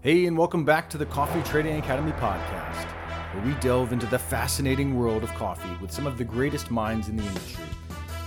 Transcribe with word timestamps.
Hey, 0.00 0.26
and 0.26 0.38
welcome 0.38 0.64
back 0.64 0.88
to 0.90 0.96
the 0.96 1.06
Coffee 1.06 1.42
Trading 1.42 1.76
Academy 1.76 2.12
podcast, 2.12 2.86
where 3.34 3.44
we 3.44 3.52
delve 3.54 3.92
into 3.92 4.06
the 4.06 4.18
fascinating 4.18 4.96
world 4.96 5.24
of 5.24 5.34
coffee 5.34 5.76
with 5.82 5.90
some 5.90 6.06
of 6.06 6.18
the 6.18 6.22
greatest 6.24 6.70
minds 6.70 7.08
in 7.08 7.16
the 7.16 7.24
industry. 7.24 7.64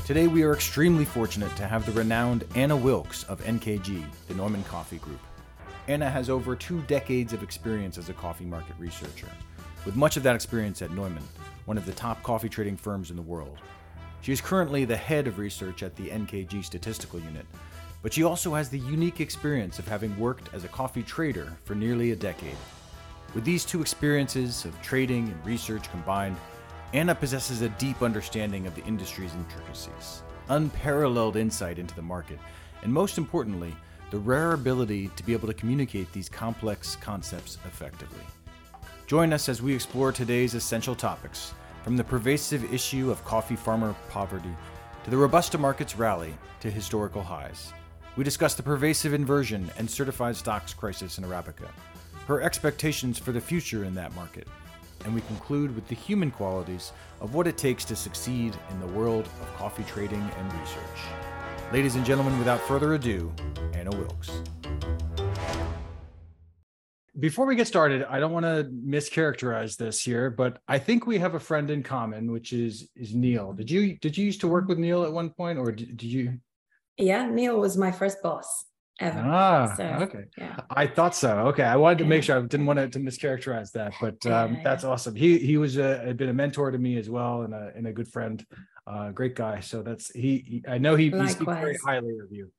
Today, 0.05 0.27
we 0.27 0.43
are 0.43 0.51
extremely 0.53 1.05
fortunate 1.05 1.55
to 1.55 1.65
have 1.65 1.85
the 1.85 1.93
renowned 1.93 2.43
Ana 2.55 2.75
Wilks 2.75 3.23
of 3.23 3.41
NKG, 3.45 4.03
the 4.27 4.33
Neumann 4.33 4.65
Kaffee 4.65 4.99
Gruppe. 4.99 5.17
Ana 5.87 6.09
has 6.09 6.29
over 6.29 6.57
two 6.57 6.81
decades 6.87 7.31
of 7.31 7.41
experience 7.41 7.97
as 7.97 8.09
a 8.09 8.13
coffee 8.13 8.43
market 8.43 8.75
researcher, 8.77 9.29
with 9.85 9.95
much 9.95 10.17
of 10.17 10.23
that 10.23 10.35
experience 10.35 10.81
at 10.81 10.91
Neumann, 10.91 11.23
one 11.63 11.77
of 11.77 11.85
the 11.85 11.93
top 11.93 12.21
coffee 12.21 12.49
trading 12.49 12.75
firms 12.75 13.11
in 13.11 13.15
the 13.15 13.21
world. 13.21 13.59
She 14.19 14.33
is 14.33 14.41
currently 14.41 14.83
the 14.83 14.97
head 14.97 15.25
of 15.25 15.39
research 15.39 15.83
at 15.83 15.95
the 15.95 16.09
NKG 16.09 16.65
Statistical 16.65 17.21
Unit, 17.21 17.45
but 18.01 18.13
she 18.13 18.23
also 18.23 18.53
has 18.55 18.69
the 18.69 18.79
unique 18.79 19.21
experience 19.21 19.79
of 19.79 19.87
having 19.87 20.17
worked 20.17 20.53
as 20.53 20.63
a 20.63 20.69
coffee 20.69 21.03
trader 21.03 21.55
for 21.63 21.75
nearly 21.75 22.11
a 22.11 22.15
decade. 22.15 22.57
With 23.33 23.45
these 23.45 23.63
two 23.63 23.81
experiences 23.81 24.65
of 24.65 24.81
trading 24.81 25.27
and 25.27 25.45
research 25.45 25.89
combined, 25.91 26.35
Ana 26.93 27.15
possesses 27.15 27.61
a 27.61 27.69
deep 27.69 28.01
understanding 28.01 28.67
of 28.67 28.75
the 28.75 28.83
industry's 28.83 29.33
intricacies, 29.33 30.23
unparalleled 30.49 31.37
insight 31.37 31.79
into 31.79 31.95
the 31.95 32.01
market, 32.01 32.39
and 32.83 32.91
most 32.91 33.17
importantly, 33.17 33.73
the 34.09 34.17
rare 34.17 34.51
ability 34.51 35.09
to 35.15 35.23
be 35.23 35.31
able 35.31 35.47
to 35.47 35.53
communicate 35.53 36.11
these 36.11 36.27
complex 36.27 36.97
concepts 36.97 37.57
effectively. 37.65 38.25
Join 39.07 39.31
us 39.31 39.47
as 39.47 39.61
we 39.61 39.73
explore 39.73 40.11
today's 40.11 40.53
essential 40.53 40.95
topics, 40.95 41.53
from 41.83 41.95
the 41.95 42.03
pervasive 42.03 42.73
issue 42.73 43.09
of 43.09 43.23
coffee 43.23 43.55
farmer 43.55 43.95
poverty 44.09 44.53
to 45.03 45.09
the 45.09 45.17
Robusta 45.17 45.57
market's 45.57 45.97
rally 45.97 46.33
to 46.59 46.69
historical 46.69 47.23
highs. 47.23 47.71
We 48.17 48.25
discuss 48.25 48.55
the 48.55 48.63
pervasive 48.63 49.13
inversion 49.13 49.71
and 49.77 49.89
certified 49.89 50.35
stocks 50.35 50.73
crisis 50.73 51.17
in 51.17 51.23
Arabica, 51.23 51.69
her 52.27 52.41
expectations 52.41 53.17
for 53.17 53.31
the 53.31 53.39
future 53.39 53.85
in 53.85 53.95
that 53.95 54.13
market, 54.15 54.49
and 55.05 55.15
we 55.15 55.21
conclude 55.21 55.73
with 55.73 55.87
the 55.87 55.95
human 55.95 56.29
qualities 56.29 56.91
of 57.21 57.33
what 57.33 57.47
it 57.47 57.57
takes 57.57 57.85
to 57.85 57.95
succeed 57.95 58.53
in 58.69 58.79
the 58.81 58.87
world 58.87 59.25
of 59.41 59.55
coffee 59.55 59.85
trading 59.85 60.19
and 60.37 60.53
research. 60.59 60.99
Ladies 61.71 61.95
and 61.95 62.05
gentlemen, 62.05 62.37
without 62.37 62.59
further 62.59 62.95
ado, 62.95 63.31
Ana 63.73 63.91
Wilks. 63.91 64.29
Before 67.17 67.45
we 67.45 67.55
get 67.55 67.67
started, 67.67 68.03
I 68.09 68.19
don't 68.19 68.33
want 68.33 68.45
to 68.45 68.69
mischaracterize 68.85 69.77
this 69.77 70.01
here, 70.01 70.29
but 70.29 70.59
I 70.67 70.79
think 70.79 71.07
we 71.07 71.17
have 71.19 71.35
a 71.35 71.39
friend 71.39 71.69
in 71.69 71.81
common, 71.81 72.29
which 72.29 72.51
is 72.51 72.89
is 72.93 73.15
Neil. 73.15 73.53
Did 73.53 73.71
you 73.71 73.97
did 73.99 74.17
you 74.17 74.25
used 74.25 74.41
to 74.41 74.49
work 74.49 74.67
with 74.67 74.79
Neil 74.79 75.05
at 75.05 75.13
one 75.13 75.29
point, 75.29 75.57
or 75.57 75.71
did, 75.71 75.95
did 75.95 76.11
you? 76.11 76.39
Yeah, 76.97 77.25
Neil 77.25 77.59
was 77.59 77.77
my 77.77 77.91
first 77.91 78.21
boss 78.21 78.65
ever. 78.99 79.19
Ah, 79.19 79.73
so, 79.75 79.83
okay. 80.01 80.25
Yeah. 80.37 80.57
I 80.69 80.87
thought 80.87 81.15
so. 81.15 81.39
Okay, 81.47 81.63
I 81.63 81.75
wanted 81.75 81.99
to 81.99 82.05
make 82.05 82.23
sure 82.23 82.37
I 82.37 82.41
didn't 82.41 82.65
want 82.65 82.79
to, 82.79 82.89
to 82.89 82.99
mischaracterize 82.99 83.71
that, 83.71 83.93
but 83.99 84.25
um, 84.25 84.55
yeah, 84.55 84.63
that's 84.63 84.83
yeah. 84.83 84.89
awesome. 84.89 85.15
He 85.15 85.39
he 85.39 85.57
was 85.57 85.77
a, 85.77 85.97
had 85.99 86.17
been 86.17 86.29
a 86.29 86.33
mentor 86.33 86.71
to 86.71 86.77
me 86.77 86.97
as 86.97 87.09
well, 87.09 87.41
and 87.41 87.53
a 87.53 87.71
and 87.75 87.87
a 87.87 87.93
good 87.93 88.07
friend, 88.07 88.45
uh, 88.87 89.11
great 89.11 89.35
guy. 89.35 89.59
So 89.59 89.81
that's 89.81 90.11
he. 90.11 90.37
he 90.39 90.63
I 90.67 90.77
know 90.77 90.95
he, 90.95 91.09
he 91.09 91.27
speaks 91.27 91.51
very 91.51 91.77
highly 91.85 92.19
of 92.19 92.31
you. 92.31 92.51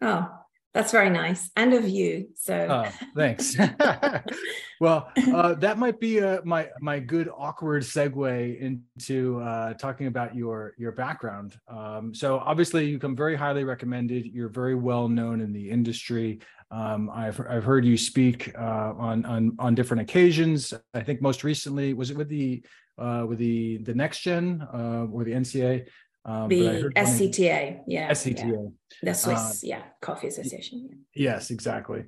Oh, 0.00 0.28
that's 0.74 0.92
very 0.92 1.08
nice, 1.08 1.50
and 1.56 1.72
of 1.72 1.88
you. 1.88 2.28
So 2.36 2.54
uh, 2.54 2.90
thanks. 3.16 3.56
well, 4.80 5.10
uh, 5.32 5.54
that 5.54 5.78
might 5.78 5.98
be 5.98 6.20
uh, 6.20 6.40
my 6.44 6.68
my 6.80 6.98
good 6.98 7.30
awkward 7.34 7.82
segue 7.82 8.60
into 8.60 9.40
uh, 9.40 9.74
talking 9.74 10.06
about 10.06 10.34
your 10.34 10.74
your 10.76 10.92
background. 10.92 11.58
Um, 11.68 12.14
so 12.14 12.38
obviously, 12.38 12.86
you 12.86 12.98
come 12.98 13.16
very 13.16 13.34
highly 13.34 13.64
recommended. 13.64 14.26
You're 14.26 14.50
very 14.50 14.74
well 14.74 15.08
known 15.08 15.40
in 15.40 15.52
the 15.52 15.70
industry. 15.70 16.40
Um, 16.70 17.10
I've 17.10 17.40
I've 17.48 17.64
heard 17.64 17.86
you 17.86 17.96
speak 17.96 18.52
uh, 18.56 18.92
on 18.98 19.24
on 19.24 19.56
on 19.58 19.74
different 19.74 20.02
occasions. 20.02 20.74
I 20.92 21.00
think 21.00 21.22
most 21.22 21.44
recently 21.44 21.94
was 21.94 22.10
it 22.10 22.16
with 22.16 22.28
the 22.28 22.62
uh, 22.98 23.24
with 23.26 23.38
the 23.38 23.78
the 23.78 23.94
next 23.94 24.20
gen 24.20 24.66
or 24.72 25.24
the 25.24 25.32
NCA. 25.32 25.86
Um, 26.28 26.48
the 26.48 26.92
SCTA, 26.94 27.80
yeah. 27.86 28.10
SCTA. 28.10 28.46
Yeah. 28.46 28.68
The 29.02 29.14
Swiss, 29.14 29.64
uh, 29.64 29.66
yeah, 29.66 29.82
Coffee 30.02 30.26
Association. 30.26 31.06
Yes, 31.14 31.50
exactly. 31.50 32.04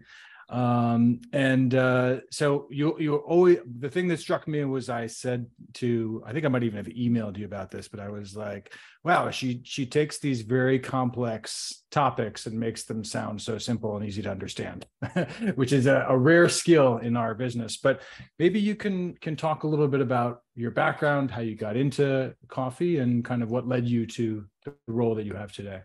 Um, 0.50 1.20
and 1.32 1.72
uh, 1.76 2.16
so 2.32 2.66
you 2.70 2.96
you 2.98 3.16
always 3.16 3.58
the 3.78 3.88
thing 3.88 4.08
that 4.08 4.18
struck 4.18 4.48
me 4.48 4.64
was 4.64 4.90
I 4.90 5.06
said 5.06 5.46
to 5.74 6.24
I 6.26 6.32
think 6.32 6.44
I 6.44 6.48
might 6.48 6.64
even 6.64 6.76
have 6.76 6.92
emailed 6.92 7.38
you 7.38 7.44
about 7.44 7.70
this, 7.70 7.86
but 7.86 8.00
I 8.00 8.08
was 8.08 8.34
like, 8.36 8.74
wow, 9.04 9.30
she 9.30 9.60
she 9.64 9.86
takes 9.86 10.18
these 10.18 10.42
very 10.42 10.80
complex 10.80 11.84
topics 11.92 12.46
and 12.46 12.58
makes 12.58 12.82
them 12.82 13.04
sound 13.04 13.40
so 13.40 13.58
simple 13.58 13.96
and 13.96 14.04
easy 14.04 14.22
to 14.22 14.30
understand, 14.30 14.86
which 15.54 15.72
is 15.72 15.86
a, 15.86 16.04
a 16.08 16.18
rare 16.18 16.48
skill 16.48 16.98
in 16.98 17.16
our 17.16 17.34
business. 17.34 17.76
But 17.76 18.02
maybe 18.40 18.58
you 18.58 18.74
can 18.74 19.14
can 19.14 19.36
talk 19.36 19.62
a 19.62 19.68
little 19.68 19.88
bit 19.88 20.00
about 20.00 20.40
your 20.56 20.72
background, 20.72 21.30
how 21.30 21.42
you 21.42 21.54
got 21.54 21.76
into 21.76 22.34
coffee, 22.48 22.98
and 22.98 23.24
kind 23.24 23.44
of 23.44 23.52
what 23.52 23.68
led 23.68 23.86
you 23.86 24.04
to 24.06 24.44
the 24.64 24.74
role 24.88 25.14
that 25.14 25.26
you 25.26 25.34
have 25.34 25.52
today. 25.52 25.82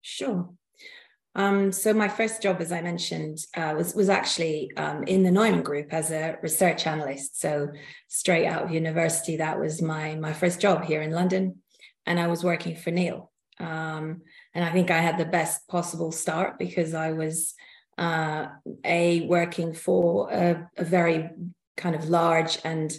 Sure. 0.00 0.48
Um, 1.38 1.70
so 1.70 1.94
my 1.94 2.08
first 2.08 2.42
job, 2.42 2.60
as 2.60 2.72
I 2.72 2.82
mentioned, 2.82 3.38
uh, 3.56 3.72
was 3.76 3.94
was 3.94 4.08
actually 4.08 4.72
um, 4.76 5.04
in 5.04 5.22
the 5.22 5.30
Neumann 5.30 5.62
Group 5.62 5.94
as 5.94 6.10
a 6.10 6.36
research 6.42 6.84
analyst. 6.84 7.40
So 7.40 7.68
straight 8.08 8.44
out 8.44 8.64
of 8.64 8.72
university, 8.72 9.36
that 9.36 9.60
was 9.60 9.80
my 9.80 10.16
my 10.16 10.32
first 10.32 10.60
job 10.60 10.84
here 10.84 11.00
in 11.00 11.12
London, 11.12 11.62
and 12.06 12.18
I 12.18 12.26
was 12.26 12.42
working 12.42 12.74
for 12.74 12.90
Neil. 12.90 13.30
Um, 13.60 14.22
and 14.52 14.64
I 14.64 14.72
think 14.72 14.90
I 14.90 14.98
had 14.98 15.16
the 15.16 15.24
best 15.24 15.68
possible 15.68 16.10
start 16.10 16.58
because 16.58 16.92
I 16.92 17.12
was 17.12 17.54
uh, 17.98 18.46
a 18.84 19.20
working 19.28 19.74
for 19.74 20.32
a, 20.32 20.68
a, 20.76 20.84
very 20.84 21.30
kind 21.76 21.94
of 21.94 22.08
large 22.08 22.58
and 22.64 22.92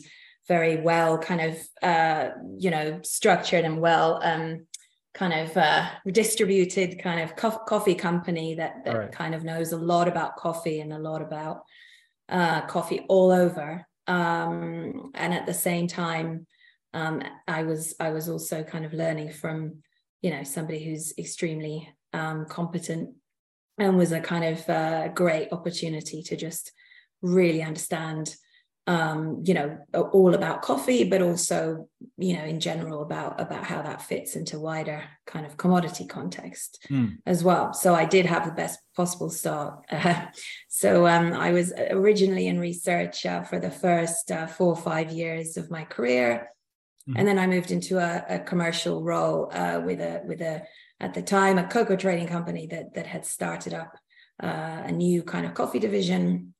very 0.48 0.78
well 0.78 1.18
kind 1.18 1.42
of 1.42 1.58
uh, 1.82 2.30
you 2.58 2.72
know 2.72 3.02
structured 3.04 3.66
and 3.66 3.82
well 3.82 4.22
um, 4.24 4.66
kind 5.14 5.34
of 5.34 5.56
uh, 5.58 5.90
distributed 6.08 7.02
kind 7.02 7.20
of 7.22 7.36
co- 7.36 7.64
coffee 7.68 7.96
company 7.96 8.56
that, 8.56 8.86
that 8.86 8.96
right. 8.96 9.12
kind 9.12 9.34
of 9.34 9.44
knows 9.44 9.72
a 9.72 9.78
lot 9.78 10.08
about 10.08 10.38
coffee 10.38 10.82
and 10.82 10.94
a 10.94 11.00
lot 11.00 11.22
about 11.22 11.64
uh, 12.30 12.62
coffee 12.62 13.06
all 13.10 13.32
over. 13.32 13.86
Um, 14.08 15.12
and 15.16 15.34
at 15.34 15.46
the 15.46 15.54
same 15.54 15.88
time, 15.88 16.46
um, 16.94 17.22
I 17.48 17.64
was 17.64 17.94
I 18.00 18.10
was 18.10 18.30
also 18.30 18.64
kind 18.64 18.86
of 18.86 18.94
learning 18.94 19.32
from 19.32 19.84
you 20.22 20.32
know 20.32 20.44
somebody 20.44 20.84
who's 20.84 21.14
extremely 21.18 21.88
um, 22.14 22.46
competent 22.46 23.16
and 23.78 23.98
was 23.98 24.12
a 24.12 24.20
kind 24.20 24.44
of 24.44 24.70
uh, 24.70 25.08
great 25.10 25.50
opportunity 25.52 26.24
to 26.24 26.36
just 26.36 26.72
really 27.22 27.62
understand 27.62 28.36
um, 28.88 29.44
you 29.46 29.54
know, 29.54 29.78
all 29.94 30.34
about 30.34 30.64
coffee, 30.64 31.04
but 31.04 31.22
also, 31.22 31.88
you 32.18 32.36
know, 32.36 32.44
in 32.44 32.60
general 32.60 33.04
about 33.04 33.40
about 33.40 33.64
how 33.64 33.84
that 33.84 34.02
fits 34.02 34.36
into 34.36 34.60
wider 34.60 35.04
kind 35.28 35.46
of 35.46 35.58
commodity 35.58 36.08
context 36.08 36.88
mm. 36.90 37.18
as 37.28 37.44
well. 37.44 37.72
So 37.74 37.94
I 37.94 38.06
did 38.06 38.26
have 38.26 38.46
the 38.46 38.52
best 38.52 38.80
possible 38.96 39.30
start. 39.30 39.86
Uh, 39.92 40.26
so 40.70 41.06
um, 41.08 41.34
I 41.34 41.52
was 41.52 41.72
originally 41.92 42.48
in 42.48 42.60
research 42.60 43.26
uh, 43.28 43.44
for 43.44 43.60
the 43.60 43.70
first 43.70 44.32
uh, 44.32 44.48
four 44.48 44.70
or 44.70 44.82
five 44.82 45.12
years 45.12 45.56
of 45.56 45.70
my 45.70 45.84
career, 45.84 46.50
mm. 47.08 47.14
and 47.16 47.28
then 47.28 47.38
I 47.38 47.46
moved 47.46 47.70
into 47.70 48.00
a, 48.00 48.26
a 48.28 48.40
commercial 48.40 49.04
role 49.04 49.52
uh, 49.54 49.82
with 49.86 50.02
a 50.02 50.24
with 50.26 50.42
a 50.42 50.64
at 51.00 51.14
the 51.14 51.22
time 51.22 51.60
a 51.60 51.68
cocoa 51.68 51.96
trading 51.96 52.28
company 52.28 52.66
that 52.68 52.96
that 52.96 53.06
had 53.06 53.24
started 53.24 53.76
up 53.76 53.96
uh, 54.42 54.82
a 54.86 54.92
new 54.92 55.22
kind 55.22 55.46
of 55.46 55.54
coffee 55.54 55.80
division 55.80 56.56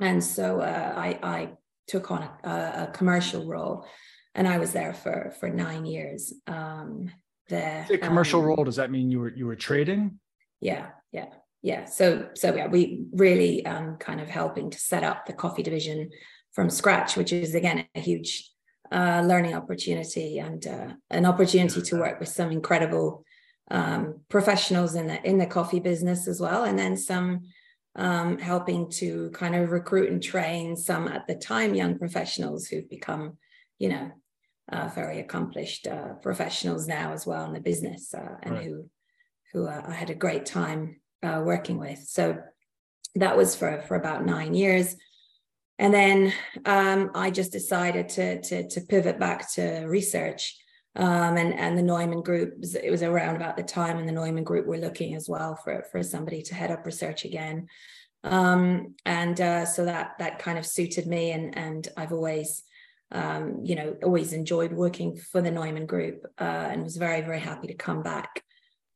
and 0.00 0.22
so 0.22 0.60
uh, 0.60 0.92
I, 0.96 1.18
I, 1.22 1.48
took 1.88 2.10
on 2.10 2.28
a, 2.42 2.48
a, 2.48 2.90
commercial 2.92 3.46
role, 3.46 3.86
and 4.34 4.48
I 4.48 4.58
was 4.58 4.72
there 4.72 4.92
for 4.92 5.32
for 5.38 5.48
nine 5.48 5.86
years. 5.86 6.32
Um, 6.48 7.12
there, 7.48 7.86
a 7.88 7.98
commercial 7.98 8.40
um, 8.40 8.46
role 8.46 8.64
does 8.64 8.74
that 8.76 8.90
mean 8.90 9.08
you 9.08 9.20
were 9.20 9.32
you 9.32 9.46
were 9.46 9.54
trading? 9.54 10.18
Yeah, 10.60 10.88
yeah, 11.12 11.26
yeah. 11.62 11.84
So 11.84 12.30
so 12.34 12.54
yeah, 12.54 12.66
we 12.66 13.04
really 13.12 13.64
um, 13.64 13.98
kind 13.98 14.20
of 14.20 14.28
helping 14.28 14.70
to 14.70 14.78
set 14.78 15.04
up 15.04 15.26
the 15.26 15.32
coffee 15.32 15.62
division 15.62 16.10
from 16.52 16.70
scratch, 16.70 17.16
which 17.16 17.32
is 17.32 17.54
again 17.54 17.86
a 17.94 18.00
huge 18.00 18.50
uh, 18.90 19.22
learning 19.24 19.54
opportunity 19.54 20.38
and 20.38 20.66
uh, 20.66 20.88
an 21.10 21.24
opportunity 21.24 21.82
to 21.82 21.96
work 21.98 22.18
with 22.18 22.28
some 22.28 22.50
incredible 22.50 23.24
um, 23.70 24.20
professionals 24.28 24.94
in 24.94 25.06
the 25.06 25.24
in 25.24 25.38
the 25.38 25.46
coffee 25.46 25.80
business 25.80 26.26
as 26.26 26.40
well, 26.40 26.64
and 26.64 26.78
then 26.78 26.96
some 26.96 27.42
um, 27.96 28.38
helping 28.38 28.90
to 28.90 29.30
kind 29.30 29.54
of 29.54 29.70
recruit 29.70 30.10
and 30.10 30.22
train 30.22 30.76
some 30.76 31.08
at 31.08 31.26
the 31.26 31.34
time 31.34 31.74
young 31.74 31.98
professionals 31.98 32.66
who've 32.66 32.88
become, 32.88 33.38
you 33.78 33.88
know, 33.88 34.10
uh, 34.70 34.88
very 34.94 35.20
accomplished 35.20 35.86
uh, 35.86 36.14
professionals 36.22 36.86
now 36.86 37.12
as 37.12 37.26
well 37.26 37.44
in 37.46 37.52
the 37.52 37.60
business, 37.60 38.12
uh, 38.14 38.36
and 38.42 38.54
right. 38.54 38.64
who 38.64 38.90
who 39.52 39.66
uh, 39.66 39.82
I 39.86 39.92
had 39.92 40.10
a 40.10 40.14
great 40.14 40.44
time 40.44 41.00
uh, 41.22 41.40
working 41.44 41.78
with. 41.78 42.00
So 42.00 42.38
that 43.14 43.36
was 43.36 43.54
for 43.54 43.80
for 43.82 43.96
about 43.96 44.26
nine 44.26 44.54
years, 44.54 44.96
and 45.78 45.94
then 45.94 46.32
um, 46.64 47.12
I 47.14 47.30
just 47.30 47.52
decided 47.52 48.08
to, 48.10 48.42
to 48.42 48.68
to 48.68 48.80
pivot 48.82 49.18
back 49.18 49.52
to 49.54 49.84
research. 49.86 50.56
Um, 50.96 51.36
and 51.36 51.52
and 51.54 51.76
the 51.76 51.82
Neumann 51.82 52.22
Group 52.22 52.64
it 52.82 52.90
was 52.90 53.02
around 53.02 53.36
about 53.36 53.56
the 53.56 53.62
time, 53.62 53.98
and 53.98 54.08
the 54.08 54.12
Neumann 54.12 54.44
Group 54.44 54.66
were 54.66 54.78
looking 54.78 55.14
as 55.14 55.28
well 55.28 55.54
for 55.54 55.84
for 55.92 56.02
somebody 56.02 56.42
to 56.42 56.54
head 56.54 56.70
up 56.70 56.86
research 56.86 57.24
again. 57.24 57.68
Um, 58.24 58.94
and 59.04 59.38
uh, 59.40 59.66
so 59.66 59.84
that 59.84 60.12
that 60.18 60.38
kind 60.38 60.58
of 60.58 60.64
suited 60.64 61.06
me, 61.06 61.32
and 61.32 61.56
and 61.56 61.86
I've 61.98 62.12
always, 62.12 62.62
um, 63.12 63.60
you 63.62 63.74
know, 63.74 63.96
always 64.02 64.32
enjoyed 64.32 64.72
working 64.72 65.16
for 65.16 65.42
the 65.42 65.50
Neumann 65.50 65.84
Group, 65.84 66.24
uh, 66.40 66.68
and 66.70 66.82
was 66.82 66.96
very 66.96 67.20
very 67.20 67.40
happy 67.40 67.66
to 67.66 67.74
come 67.74 68.02
back 68.02 68.42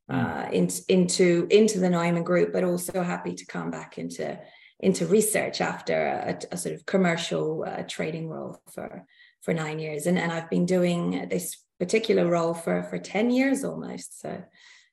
hmm. 0.09 0.17
uh, 0.17 0.49
into 0.51 0.83
into 0.89 1.47
into 1.51 1.81
the 1.81 1.91
Neumann 1.91 2.25
Group, 2.25 2.51
but 2.51 2.65
also 2.65 3.03
happy 3.03 3.35
to 3.35 3.45
come 3.45 3.71
back 3.71 3.99
into 3.99 4.41
into 4.81 5.05
research 5.05 5.61
after 5.61 6.07
a, 6.07 6.39
a 6.51 6.57
sort 6.57 6.75
of 6.75 6.87
commercial 6.87 7.67
uh, 7.69 7.83
trading 7.87 8.27
role 8.27 8.59
for 8.73 9.05
for 9.43 9.53
nine 9.53 9.79
years, 9.79 10.07
and 10.07 10.19
and 10.19 10.33
I've 10.33 10.49
been 10.49 10.65
doing 10.65 11.29
this 11.29 11.59
particular 11.81 12.29
role 12.29 12.55
for 12.55 12.85
for 12.85 12.99
ten 12.99 13.31
years 13.31 13.65
almost. 13.65 14.21
So 14.21 14.45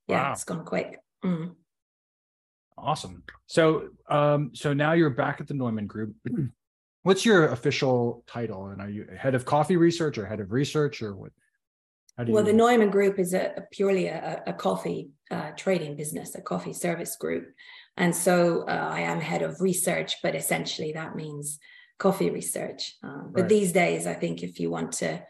yeah, 0.07 0.23
wow. 0.23 0.31
it's 0.31 0.43
gone 0.43 0.65
quick. 0.65 0.99
Mm. 1.23 1.51
Awesome. 2.77 3.23
So, 3.47 3.89
um, 4.09 4.51
so 4.53 4.73
now 4.73 4.93
you're 4.93 5.09
back 5.09 5.41
at 5.41 5.47
the 5.47 5.53
Neumann 5.53 5.87
Group. 5.87 6.15
What's 7.03 7.25
your 7.25 7.47
official 7.49 8.23
title? 8.27 8.67
And 8.67 8.81
are 8.81 8.89
you 8.89 9.07
head 9.17 9.35
of 9.35 9.45
coffee 9.45 9.77
research 9.77 10.17
or 10.17 10.25
head 10.25 10.39
of 10.39 10.51
research 10.51 11.01
or 11.01 11.15
what? 11.15 11.31
well, 12.17 12.43
you... 12.43 12.51
the 12.51 12.53
Neumann 12.53 12.89
Group 12.89 13.19
is 13.19 13.33
a, 13.33 13.53
a 13.57 13.61
purely 13.71 14.07
a, 14.07 14.43
a 14.45 14.53
coffee 14.53 15.09
uh, 15.31 15.51
trading 15.55 15.95
business, 15.95 16.35
a 16.35 16.41
coffee 16.41 16.73
service 16.73 17.15
group, 17.15 17.47
and 17.95 18.15
so 18.15 18.63
uh, 18.67 18.89
I 18.91 19.01
am 19.01 19.19
head 19.19 19.41
of 19.41 19.59
research. 19.61 20.17
But 20.21 20.35
essentially, 20.35 20.93
that 20.93 21.15
means 21.15 21.59
coffee 21.97 22.29
research. 22.29 22.95
Um, 23.03 23.31
but 23.33 23.41
right. 23.41 23.49
these 23.49 23.71
days, 23.71 24.05
I 24.05 24.13
think 24.13 24.43
if 24.43 24.59
you 24.59 24.69
want 24.69 24.91
to 24.93 25.23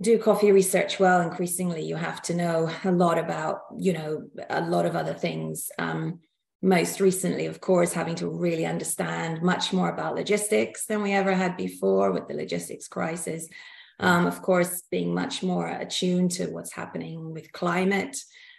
do 0.00 0.18
coffee 0.18 0.52
research 0.52 1.00
well, 1.00 1.20
increasingly 1.20 1.82
you 1.84 1.96
have 1.96 2.20
to 2.22 2.34
know 2.34 2.70
a 2.84 2.92
lot 2.92 3.18
about, 3.18 3.60
you 3.78 3.92
know, 3.92 4.24
a 4.50 4.60
lot 4.60 4.84
of 4.84 4.94
other 4.94 5.14
things. 5.14 5.70
Um, 5.78 6.20
most 6.62 7.00
recently, 7.00 7.46
of 7.46 7.60
course, 7.60 7.92
having 7.92 8.14
to 8.16 8.28
really 8.28 8.66
understand 8.66 9.42
much 9.42 9.72
more 9.72 9.88
about 9.90 10.14
logistics 10.14 10.86
than 10.86 11.02
we 11.02 11.12
ever 11.12 11.34
had 11.34 11.56
before 11.56 12.12
with 12.12 12.26
the 12.28 12.34
logistics 12.34 12.88
crisis. 12.88 13.48
Um, 14.00 14.26
of 14.26 14.42
course, 14.42 14.82
being 14.90 15.14
much 15.14 15.42
more 15.42 15.68
attuned 15.68 16.32
to 16.32 16.46
what's 16.46 16.72
happening 16.72 17.32
with 17.32 17.52
climate 17.52 18.16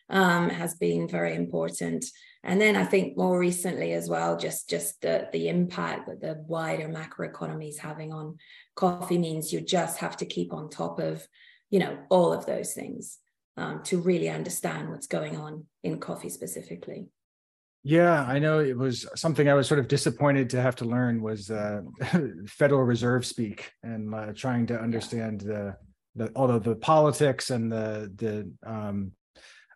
um, 0.10 0.50
has 0.50 0.76
been 0.76 1.08
very 1.08 1.36
important. 1.36 2.06
And 2.44 2.62
then 2.62 2.76
I 2.76 2.86
think 2.86 3.18
more 3.18 3.38
recently 3.38 3.94
as 3.94 4.10
well, 4.10 4.38
just 4.38 4.70
just 4.70 5.02
the 5.02 5.28
the 5.32 5.50
impact 5.50 6.08
that 6.08 6.22
the 6.22 6.44
wider 6.48 6.88
macroeconomy 6.88 7.70
is 7.70 7.80
having 7.80 8.14
on 8.14 8.38
coffee 8.76 9.18
means 9.18 9.52
you 9.52 9.62
just 9.62 9.98
have 10.00 10.18
to 10.18 10.26
keep 10.26 10.54
on 10.54 10.70
top 10.70 11.00
of, 11.00 11.28
you 11.70 11.80
know, 11.80 11.98
all 12.10 12.32
of 12.32 12.46
those 12.46 12.74
things 12.74 13.18
um, 13.58 13.82
to 13.84 14.00
really 14.00 14.30
understand 14.30 14.90
what's 14.90 15.08
going 15.08 15.36
on 15.36 15.66
in 15.84 16.00
coffee 16.00 16.30
specifically. 16.30 17.08
Yeah, 17.84 18.24
I 18.24 18.40
know 18.40 18.60
it 18.60 18.78
was 18.78 19.08
something 19.16 19.48
I 19.48 19.54
was 19.54 19.68
sort 19.68 19.80
of 19.80 19.88
disappointed 19.88 20.50
to 20.52 20.62
have 20.62 20.76
to 20.78 20.86
learn 20.86 21.22
was 21.22 21.50
uh, 21.50 21.82
Federal 22.48 22.84
Reserve 22.84 23.26
speak 23.26 23.72
and 23.82 24.14
uh, 24.14 24.34
trying 24.34 24.68
to 24.68 24.80
understand 24.80 25.42
the 25.42 25.76
the 26.16 26.28
all 26.30 26.52
of 26.52 26.64
the 26.64 26.76
politics 26.76 27.50
and 27.50 27.72
the 27.72 28.12
the 28.16 28.52
um, 28.70 29.12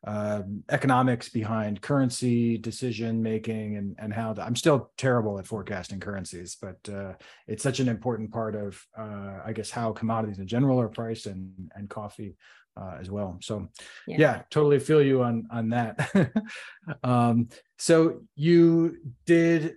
uh, 0.06 0.42
economics 0.70 1.30
behind 1.30 1.82
currency 1.82 2.58
decision 2.58 3.22
making 3.22 3.78
and 3.78 3.96
and 4.00 4.12
how 4.14 4.34
the, 4.34 4.42
I'm 4.42 4.56
still 4.56 4.92
terrible 4.98 5.38
at 5.38 5.46
forecasting 5.46 6.00
currencies, 6.00 6.58
but 6.60 6.78
uh, 6.92 7.14
it's 7.48 7.62
such 7.62 7.80
an 7.80 7.88
important 7.88 8.32
part 8.32 8.56
of 8.56 8.84
uh, 8.98 9.40
I 9.46 9.54
guess 9.54 9.70
how 9.70 9.92
commodities 9.92 10.40
in 10.40 10.48
general 10.48 10.82
are 10.82 10.90
priced 10.90 11.28
and 11.28 11.52
and 11.76 11.90
coffee 11.90 12.36
uh, 12.76 12.98
as 13.00 13.12
well. 13.12 13.38
So 13.42 13.68
yeah. 14.08 14.18
yeah. 14.20 14.42
totally 14.50 14.80
feel 14.80 15.02
you 15.02 15.22
on 15.22 15.48
on 15.52 15.70
that. 15.70 16.32
um, 17.04 17.50
so 17.78 18.22
you 18.36 18.98
did 19.26 19.76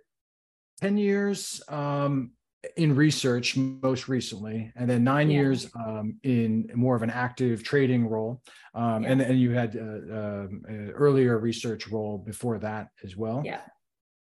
10 0.81 0.97
years 0.97 1.63
um, 1.69 2.33
in 2.77 2.95
research 2.95 3.57
most 3.57 4.09
recently, 4.09 4.73
and 4.77 4.89
then 4.89 5.05
nine 5.05 5.31
yeah. 5.31 5.41
years 5.41 5.71
um, 5.75 6.19
in 6.23 6.71
more 6.75 6.97
of 6.97 7.03
an 7.03 7.11
active 7.11 7.63
trading 7.63 8.07
role. 8.09 8.43
Um, 8.75 9.03
yeah. 9.03 9.11
and 9.11 9.21
then 9.21 9.37
you 9.39 9.53
had 9.53 9.77
uh, 9.77 9.81
uh, 9.81 10.47
an 10.69 10.93
earlier 10.95 11.39
research 11.39 11.89
role 11.89 12.19
before 12.19 12.59
that 12.59 12.89
as 13.03 13.17
well. 13.17 13.43
Yeah. 13.45 13.61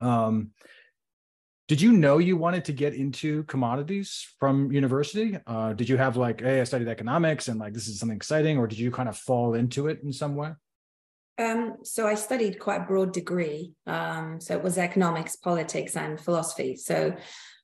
Um, 0.01 0.53
did 1.69 1.83
you 1.83 1.93
know 1.93 2.17
you 2.17 2.39
wanted 2.39 2.65
to 2.65 2.73
get 2.73 2.95
into 2.95 3.43
commodities 3.45 4.27
from 4.41 4.73
university? 4.73 5.39
Uh, 5.47 5.75
did 5.75 5.87
you 5.87 5.99
have 5.99 6.17
like, 6.17 6.41
hey, 6.41 6.63
I 6.63 6.65
studied 6.65 6.89
economics 6.89 7.49
and 7.49 7.61
like 7.61 7.75
this 7.75 7.89
is 7.89 7.99
something 7.99 8.17
exciting, 8.17 8.57
or 8.57 8.67
did 8.67 8.79
you 8.79 8.91
kind 8.91 9.09
of 9.09 9.19
fall 9.19 9.55
into 9.55 9.89
it 9.89 10.01
in 10.03 10.13
some 10.13 10.35
way? 10.35 10.53
Um, 11.39 11.77
so 11.85 12.07
I 12.07 12.15
studied 12.15 12.59
quite 12.59 12.83
a 12.83 12.85
broad 12.85 13.13
degree. 13.13 13.75
Um, 13.87 14.41
so 14.41 14.55
it 14.55 14.63
was 14.63 14.77
economics, 14.77 15.37
politics, 15.37 15.97
and 15.97 16.19
philosophy. 16.19 16.75
So 16.75 17.15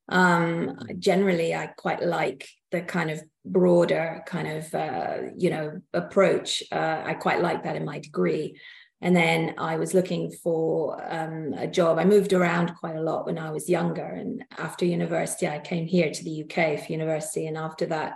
um, 0.08 0.78
generally, 0.98 1.54
I 1.54 1.68
quite 1.68 2.02
like 2.02 2.48
the 2.70 2.82
kind 2.82 3.10
of 3.10 3.22
broader 3.44 4.22
kind 4.26 4.48
of 4.48 4.74
uh, 4.74 5.16
you 5.36 5.50
know 5.50 5.80
approach. 5.92 6.62
Uh, 6.70 7.02
I 7.04 7.14
quite 7.14 7.40
like 7.42 7.64
that 7.64 7.76
in 7.76 7.84
my 7.84 7.98
degree. 7.98 8.58
And 9.00 9.14
then 9.14 9.54
I 9.58 9.76
was 9.76 9.92
looking 9.92 10.30
for 10.30 10.98
um, 11.12 11.52
a 11.52 11.66
job. 11.66 11.98
I 11.98 12.06
moved 12.06 12.32
around 12.32 12.74
quite 12.76 12.96
a 12.96 13.02
lot 13.02 13.26
when 13.26 13.38
I 13.38 13.50
was 13.50 13.68
younger. 13.68 14.06
And 14.06 14.42
after 14.56 14.86
university, 14.86 15.46
I 15.46 15.58
came 15.58 15.86
here 15.86 16.10
to 16.10 16.24
the 16.24 16.42
UK 16.42 16.80
for 16.80 16.90
university. 16.90 17.46
And 17.46 17.58
after 17.58 17.84
that, 17.86 18.14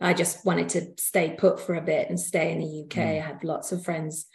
I 0.00 0.14
just 0.14 0.44
wanted 0.44 0.68
to 0.70 0.92
stay 0.96 1.34
put 1.36 1.58
for 1.58 1.74
a 1.74 1.80
bit 1.80 2.08
and 2.08 2.20
stay 2.20 2.52
in 2.52 2.60
the 2.60 2.82
UK. 2.84 3.04
Mm. 3.04 3.18
I 3.18 3.26
had 3.26 3.42
lots 3.42 3.72
of 3.72 3.84
friends 3.84 4.26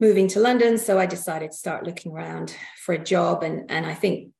moving 0.00 0.26
to 0.28 0.40
London. 0.40 0.78
So 0.78 0.98
I 0.98 1.04
decided 1.04 1.50
to 1.50 1.56
start 1.56 1.84
looking 1.84 2.12
around 2.12 2.56
for 2.82 2.94
a 2.94 3.04
job. 3.04 3.42
And, 3.42 3.70
and 3.70 3.84
I 3.84 3.92
think 3.92 4.30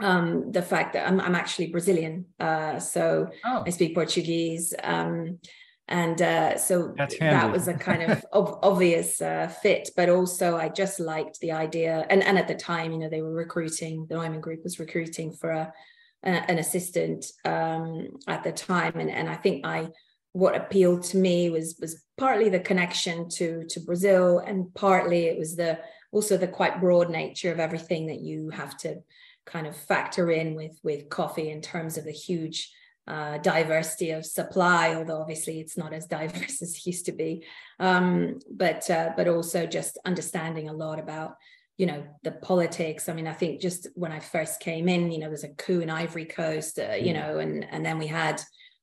um, 0.00 0.52
the 0.52 0.62
fact 0.62 0.92
that 0.92 1.06
I'm, 1.08 1.20
I'm 1.20 1.34
actually 1.34 1.68
Brazilian, 1.68 2.26
uh, 2.38 2.78
so 2.78 3.28
oh. 3.44 3.62
I 3.66 3.70
speak 3.70 3.94
Portuguese. 3.94 4.74
Um, 4.82 5.38
and 5.88 6.20
uh, 6.20 6.58
so 6.58 6.94
that 7.20 7.52
was 7.52 7.68
a 7.68 7.74
kind 7.88 8.10
of 8.10 8.24
ob- 8.32 8.58
obvious 8.62 9.20
uh, 9.22 9.48
fit 9.62 9.90
but 9.96 10.08
also 10.08 10.56
i 10.56 10.68
just 10.68 10.98
liked 10.98 11.38
the 11.40 11.52
idea 11.52 12.04
and, 12.10 12.22
and 12.22 12.38
at 12.38 12.48
the 12.48 12.54
time 12.54 12.92
you 12.92 12.98
know 12.98 13.08
they 13.08 13.22
were 13.22 13.32
recruiting 13.32 14.06
the 14.08 14.16
neumann 14.16 14.40
group 14.40 14.62
was 14.64 14.78
recruiting 14.78 15.32
for 15.32 15.50
a, 15.50 15.72
a 16.24 16.28
an 16.28 16.58
assistant 16.58 17.26
um, 17.44 18.08
at 18.26 18.42
the 18.42 18.52
time 18.52 18.98
and, 18.98 19.10
and 19.10 19.28
i 19.28 19.34
think 19.34 19.64
i 19.64 19.88
what 20.32 20.56
appealed 20.56 21.02
to 21.02 21.16
me 21.16 21.50
was 21.50 21.76
was 21.80 22.04
partly 22.18 22.48
the 22.48 22.60
connection 22.60 23.28
to 23.28 23.64
to 23.68 23.80
brazil 23.80 24.38
and 24.40 24.74
partly 24.74 25.26
it 25.26 25.38
was 25.38 25.56
the 25.56 25.78
also 26.12 26.36
the 26.36 26.48
quite 26.48 26.80
broad 26.80 27.10
nature 27.10 27.52
of 27.52 27.60
everything 27.60 28.06
that 28.06 28.20
you 28.20 28.50
have 28.50 28.76
to 28.76 28.96
kind 29.46 29.66
of 29.66 29.76
factor 29.76 30.30
in 30.30 30.54
with 30.54 30.78
with 30.82 31.08
coffee 31.08 31.50
in 31.50 31.62
terms 31.62 31.96
of 31.96 32.04
the 32.04 32.12
huge 32.12 32.72
uh, 33.08 33.38
diversity 33.38 34.10
of 34.10 34.26
supply, 34.26 34.94
although 34.94 35.20
obviously 35.20 35.60
it's 35.60 35.76
not 35.76 35.92
as 35.92 36.06
diverse 36.18 36.60
as 36.62 36.76
it 36.76 36.86
used 36.86 37.06
to 37.06 37.12
be. 37.12 37.44
Um, 37.78 38.40
but 38.50 38.88
uh, 38.90 39.10
but 39.16 39.28
also 39.28 39.66
just 39.66 39.98
understanding 40.04 40.68
a 40.68 40.74
lot 40.74 40.98
about 40.98 41.36
you 41.78 41.86
know 41.86 42.04
the 42.22 42.32
politics. 42.32 43.08
I 43.08 43.12
mean, 43.12 43.26
I 43.26 43.32
think 43.32 43.60
just 43.60 43.88
when 43.94 44.12
I 44.12 44.20
first 44.20 44.60
came 44.60 44.88
in, 44.88 45.12
you 45.12 45.18
know, 45.18 45.26
there 45.26 45.30
was 45.30 45.44
a 45.44 45.54
coup 45.54 45.80
in 45.80 45.90
Ivory 45.90 46.24
Coast, 46.26 46.78
uh, 46.78 46.94
you 46.94 47.12
mm. 47.12 47.14
know, 47.14 47.38
and 47.38 47.64
and 47.70 47.84
then 47.84 47.98
we 47.98 48.06
had 48.06 48.40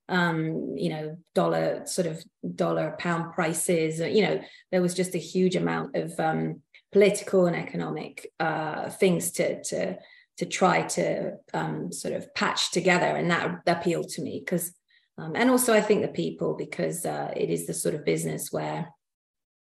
um 0.09 0.75
you 0.75 0.89
know 0.89 1.17
dollar 1.33 1.85
sort 1.85 2.05
of 2.05 2.21
dollar 2.55 2.93
pound 2.99 3.33
prices 3.33 3.99
you 3.99 4.21
know 4.21 4.41
there 4.69 4.81
was 4.81 4.93
just 4.93 5.15
a 5.15 5.17
huge 5.17 5.55
amount 5.55 5.95
of 5.95 6.11
um 6.19 6.61
political 6.91 7.45
and 7.45 7.55
economic 7.55 8.29
uh 8.41 8.89
things 8.89 9.31
to 9.31 9.63
to 9.63 9.97
to 10.37 10.45
try 10.45 10.81
to 10.81 11.33
um, 11.53 11.91
sort 11.91 12.13
of 12.13 12.33
patch 12.33 12.71
together 12.71 13.05
and 13.05 13.29
that 13.29 13.59
appealed 13.67 14.09
to 14.09 14.21
me 14.21 14.41
because 14.43 14.73
um, 15.17 15.35
and 15.35 15.49
also 15.49 15.73
i 15.73 15.81
think 15.81 16.01
the 16.01 16.07
people 16.07 16.55
because 16.55 17.05
uh, 17.05 17.31
it 17.35 17.49
is 17.49 17.67
the 17.67 17.73
sort 17.73 17.95
of 17.95 18.05
business 18.05 18.51
where 18.51 18.89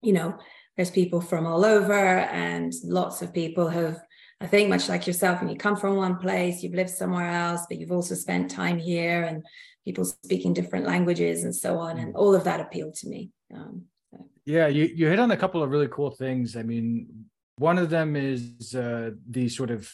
you 0.01 0.13
know 0.13 0.37
there's 0.77 0.91
people 0.91 1.21
from 1.21 1.45
all 1.45 1.65
over 1.65 1.93
and 1.93 2.73
lots 2.85 3.21
of 3.21 3.33
people 3.33 3.67
have 3.67 3.99
i 4.39 4.47
think 4.47 4.69
much 4.69 4.87
like 4.87 5.05
yourself 5.05 5.41
when 5.41 5.49
you 5.49 5.57
come 5.57 5.75
from 5.75 5.95
one 5.95 6.17
place 6.17 6.63
you've 6.63 6.73
lived 6.73 6.89
somewhere 6.89 7.29
else 7.29 7.65
but 7.67 7.77
you've 7.77 7.91
also 7.91 8.15
spent 8.15 8.49
time 8.49 8.79
here 8.79 9.23
and 9.23 9.43
people 9.83 10.05
speaking 10.05 10.53
different 10.53 10.85
languages 10.85 11.43
and 11.43 11.55
so 11.55 11.77
on 11.77 11.97
and 11.97 12.13
mm. 12.13 12.17
all 12.17 12.33
of 12.33 12.43
that 12.43 12.59
appealed 12.59 12.93
to 12.93 13.09
me 13.09 13.29
um, 13.53 13.83
so. 14.09 14.25
yeah 14.45 14.67
you, 14.67 14.85
you 14.95 15.07
hit 15.07 15.19
on 15.19 15.31
a 15.31 15.37
couple 15.37 15.61
of 15.61 15.69
really 15.69 15.87
cool 15.89 16.11
things 16.11 16.55
i 16.55 16.63
mean 16.63 17.25
one 17.57 17.77
of 17.77 17.89
them 17.89 18.15
is 18.15 18.73
uh, 18.73 19.11
the 19.29 19.47
sort 19.47 19.69
of 19.69 19.93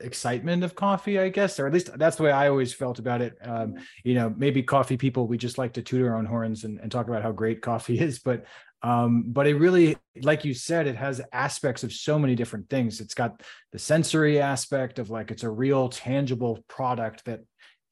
excitement 0.00 0.62
of 0.62 0.74
coffee 0.74 1.18
i 1.18 1.28
guess 1.28 1.58
or 1.58 1.66
at 1.66 1.72
least 1.72 1.96
that's 1.98 2.16
the 2.16 2.22
way 2.22 2.30
i 2.30 2.48
always 2.48 2.72
felt 2.72 2.98
about 2.98 3.22
it. 3.22 3.34
Um, 3.42 3.76
you 4.04 4.14
know 4.14 4.34
maybe 4.36 4.62
coffee 4.62 4.96
people 4.96 5.26
we 5.26 5.38
just 5.38 5.58
like 5.58 5.72
to 5.74 5.82
toot 5.82 6.02
our 6.02 6.16
own 6.16 6.26
horns 6.26 6.64
and, 6.64 6.78
and 6.80 6.92
talk 6.92 7.08
about 7.08 7.22
how 7.22 7.32
great 7.32 7.62
coffee 7.62 7.98
is 8.00 8.18
but 8.18 8.44
um, 8.82 9.24
but 9.26 9.46
it 9.46 9.54
really 9.54 9.96
like 10.22 10.44
you 10.44 10.54
said 10.54 10.86
it 10.86 10.96
has 10.96 11.20
aspects 11.32 11.82
of 11.82 11.92
so 11.92 12.18
many 12.18 12.34
different 12.34 12.68
things. 12.68 13.00
It's 13.00 13.14
got 13.14 13.42
the 13.72 13.78
sensory 13.78 14.40
aspect 14.40 14.98
of 14.98 15.10
like 15.10 15.30
it's 15.30 15.42
a 15.42 15.50
real 15.50 15.88
tangible 15.88 16.62
product 16.68 17.24
that 17.24 17.40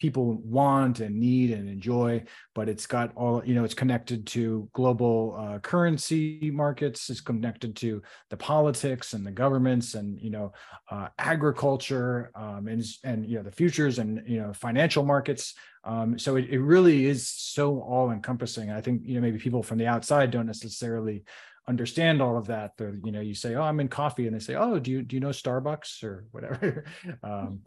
people 0.05 0.27
want 0.45 1.01
and 1.01 1.19
need 1.19 1.51
and 1.51 1.67
enjoy 1.67 2.23
but 2.55 2.69
it's 2.69 2.87
got 2.87 3.11
all 3.17 3.43
you 3.45 3.55
know 3.55 3.65
it's 3.65 3.75
connected 3.75 4.27
to 4.27 4.69
global 4.73 5.37
uh, 5.39 5.59
currency 5.59 6.51
markets. 6.53 7.11
It's 7.11 7.21
connected 7.21 7.75
to 7.77 8.03
the 8.31 8.37
politics 8.37 9.13
and 9.15 9.27
the 9.27 9.33
governments 9.33 9.95
and 9.95 10.21
you 10.21 10.31
know 10.31 10.53
uh, 10.91 11.09
agriculture 11.19 12.31
um, 12.35 12.69
and 12.69 12.85
and 13.03 13.27
you 13.27 13.37
know 13.37 13.43
the 13.43 13.51
futures 13.51 13.99
and 13.99 14.23
you 14.27 14.41
know 14.41 14.53
financial 14.53 15.05
markets. 15.05 15.55
Um, 15.85 16.19
so 16.19 16.37
it, 16.37 16.49
it 16.49 16.61
really 16.61 17.07
is 17.07 17.29
so 17.29 17.81
all 17.81 18.11
encompassing 18.11 18.71
i 18.71 18.81
think 18.81 19.03
you 19.05 19.17
know 19.17 19.21
maybe 19.21 19.39
people 19.39 19.63
from 19.63 19.77
the 19.77 19.87
outside 19.87 20.31
don't 20.31 20.47
necessarily 20.47 21.25
understand 21.69 22.23
all 22.23 22.39
of 22.39 22.47
that. 22.47 22.73
They're, 22.79 22.99
you 23.05 23.13
know 23.13 23.21
you 23.21 23.35
say 23.35 23.55
oh 23.55 23.63
i'm 23.63 23.81
in 23.81 23.89
coffee 23.89 24.27
and 24.27 24.35
they 24.35 24.41
say 24.41 24.55
oh 24.55 24.79
do 24.79 24.91
you 24.91 25.03
do 25.03 25.17
you 25.17 25.21
know 25.21 25.31
starbucks 25.31 26.03
or 26.05 26.27
whatever? 26.31 26.85
Um, 27.23 27.61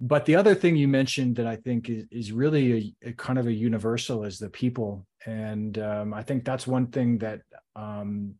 but 0.00 0.24
the 0.24 0.36
other 0.36 0.54
thing 0.54 0.76
you 0.76 0.88
mentioned 0.88 1.36
that 1.36 1.46
I 1.46 1.56
think 1.56 1.88
is, 1.88 2.04
is 2.10 2.32
really 2.32 2.94
a, 3.02 3.10
a 3.10 3.12
kind 3.12 3.38
of 3.38 3.46
a 3.46 3.52
universal 3.52 4.24
is 4.24 4.38
the 4.38 4.50
people. 4.50 5.06
And 5.26 5.78
um, 5.78 6.14
I 6.14 6.22
think 6.22 6.44
that's 6.44 6.66
one 6.66 6.88
thing 6.88 7.18
that 7.18 7.42
um, 7.76 8.34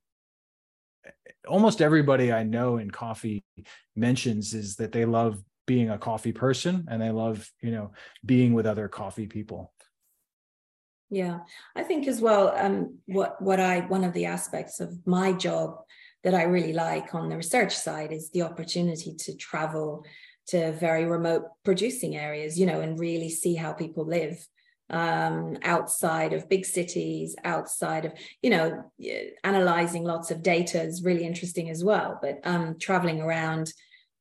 almost 1.47 1.81
everybody 1.81 2.33
I 2.33 2.43
know 2.43 2.79
in 2.79 2.91
coffee 2.91 3.45
mentions 3.95 4.55
is 4.55 4.77
that 4.77 4.93
they 4.93 5.05
love 5.05 5.43
being 5.67 5.91
a 5.91 5.99
coffee 5.99 6.33
person 6.33 6.87
and 6.91 7.01
they 7.01 7.11
love, 7.11 7.49
you 7.61 7.71
know, 7.71 7.93
being 8.25 8.55
with 8.55 8.67
other 8.67 8.89
coffee 8.89 9.27
people. 9.27 9.73
Yeah, 11.11 11.41
I 11.75 11.83
think 11.83 12.07
as 12.07 12.21
well. 12.21 12.55
Um, 12.57 12.99
what 13.07 13.43
what 13.43 13.59
I 13.59 13.81
one 13.81 14.05
of 14.05 14.13
the 14.13 14.27
aspects 14.27 14.79
of 14.79 14.95
my 15.07 15.33
job 15.33 15.79
that 16.23 16.35
I 16.35 16.45
really 16.45 16.73
like 16.73 17.15
on 17.15 17.29
the 17.29 17.37
research 17.37 17.77
side 17.77 18.13
is 18.13 18.31
the 18.31 18.43
opportunity 18.43 19.15
to 19.15 19.37
travel 19.37 20.05
to 20.49 20.73
very 20.73 21.05
remote 21.05 21.45
producing 21.65 22.17
areas, 22.17 22.59
you 22.59 22.67
know, 22.67 22.81
and 22.81 22.99
really 22.99 23.31
see 23.31 23.55
how 23.55 23.73
people 23.73 24.05
live 24.05 24.47
um, 24.91 25.57
outside 25.63 26.33
of 26.33 26.49
big 26.49 26.67
cities, 26.67 27.37
outside 27.45 28.05
of, 28.07 28.13
you 28.43 28.51
know, 28.51 28.85
analyzing 29.45 30.05
lots 30.05 30.31
of 30.31 30.43
data 30.43 30.83
is 30.83 31.05
really 31.05 31.25
interesting 31.25 31.71
as 31.71 31.85
well. 31.85 32.19
But 32.21 32.41
um, 32.43 32.77
traveling 32.79 33.21
around, 33.21 33.73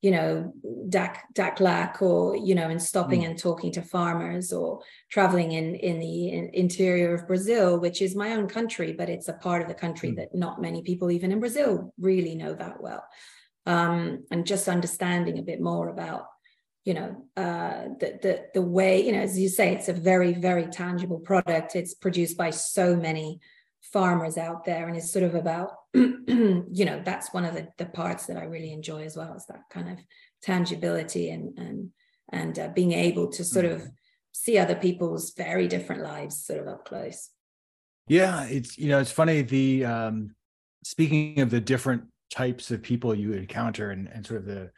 you 0.02 0.12
know, 0.12 0.54
Dak 0.88 1.26
Daklak 1.34 2.02
or, 2.02 2.38
you 2.38 2.54
know, 2.54 2.70
and 2.70 2.82
stopping 2.82 3.22
mm. 3.22 3.30
and 3.32 3.40
talking 3.40 3.72
to 3.74 3.82
farmers 3.82 4.54
or 4.54 4.82
traveling 5.10 5.54
in, 5.54 5.76
in 5.76 6.00
the 6.00 6.50
interior 6.54 7.16
of 7.16 7.28
Brazil, 7.28 7.80
which 7.80 8.02
is 8.02 8.16
my 8.16 8.34
own 8.34 8.48
country, 8.48 8.94
but 8.94 9.10
it's 9.10 9.28
a 9.28 9.34
part 9.34 9.62
of 9.62 9.68
the 9.68 9.74
country 9.74 10.12
mm. 10.12 10.18
that 10.18 10.36
not 10.36 10.62
many 10.62 10.84
people, 10.84 11.10
even 11.10 11.32
in 11.32 11.40
Brazil, 11.40 11.92
really 12.00 12.36
know 12.36 12.54
that 12.54 12.80
well 12.80 13.04
um, 13.66 14.26
and 14.32 14.46
just 14.46 14.68
understanding 14.68 15.38
a 15.38 15.44
bit 15.44 15.62
more 15.62 15.90
about 15.90 16.26
you 16.86 16.94
know 16.94 17.26
uh, 17.38 17.84
the, 18.00 18.20
the 18.22 18.46
the 18.54 18.62
way 18.62 19.06
you 19.06 19.12
know 19.12 19.20
as 19.20 19.38
you 19.38 19.50
say 19.50 19.74
it's 19.74 19.90
a 19.90 19.94
very 19.94 20.34
very 20.34 20.68
tangible 20.68 21.20
product. 21.20 21.76
It's 21.76 21.94
produced 21.94 22.38
by 22.38 22.50
so 22.50 22.96
many 22.96 23.40
farmers 23.82 24.38
out 24.38 24.66
there 24.66 24.88
and 24.88 24.98
it's 24.98 25.12
sort 25.12 25.24
of 25.24 25.36
about 25.36 25.72
you 25.94 26.86
know 26.86 27.02
that's 27.04 27.34
one 27.34 27.46
of 27.46 27.56
the, 27.56 27.68
the 27.78 27.86
parts 27.86 28.28
that 28.28 28.38
i 28.38 28.44
really 28.44 28.72
enjoy 28.72 29.04
as 29.04 29.16
well 29.16 29.34
is 29.34 29.46
that 29.48 29.62
kind 29.72 29.90
of 29.90 29.98
tangibility 30.44 31.30
and 31.30 31.58
and 31.58 31.90
and 32.32 32.60
uh, 32.60 32.68
being 32.76 32.92
able 32.92 33.28
to 33.28 33.44
sort 33.44 33.66
of 33.66 33.82
see 34.32 34.58
other 34.58 34.76
people's 34.76 35.34
very 35.36 35.68
different 35.68 36.04
lives 36.04 36.46
sort 36.46 36.60
of 36.60 36.68
up 36.68 36.86
close. 36.86 37.30
Yeah 38.08 38.46
it's 38.46 38.78
you 38.78 38.90
know 38.90 39.00
it's 39.00 39.12
funny 39.12 39.42
the 39.42 39.86
um 39.86 40.36
speaking 40.84 41.40
of 41.40 41.50
the 41.50 41.60
different 41.60 42.04
types 42.30 42.72
of 42.72 42.82
people 42.82 43.14
you 43.16 43.34
encounter 43.34 43.92
and, 43.92 44.08
and 44.14 44.26
sort 44.26 44.42
of 44.42 44.46
the 44.46 44.72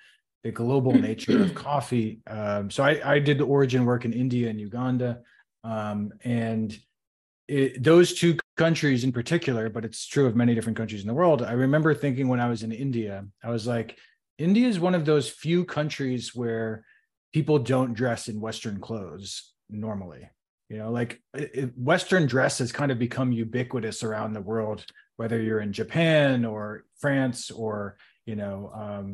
the 0.43 0.51
global 0.51 0.93
nature 0.93 1.43
of 1.43 1.53
coffee. 1.53 2.19
Um, 2.27 2.71
so 2.71 2.83
I, 2.83 3.13
I 3.13 3.19
did 3.19 3.37
the 3.37 3.45
origin 3.45 3.85
work 3.85 4.05
in 4.05 4.13
India 4.13 4.49
and 4.49 4.59
Uganda, 4.59 5.19
um, 5.63 6.11
and 6.23 6.75
it, 7.47 7.83
those 7.83 8.13
two 8.13 8.37
countries 8.57 9.03
in 9.03 9.11
particular, 9.11 9.69
but 9.69 9.85
it's 9.85 10.07
true 10.07 10.25
of 10.25 10.35
many 10.35 10.55
different 10.55 10.77
countries 10.77 11.01
in 11.01 11.07
the 11.07 11.13
world. 11.13 11.43
I 11.43 11.51
remember 11.51 11.93
thinking 11.93 12.27
when 12.27 12.39
I 12.39 12.49
was 12.49 12.63
in 12.63 12.71
India, 12.71 13.25
I 13.43 13.49
was 13.49 13.67
like, 13.67 13.97
India 14.37 14.67
is 14.67 14.79
one 14.79 14.95
of 14.95 15.05
those 15.05 15.29
few 15.29 15.65
countries 15.65 16.33
where 16.33 16.85
people 17.33 17.59
don't 17.59 17.93
dress 17.93 18.27
in 18.27 18.41
Western 18.41 18.79
clothes 18.79 19.53
normally. 19.69 20.29
You 20.69 20.77
know, 20.77 20.91
like 20.91 21.21
it, 21.33 21.77
Western 21.77 22.25
dress 22.25 22.59
has 22.59 22.71
kind 22.71 22.91
of 22.91 22.97
become 22.97 23.31
ubiquitous 23.31 24.03
around 24.03 24.33
the 24.33 24.41
world 24.41 24.85
whether 25.21 25.39
you're 25.39 25.61
in 25.67 25.71
Japan 25.71 26.45
or 26.45 26.85
France 26.99 27.51
or 27.51 27.97
you 28.25 28.35
know 28.35 28.71
um, 28.73 29.05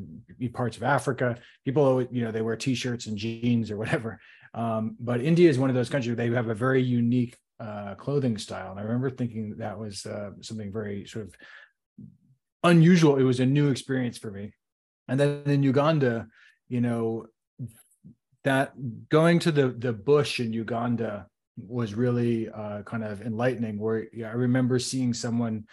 parts 0.53 0.77
of 0.77 0.83
Africa, 0.83 1.37
people 1.65 2.01
you 2.15 2.23
know 2.23 2.31
they 2.31 2.41
wear 2.41 2.55
t-shirts 2.55 3.07
and 3.07 3.17
jeans 3.17 3.69
or 3.71 3.77
whatever. 3.77 4.19
Um, 4.53 4.95
but 4.99 5.21
India 5.21 5.49
is 5.49 5.59
one 5.59 5.69
of 5.69 5.75
those 5.75 5.89
countries 5.89 6.09
where 6.15 6.21
they 6.21 6.33
have 6.33 6.49
a 6.49 6.63
very 6.67 6.81
unique 6.81 7.35
uh, 7.59 7.95
clothing 7.95 8.37
style, 8.37 8.71
and 8.71 8.79
I 8.79 8.83
remember 8.83 9.09
thinking 9.09 9.55
that 9.57 9.77
was 9.77 10.05
uh, 10.05 10.31
something 10.41 10.71
very 10.71 11.05
sort 11.05 11.25
of 11.25 11.35
unusual. 12.63 13.17
It 13.17 13.23
was 13.23 13.39
a 13.39 13.45
new 13.45 13.69
experience 13.69 14.17
for 14.17 14.31
me. 14.31 14.53
And 15.07 15.19
then 15.19 15.43
in 15.45 15.63
Uganda, 15.63 16.27
you 16.67 16.81
know, 16.81 17.25
that 18.43 18.73
going 19.09 19.39
to 19.39 19.51
the 19.51 19.67
the 19.69 19.93
bush 19.93 20.39
in 20.39 20.53
Uganda 20.53 21.27
was 21.57 21.93
really 21.93 22.49
uh, 22.49 22.83
kind 22.83 23.03
of 23.03 23.21
enlightening. 23.21 23.79
Where 23.79 24.07
yeah, 24.13 24.29
I 24.29 24.33
remember 24.33 24.79
seeing 24.79 25.13
someone 25.13 25.65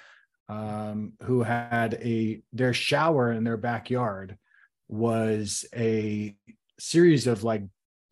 um, 0.49 1.15
who 1.23 1.43
had 1.43 1.95
a 1.95 2.43
their 2.53 2.75
shower 2.75 3.33
in 3.33 3.45
their 3.45 3.57
backyard 3.57 4.37
was 4.89 5.65
a 5.75 6.37
series 6.79 7.27
of 7.27 7.45
like 7.45 7.63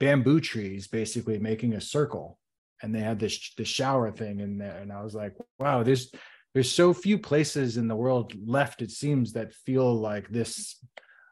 bamboo 0.00 0.40
trees 0.40 0.88
basically 0.88 1.38
making 1.38 1.74
a 1.74 1.80
circle. 1.80 2.38
And 2.82 2.94
they 2.94 3.00
had 3.00 3.18
this 3.18 3.52
the 3.56 3.64
shower 3.64 4.10
thing 4.10 4.40
in 4.40 4.58
there. 4.58 4.78
And 4.78 4.92
i 4.92 5.02
was 5.02 5.14
like 5.14 5.34
wow 5.58 5.82
there's 5.82 6.12
there's 6.54 6.70
so 6.70 6.92
few 6.92 7.18
places 7.18 7.76
in 7.76 7.88
the 7.88 7.96
world 7.96 8.34
left 8.46 8.82
it 8.82 8.90
seems 8.90 9.32
that 9.32 9.54
feel 9.54 9.94
like 9.94 10.28
this 10.28 10.76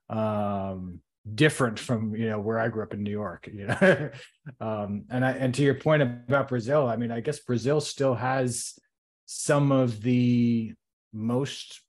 um 0.09 1.01
different 1.35 1.79
from 1.79 2.15
you 2.17 2.29
know 2.29 2.41
where 2.41 2.59
i 2.59 2.69
grew 2.69 2.83
up 2.83 2.95
in 2.95 3.03
new 3.03 3.11
york 3.11 3.49
you 3.53 3.67
know? 3.67 4.11
Um 4.61 5.05
and 5.11 5.25
i 5.25 5.33
and 5.33 5.55
to 5.55 5.63
your 5.63 5.75
point 5.75 6.03
about 6.03 6.49
brazil 6.49 6.89
i 6.89 6.97
mean 6.97 7.13
i 7.13 7.21
guess 7.21 7.39
brazil 7.41 7.81
still 7.81 8.15
has 8.15 8.79
some 9.27 9.71
of 9.71 10.01
the 10.03 10.73
most 11.13 11.83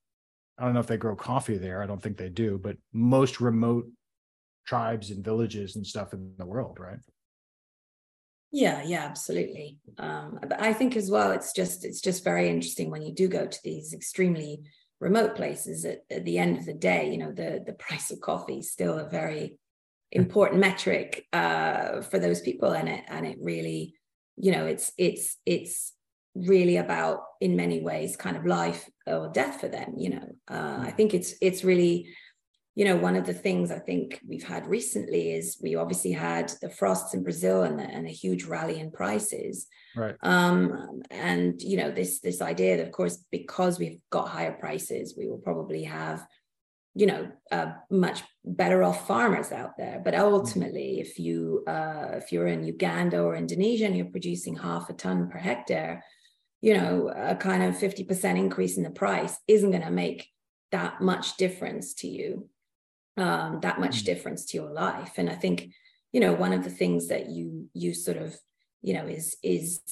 I 0.58 0.64
don't 0.64 0.74
know 0.74 0.80
if 0.80 0.86
they 0.86 0.98
grow 0.98 1.16
coffee 1.16 1.56
there. 1.56 1.82
I 1.82 1.86
don't 1.86 2.02
think 2.02 2.18
they 2.18 2.28
do, 2.28 2.58
but 2.62 2.76
most 2.92 3.40
remote 3.40 3.86
tribes 4.66 5.10
and 5.10 5.24
villages 5.24 5.76
and 5.76 5.86
stuff 5.86 6.12
in 6.12 6.34
the 6.38 6.46
world, 6.46 6.78
right? 6.78 6.98
Yeah, 8.52 8.82
yeah, 8.84 9.04
absolutely. 9.04 9.78
Um, 9.96 10.38
but 10.42 10.60
I 10.60 10.74
think 10.74 10.94
as 10.94 11.10
well, 11.10 11.32
it's 11.32 11.52
just 11.52 11.84
it's 11.84 12.02
just 12.02 12.22
very 12.22 12.48
interesting 12.48 12.90
when 12.90 13.02
you 13.02 13.12
do 13.12 13.28
go 13.28 13.46
to 13.46 13.58
these 13.64 13.94
extremely 13.94 14.60
remote 15.00 15.34
places. 15.34 15.86
At, 15.86 16.02
at 16.10 16.26
the 16.26 16.38
end 16.38 16.58
of 16.58 16.66
the 16.66 16.74
day, 16.74 17.10
you 17.10 17.18
know, 17.18 17.32
the 17.32 17.62
the 17.64 17.72
price 17.84 18.10
of 18.10 18.20
coffee 18.20 18.58
is 18.58 18.70
still 18.70 18.98
a 18.98 19.08
very 19.08 19.58
important 20.12 20.60
metric 20.60 21.24
uh, 21.32 22.02
for 22.02 22.18
those 22.18 22.42
people, 22.42 22.72
and 22.72 22.90
it 22.90 23.04
and 23.08 23.26
it 23.26 23.38
really, 23.40 23.94
you 24.36 24.52
know, 24.52 24.66
it's 24.66 24.92
it's 24.98 25.38
it's 25.46 25.94
really 26.34 26.78
about 26.78 27.20
in 27.40 27.56
many 27.56 27.80
ways 27.80 28.16
kind 28.16 28.36
of 28.36 28.46
life 28.46 28.88
or 29.06 29.30
death 29.32 29.60
for 29.60 29.68
them 29.68 29.94
you 29.96 30.10
know 30.10 30.26
uh, 30.50 30.78
i 30.80 30.90
mm. 30.90 30.96
think 30.96 31.12
it's 31.14 31.34
it's 31.42 31.62
really 31.62 32.08
you 32.74 32.86
know 32.86 32.96
one 32.96 33.16
of 33.16 33.26
the 33.26 33.34
things 33.34 33.70
i 33.70 33.78
think 33.78 34.18
we've 34.26 34.44
had 34.44 34.66
recently 34.66 35.32
is 35.32 35.58
we 35.62 35.74
obviously 35.74 36.12
had 36.12 36.50
the 36.62 36.70
frosts 36.70 37.12
in 37.12 37.22
brazil 37.22 37.64
and, 37.64 37.78
the, 37.78 37.84
and 37.84 38.06
a 38.06 38.10
huge 38.10 38.44
rally 38.44 38.80
in 38.80 38.90
prices 38.90 39.66
right 39.94 40.16
um 40.22 41.02
and 41.10 41.60
you 41.60 41.76
know 41.76 41.90
this 41.90 42.20
this 42.20 42.40
idea 42.40 42.78
that 42.78 42.86
of 42.86 42.92
course 42.92 43.24
because 43.30 43.78
we've 43.78 43.98
got 44.10 44.28
higher 44.28 44.52
prices 44.52 45.14
we 45.16 45.28
will 45.28 45.38
probably 45.38 45.82
have 45.82 46.26
you 46.94 47.06
know 47.06 47.30
uh, 47.50 47.72
much 47.90 48.22
better 48.44 48.82
off 48.82 49.06
farmers 49.06 49.52
out 49.52 49.76
there 49.76 50.00
but 50.02 50.14
mm. 50.14 50.20
ultimately 50.20 50.98
if 51.00 51.18
you 51.18 51.62
uh, 51.66 52.12
if 52.12 52.32
you're 52.32 52.46
in 52.46 52.64
uganda 52.64 53.20
or 53.20 53.34
indonesia 53.34 53.84
and 53.84 53.96
you're 53.96 54.06
producing 54.06 54.56
half 54.56 54.88
a 54.88 54.94
ton 54.94 55.28
per 55.28 55.38
hectare 55.38 56.02
you 56.62 56.74
know, 56.74 57.12
a 57.14 57.34
kind 57.34 57.62
of 57.64 57.74
50% 57.74 58.38
increase 58.38 58.76
in 58.76 58.84
the 58.84 58.90
price 58.90 59.36
isn't 59.48 59.72
going 59.72 59.82
to 59.82 59.90
make 59.90 60.28
that 60.70 61.00
much 61.00 61.36
difference 61.36 61.92
to 61.94 62.08
you, 62.08 62.48
um, 63.16 63.58
that 63.60 63.80
much 63.80 63.96
mm-hmm. 63.96 64.06
difference 64.06 64.46
to 64.46 64.56
your 64.56 64.70
life. 64.70 65.14
And 65.18 65.28
I 65.28 65.34
think, 65.34 65.70
you 66.12 66.20
know, 66.20 66.32
one 66.32 66.52
of 66.52 66.62
the 66.62 66.70
things 66.70 67.08
that 67.08 67.28
you 67.28 67.68
you 67.74 67.92
sort 67.92 68.16
of, 68.16 68.34
you 68.80 68.94
know, 68.94 69.06
is 69.06 69.36
is 69.42 69.82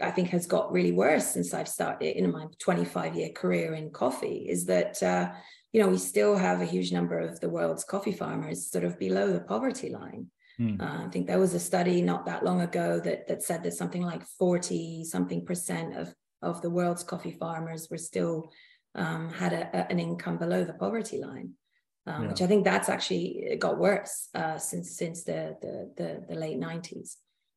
I 0.00 0.10
think 0.10 0.30
has 0.30 0.46
got 0.46 0.72
really 0.72 0.92
worse 0.92 1.26
since 1.26 1.52
I've 1.52 1.68
started 1.68 2.16
in 2.16 2.32
my 2.32 2.46
25 2.58 3.14
year 3.14 3.30
career 3.30 3.74
in 3.74 3.90
coffee 3.90 4.46
is 4.48 4.64
that 4.66 5.02
uh, 5.02 5.30
you 5.72 5.82
know 5.82 5.88
we 5.88 5.98
still 5.98 6.36
have 6.36 6.60
a 6.60 6.66
huge 6.66 6.90
number 6.90 7.18
of 7.18 7.38
the 7.40 7.48
world's 7.48 7.84
coffee 7.84 8.12
farmers 8.12 8.70
sort 8.70 8.84
of 8.84 8.98
below 8.98 9.32
the 9.32 9.40
poverty 9.40 9.90
line. 9.90 10.30
Mm. 10.60 10.80
Uh, 10.80 11.06
I 11.06 11.08
think 11.10 11.26
there 11.26 11.38
was 11.38 11.54
a 11.54 11.60
study 11.60 12.00
not 12.00 12.26
that 12.26 12.44
long 12.44 12.60
ago 12.60 13.00
that 13.00 13.26
that 13.26 13.42
said 13.42 13.62
that 13.64 13.74
something 13.74 14.02
like 14.02 14.24
40 14.38 15.04
something 15.04 15.44
percent 15.44 15.96
of 15.96 16.14
of 16.42 16.62
the 16.62 16.70
world's 16.70 17.02
coffee 17.02 17.32
farmers 17.32 17.88
were 17.90 17.98
still 17.98 18.52
um, 18.94 19.30
had 19.30 19.52
a, 19.52 19.68
a, 19.76 19.90
an 19.90 19.98
income 19.98 20.38
below 20.38 20.62
the 20.62 20.74
poverty 20.74 21.18
line, 21.18 21.54
um, 22.06 22.22
yeah. 22.22 22.28
which 22.28 22.42
I 22.42 22.46
think 22.46 22.64
that's 22.64 22.88
actually 22.88 23.56
got 23.58 23.78
worse 23.78 24.28
uh, 24.34 24.58
since 24.58 24.96
since 24.96 25.24
the, 25.24 25.56
the, 25.60 25.92
the 25.96 26.24
the 26.28 26.38
late 26.38 26.60
90s. 26.60 27.16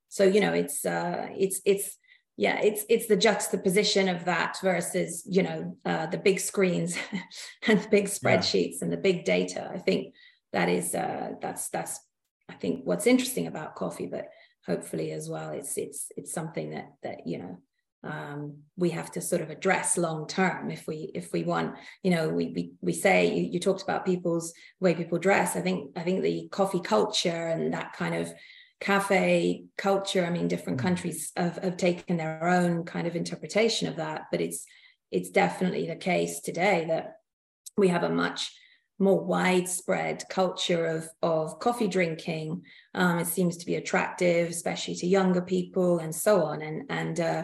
so 0.09 0.23
you 0.23 0.41
know 0.41 0.53
it's 0.53 0.85
uh 0.85 1.27
it's 1.37 1.61
it's 1.65 1.97
yeah 2.37 2.59
it's 2.61 2.83
it's 2.89 3.07
the 3.07 3.17
juxtaposition 3.17 4.07
of 4.07 4.25
that 4.25 4.57
versus 4.61 5.23
you 5.29 5.43
know 5.43 5.77
uh, 5.85 6.05
the 6.07 6.17
big 6.17 6.39
screens 6.39 6.97
and 7.67 7.81
the 7.81 7.89
big 7.89 8.05
spreadsheets 8.05 8.77
yeah. 8.77 8.83
and 8.83 8.91
the 8.93 8.97
big 8.97 9.25
data 9.25 9.69
i 9.73 9.77
think 9.77 10.13
that 10.53 10.69
is 10.69 10.95
uh, 10.95 11.31
that's 11.41 11.69
that's 11.69 11.99
i 12.49 12.53
think 12.53 12.81
what's 12.83 13.07
interesting 13.07 13.47
about 13.47 13.75
coffee 13.75 14.07
but 14.07 14.29
hopefully 14.65 15.11
as 15.11 15.29
well 15.29 15.51
it's 15.51 15.77
it's 15.77 16.11
it's 16.17 16.33
something 16.33 16.71
that 16.71 16.91
that 17.03 17.25
you 17.25 17.37
know 17.37 17.57
um, 18.03 18.57
we 18.77 18.91
have 18.91 19.11
to 19.13 19.21
sort 19.21 19.41
of 19.41 19.49
address 19.49 19.97
long 19.97 20.27
term 20.27 20.69
if 20.69 20.87
we 20.87 21.11
if 21.15 21.33
we 21.33 21.43
want 21.43 21.75
you 22.03 22.11
know 22.11 22.29
we 22.29 22.51
we, 22.55 22.71
we 22.81 22.93
say 22.93 23.33
you, 23.33 23.49
you 23.53 23.59
talked 23.59 23.81
about 23.81 24.05
people's 24.05 24.53
way 24.79 24.93
people 24.93 25.17
dress 25.17 25.55
i 25.55 25.61
think 25.61 25.91
i 25.97 26.03
think 26.03 26.21
the 26.21 26.47
coffee 26.51 26.79
culture 26.79 27.47
and 27.47 27.73
that 27.73 27.93
kind 27.93 28.13
of 28.13 28.31
cafe 28.79 29.65
culture 29.77 30.25
i 30.25 30.29
mean 30.29 30.47
different 30.47 30.77
mm-hmm. 30.77 30.87
countries 30.87 31.31
have, 31.35 31.57
have 31.57 31.77
taken 31.77 32.17
their 32.17 32.47
own 32.47 32.83
kind 32.83 33.07
of 33.07 33.15
interpretation 33.15 33.87
of 33.87 33.95
that 33.95 34.25
but 34.31 34.41
it's 34.41 34.65
it's 35.11 35.29
definitely 35.29 35.87
the 35.87 35.95
case 35.95 36.41
today 36.41 36.85
that 36.87 37.15
we 37.77 37.87
have 37.87 38.03
a 38.03 38.09
much 38.09 38.51
more 38.99 39.23
widespread 39.23 40.23
culture 40.29 40.85
of, 40.85 41.07
of 41.21 41.59
coffee 41.59 41.87
drinking. 41.87 42.63
Um, 42.93 43.19
it 43.19 43.27
seems 43.27 43.57
to 43.57 43.65
be 43.65 43.75
attractive, 43.75 44.49
especially 44.49 44.95
to 44.95 45.07
younger 45.07 45.41
people 45.41 45.99
and 45.99 46.13
so 46.13 46.43
on. 46.43 46.61
And, 46.61 46.83
and 46.89 47.19
uh, 47.19 47.43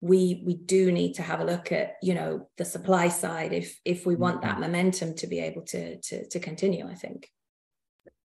we, 0.00 0.42
we 0.44 0.54
do 0.54 0.92
need 0.92 1.14
to 1.14 1.22
have 1.22 1.40
a 1.40 1.44
look 1.44 1.72
at, 1.72 1.94
you 2.02 2.14
know, 2.14 2.48
the 2.56 2.64
supply 2.64 3.08
side 3.08 3.52
if, 3.52 3.78
if 3.84 4.06
we 4.06 4.16
want 4.16 4.42
that 4.42 4.52
mm-hmm. 4.52 4.60
momentum 4.62 5.14
to 5.16 5.26
be 5.26 5.40
able 5.40 5.62
to, 5.62 6.00
to, 6.00 6.28
to 6.28 6.40
continue, 6.40 6.88
I 6.88 6.94
think. 6.94 7.30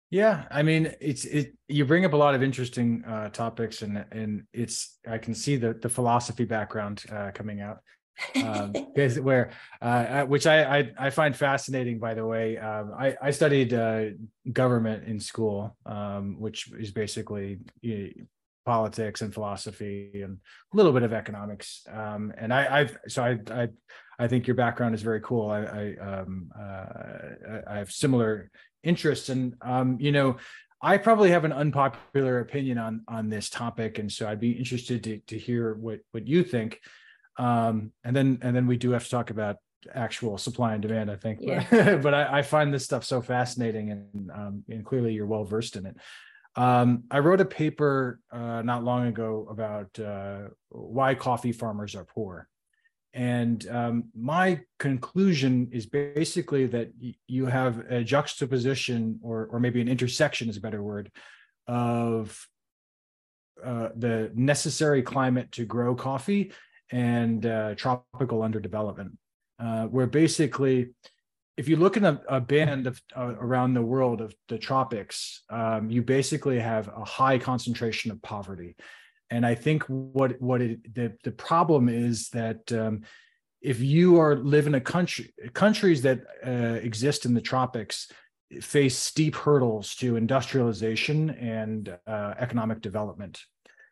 Yeah, 0.09 0.45
I 0.49 0.63
mean, 0.63 0.93
it's 1.01 1.25
it. 1.25 1.53
You 1.67 1.83
bring 1.83 2.05
up 2.05 2.13
a 2.13 2.17
lot 2.17 2.33
of 2.33 2.41
interesting 2.41 3.03
uh, 3.05 3.27
topics, 3.27 3.81
and 3.81 4.05
and 4.13 4.43
it's 4.53 4.97
I 5.05 5.17
can 5.17 5.33
see 5.33 5.57
the 5.57 5.73
the 5.73 5.89
philosophy 5.89 6.45
background 6.45 7.03
uh, 7.11 7.31
coming 7.33 7.59
out, 7.59 7.79
um, 8.35 8.73
where 9.21 9.51
uh, 9.81 10.23
which 10.23 10.47
I, 10.47 10.79
I, 10.79 10.91
I 10.97 11.09
find 11.09 11.35
fascinating. 11.35 11.99
By 11.99 12.13
the 12.13 12.25
way, 12.25 12.57
um, 12.57 12.93
I 12.97 13.15
I 13.21 13.31
studied 13.31 13.73
uh, 13.73 14.05
government 14.51 15.07
in 15.07 15.19
school, 15.19 15.75
um, 15.85 16.39
which 16.39 16.71
is 16.73 16.91
basically 16.91 17.59
you 17.81 17.97
know, 17.97 18.25
politics 18.65 19.21
and 19.21 19.33
philosophy 19.33 20.21
and 20.23 20.39
a 20.73 20.77
little 20.77 20.91
bit 20.91 21.03
of 21.03 21.13
economics. 21.13 21.85
Um, 21.91 22.33
and 22.37 22.53
I 22.53 22.79
I've 22.79 22.97
so 23.07 23.23
I 23.23 23.39
I 23.51 23.69
I 24.19 24.27
think 24.27 24.47
your 24.47 24.55
background 24.55 24.95
is 24.95 25.01
very 25.01 25.21
cool. 25.21 25.49
I 25.49 25.61
I 25.61 25.95
um, 25.97 26.51
uh, 26.57 27.61
I 27.67 27.77
have 27.77 27.91
similar 27.91 28.49
interests 28.83 29.29
and 29.29 29.55
um, 29.61 29.97
you 29.99 30.11
know 30.11 30.37
i 30.81 30.97
probably 30.97 31.31
have 31.31 31.43
an 31.43 31.51
unpopular 31.51 32.39
opinion 32.39 32.77
on 32.77 33.01
on 33.07 33.29
this 33.29 33.49
topic 33.49 33.99
and 33.99 34.11
so 34.11 34.27
i'd 34.27 34.39
be 34.39 34.51
interested 34.51 35.03
to, 35.03 35.17
to 35.27 35.37
hear 35.37 35.73
what 35.75 35.99
what 36.11 36.27
you 36.27 36.43
think 36.43 36.79
um, 37.37 37.91
and 38.03 38.15
then 38.15 38.39
and 38.41 38.55
then 38.55 38.67
we 38.67 38.77
do 38.77 38.91
have 38.91 39.03
to 39.03 39.09
talk 39.09 39.29
about 39.29 39.57
actual 39.93 40.37
supply 40.37 40.73
and 40.73 40.81
demand 40.81 41.09
i 41.09 41.15
think. 41.15 41.39
Yeah. 41.41 41.65
but, 41.69 42.01
but 42.01 42.13
I, 42.13 42.39
I, 42.39 42.41
find 42.41 42.73
this 42.73 42.83
stuff 42.83 43.03
so 43.03 43.21
fascinating 43.21 43.91
and 43.91 44.31
um, 44.31 44.63
and 44.69 44.85
clearly 44.85 45.13
you're 45.13 45.27
well 45.27 45.43
versed 45.43 45.75
in 45.75 45.85
it. 45.85 45.97
Um, 46.55 47.03
i 47.11 47.19
wrote 47.19 47.39
a 47.39 47.45
paper 47.45 48.19
uh, 48.31 48.63
not 48.63 48.83
long 48.83 49.07
ago 49.07 49.47
about 49.49 49.99
uh, 49.99 50.49
why 50.69 51.15
coffee 51.15 51.51
farmers 51.51 51.95
are 51.95 52.05
poor. 52.05 52.47
And 53.13 53.67
um, 53.69 54.03
my 54.15 54.61
conclusion 54.77 55.69
is 55.71 55.85
basically 55.85 56.67
that 56.67 56.91
y- 57.01 57.15
you 57.27 57.47
have 57.47 57.79
a 57.89 58.03
juxtaposition, 58.03 59.19
or, 59.23 59.47
or 59.47 59.59
maybe 59.59 59.81
an 59.81 59.87
intersection 59.87 60.49
is 60.49 60.57
a 60.57 60.61
better 60.61 60.83
word, 60.83 61.11
of 61.67 62.47
uh, 63.63 63.89
the 63.95 64.31
necessary 64.35 65.01
climate 65.01 65.51
to 65.53 65.65
grow 65.65 65.95
coffee 65.95 66.51
and 66.91 67.45
uh, 67.45 67.75
tropical 67.75 68.39
underdevelopment, 68.39 69.11
uh, 69.59 69.85
where 69.85 70.07
basically, 70.07 70.93
if 71.57 71.67
you 71.67 71.75
look 71.75 71.97
in 71.97 72.05
a, 72.05 72.21
a 72.29 72.39
band 72.39 72.87
of 72.87 73.01
uh, 73.15 73.35
around 73.39 73.73
the 73.73 73.81
world 73.81 74.21
of 74.21 74.33
the 74.47 74.57
tropics, 74.57 75.43
um, 75.49 75.89
you 75.89 76.01
basically 76.01 76.59
have 76.59 76.87
a 76.87 77.03
high 77.03 77.37
concentration 77.37 78.11
of 78.11 78.21
poverty 78.21 78.75
and 79.29 79.45
I 79.45 79.55
think 79.55 79.83
what 79.83 80.41
what 80.41 80.61
it, 80.61 80.93
the 80.93 81.13
the 81.23 81.31
problem 81.31 81.89
is 81.89 82.29
that 82.29 82.71
um, 82.71 83.01
if 83.61 83.79
you 83.79 84.19
are 84.19 84.35
live 84.35 84.67
in 84.67 84.75
a 84.75 84.81
country 84.81 85.33
countries 85.53 86.01
that 86.03 86.21
uh, 86.45 86.79
exist 86.81 87.25
in 87.25 87.33
the 87.33 87.41
tropics 87.41 88.11
face 88.61 88.97
steep 88.97 89.35
hurdles 89.35 89.93
to 89.95 90.15
industrialization 90.15 91.31
and 91.31 91.97
uh, 92.07 92.33
economic 92.39 92.79
development. 92.79 93.43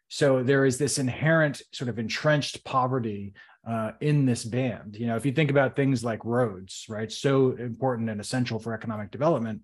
So 0.08 0.44
there 0.44 0.66
is 0.66 0.78
this 0.78 0.98
inherent 0.98 1.62
sort 1.72 1.90
of 1.90 2.00
entrenched 2.00 2.64
poverty 2.64 3.34
uh, 3.68 3.92
in 4.00 4.26
this 4.26 4.44
band. 4.44 4.96
You 4.98 5.08
know, 5.08 5.16
if 5.16 5.26
you 5.26 5.32
think 5.32 5.50
about 5.50 5.76
things 5.76 6.04
like 6.04 6.24
roads, 6.24 6.86
right, 6.88 7.12
so 7.12 7.52
important 7.52 8.10
and 8.10 8.22
essential 8.22 8.60
for 8.60 8.74
economic 8.74 9.12
development. 9.12 9.62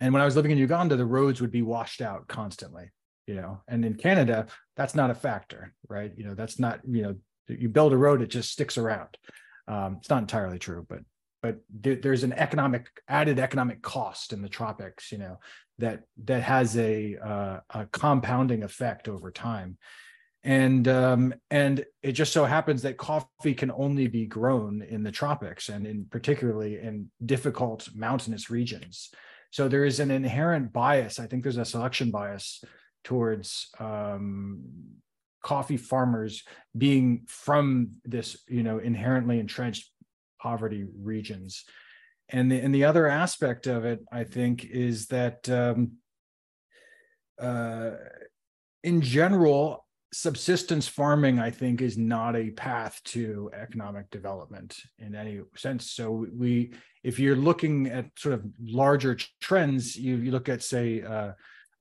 And 0.00 0.12
when 0.12 0.20
I 0.20 0.26
was 0.26 0.36
living 0.36 0.50
in 0.50 0.58
Uganda, 0.58 0.96
the 0.96 1.06
roads 1.06 1.40
would 1.40 1.50
be 1.50 1.62
washed 1.62 2.02
out 2.02 2.28
constantly 2.28 2.90
you 3.26 3.34
know 3.34 3.60
and 3.68 3.84
in 3.84 3.94
canada 3.94 4.46
that's 4.76 4.94
not 4.94 5.10
a 5.10 5.14
factor 5.14 5.74
right 5.88 6.12
you 6.16 6.24
know 6.24 6.34
that's 6.34 6.58
not 6.58 6.80
you 6.88 7.02
know 7.02 7.14
you 7.48 7.68
build 7.68 7.92
a 7.92 7.96
road 7.96 8.22
it 8.22 8.28
just 8.28 8.50
sticks 8.50 8.78
around 8.78 9.16
um, 9.68 9.96
it's 9.98 10.10
not 10.10 10.22
entirely 10.22 10.58
true 10.58 10.86
but 10.88 11.00
but 11.42 11.58
there's 11.70 12.24
an 12.24 12.32
economic 12.32 12.86
added 13.08 13.38
economic 13.38 13.82
cost 13.82 14.32
in 14.32 14.42
the 14.42 14.48
tropics 14.48 15.12
you 15.12 15.18
know 15.18 15.38
that 15.78 16.02
that 16.24 16.42
has 16.42 16.76
a 16.76 17.16
uh, 17.16 17.60
a 17.70 17.86
compounding 17.86 18.62
effect 18.62 19.08
over 19.08 19.30
time 19.30 19.76
and 20.42 20.86
um, 20.88 21.34
and 21.50 21.84
it 22.02 22.12
just 22.12 22.32
so 22.32 22.44
happens 22.44 22.82
that 22.82 22.96
coffee 22.96 23.54
can 23.54 23.70
only 23.70 24.06
be 24.06 24.26
grown 24.26 24.82
in 24.82 25.02
the 25.02 25.12
tropics 25.12 25.68
and 25.68 25.86
in 25.86 26.06
particularly 26.10 26.78
in 26.78 27.10
difficult 27.24 27.88
mountainous 27.94 28.50
regions 28.50 29.10
so 29.50 29.68
there 29.68 29.84
is 29.84 30.00
an 30.00 30.10
inherent 30.10 30.72
bias 30.72 31.18
i 31.18 31.26
think 31.26 31.42
there's 31.42 31.56
a 31.56 31.64
selection 31.64 32.10
bias 32.10 32.62
towards 33.04 33.68
um, 33.78 34.62
coffee 35.44 35.76
farmers 35.76 36.42
being 36.76 37.22
from 37.28 37.92
this, 38.04 38.36
you 38.48 38.64
know, 38.64 38.78
inherently 38.78 39.38
entrenched 39.38 39.90
poverty 40.40 40.84
regions. 41.00 41.64
And 42.30 42.50
the, 42.50 42.58
and 42.58 42.74
the 42.74 42.84
other 42.84 43.06
aspect 43.06 43.66
of 43.66 43.84
it, 43.84 44.00
I 44.10 44.24
think, 44.24 44.64
is 44.64 45.06
that 45.08 45.48
um, 45.48 45.92
uh, 47.40 47.92
in 48.82 49.00
general, 49.00 49.86
subsistence 50.12 50.86
farming, 50.86 51.38
I 51.38 51.50
think, 51.50 51.82
is 51.82 51.98
not 51.98 52.36
a 52.36 52.50
path 52.50 53.00
to 53.06 53.50
economic 53.52 54.10
development 54.10 54.76
in 54.98 55.14
any 55.14 55.40
sense. 55.56 55.90
So 55.90 56.26
we, 56.32 56.72
if 57.02 57.18
you're 57.18 57.36
looking 57.36 57.88
at 57.88 58.06
sort 58.16 58.34
of 58.34 58.44
larger 58.60 59.18
trends, 59.40 59.96
you, 59.96 60.16
you 60.16 60.30
look 60.30 60.48
at, 60.48 60.62
say, 60.62 61.02
uh, 61.02 61.32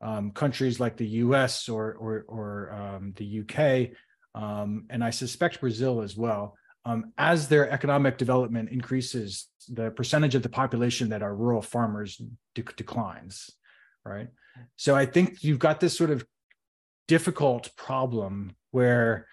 um, 0.01 0.31
countries 0.31 0.79
like 0.79 0.97
the 0.97 1.07
U.S. 1.07 1.69
or 1.69 1.93
or, 1.93 2.25
or 2.27 2.73
um, 2.73 3.13
the 3.15 3.25
U.K. 3.25 3.93
Um, 4.35 4.85
and 4.89 5.03
I 5.03 5.09
suspect 5.09 5.61
Brazil 5.61 6.01
as 6.01 6.17
well. 6.17 6.57
Um, 6.85 7.13
as 7.17 7.47
their 7.47 7.69
economic 7.69 8.17
development 8.17 8.69
increases, 8.69 9.47
the 9.65 9.91
percentage 9.91 10.35
of 10.35 10.43
the 10.43 10.49
population 10.49 11.09
that 11.09 11.21
are 11.21 11.35
rural 11.35 11.61
farmers 11.61 12.21
de- 12.55 12.63
declines, 12.75 13.49
right? 14.05 14.27
So 14.75 14.95
I 14.95 15.05
think 15.05 15.43
you've 15.43 15.59
got 15.59 15.79
this 15.79 15.97
sort 15.97 16.11
of 16.11 16.25
difficult 17.07 17.75
problem 17.75 18.55
where 18.71 19.27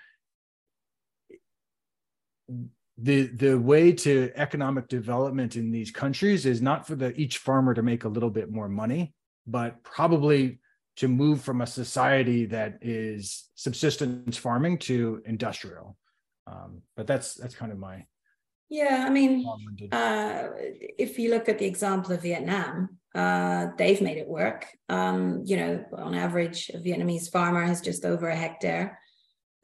the 2.98 3.26
the 3.28 3.58
way 3.58 3.92
to 3.92 4.30
economic 4.34 4.88
development 4.88 5.56
in 5.56 5.70
these 5.70 5.90
countries 5.90 6.44
is 6.44 6.60
not 6.60 6.86
for 6.86 6.96
the 6.96 7.18
each 7.18 7.38
farmer 7.38 7.72
to 7.72 7.82
make 7.82 8.04
a 8.04 8.08
little 8.08 8.28
bit 8.30 8.50
more 8.50 8.68
money 8.68 9.14
but 9.46 9.82
probably 9.82 10.58
to 10.96 11.08
move 11.08 11.40
from 11.40 11.60
a 11.60 11.66
society 11.66 12.46
that 12.46 12.78
is 12.82 13.48
subsistence 13.54 14.36
farming 14.36 14.78
to 14.78 15.22
industrial. 15.24 15.96
Um, 16.46 16.82
but 16.96 17.06
that's 17.06 17.34
that's 17.34 17.54
kind 17.54 17.72
of 17.72 17.78
my 17.78 18.04
yeah. 18.70 19.04
I 19.06 19.10
mean, 19.10 19.44
uh, 19.92 20.48
if 20.98 21.18
you 21.18 21.30
look 21.30 21.48
at 21.48 21.58
the 21.58 21.66
example 21.66 22.12
of 22.12 22.22
Vietnam, 22.22 22.96
uh, 23.14 23.66
they've 23.76 24.00
made 24.00 24.18
it 24.18 24.28
work. 24.28 24.66
Um, 24.88 25.42
you 25.44 25.56
know, 25.56 25.84
on 25.92 26.14
average, 26.14 26.70
a 26.72 26.78
Vietnamese 26.78 27.30
farmer 27.30 27.62
has 27.62 27.80
just 27.80 28.04
over 28.04 28.28
a 28.28 28.36
hectare, 28.36 29.00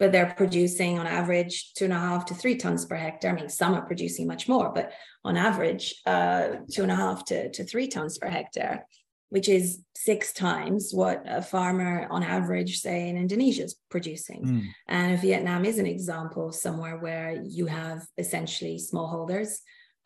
but 0.00 0.10
they're 0.10 0.34
producing 0.36 0.98
on 0.98 1.06
average 1.06 1.72
two 1.74 1.84
and 1.84 1.94
a 1.94 1.98
half 1.98 2.26
to 2.26 2.34
three 2.34 2.56
tons 2.56 2.84
per 2.84 2.96
hectare. 2.96 3.30
I 3.30 3.34
mean, 3.34 3.48
some 3.48 3.74
are 3.74 3.86
producing 3.86 4.26
much 4.26 4.48
more, 4.48 4.72
but 4.74 4.92
on 5.24 5.36
average, 5.36 5.94
uh, 6.04 6.48
two 6.70 6.82
and 6.82 6.90
a 6.90 6.96
half 6.96 7.24
to, 7.26 7.50
to 7.50 7.64
three 7.64 7.86
tons 7.86 8.18
per 8.18 8.28
hectare 8.28 8.86
which 9.28 9.48
is 9.48 9.80
six 9.96 10.32
times 10.32 10.90
what 10.92 11.22
a 11.26 11.42
farmer 11.42 12.06
on 12.10 12.22
average, 12.22 12.80
say 12.80 13.08
in 13.08 13.16
Indonesia, 13.16 13.64
is 13.64 13.76
producing. 13.90 14.44
Mm. 14.44 14.66
And 14.88 15.20
Vietnam 15.20 15.64
is 15.64 15.78
an 15.78 15.86
example 15.86 16.52
somewhere 16.52 16.98
where 16.98 17.42
you 17.44 17.66
have 17.66 18.06
essentially 18.18 18.78
smallholders 18.78 19.58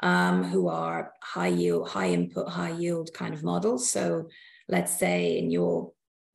um, 0.02 0.44
who 0.44 0.68
are 0.68 1.12
high 1.22 1.48
yield, 1.48 1.88
high 1.88 2.11
input, 2.11 2.48
high 2.48 2.72
yield 2.72 3.11
kind 3.12 3.35
of 3.35 3.44
models. 3.44 3.90
So 3.90 4.28
let's 4.68 4.98
say 4.98 5.38
in 5.38 5.50
your 5.50 5.92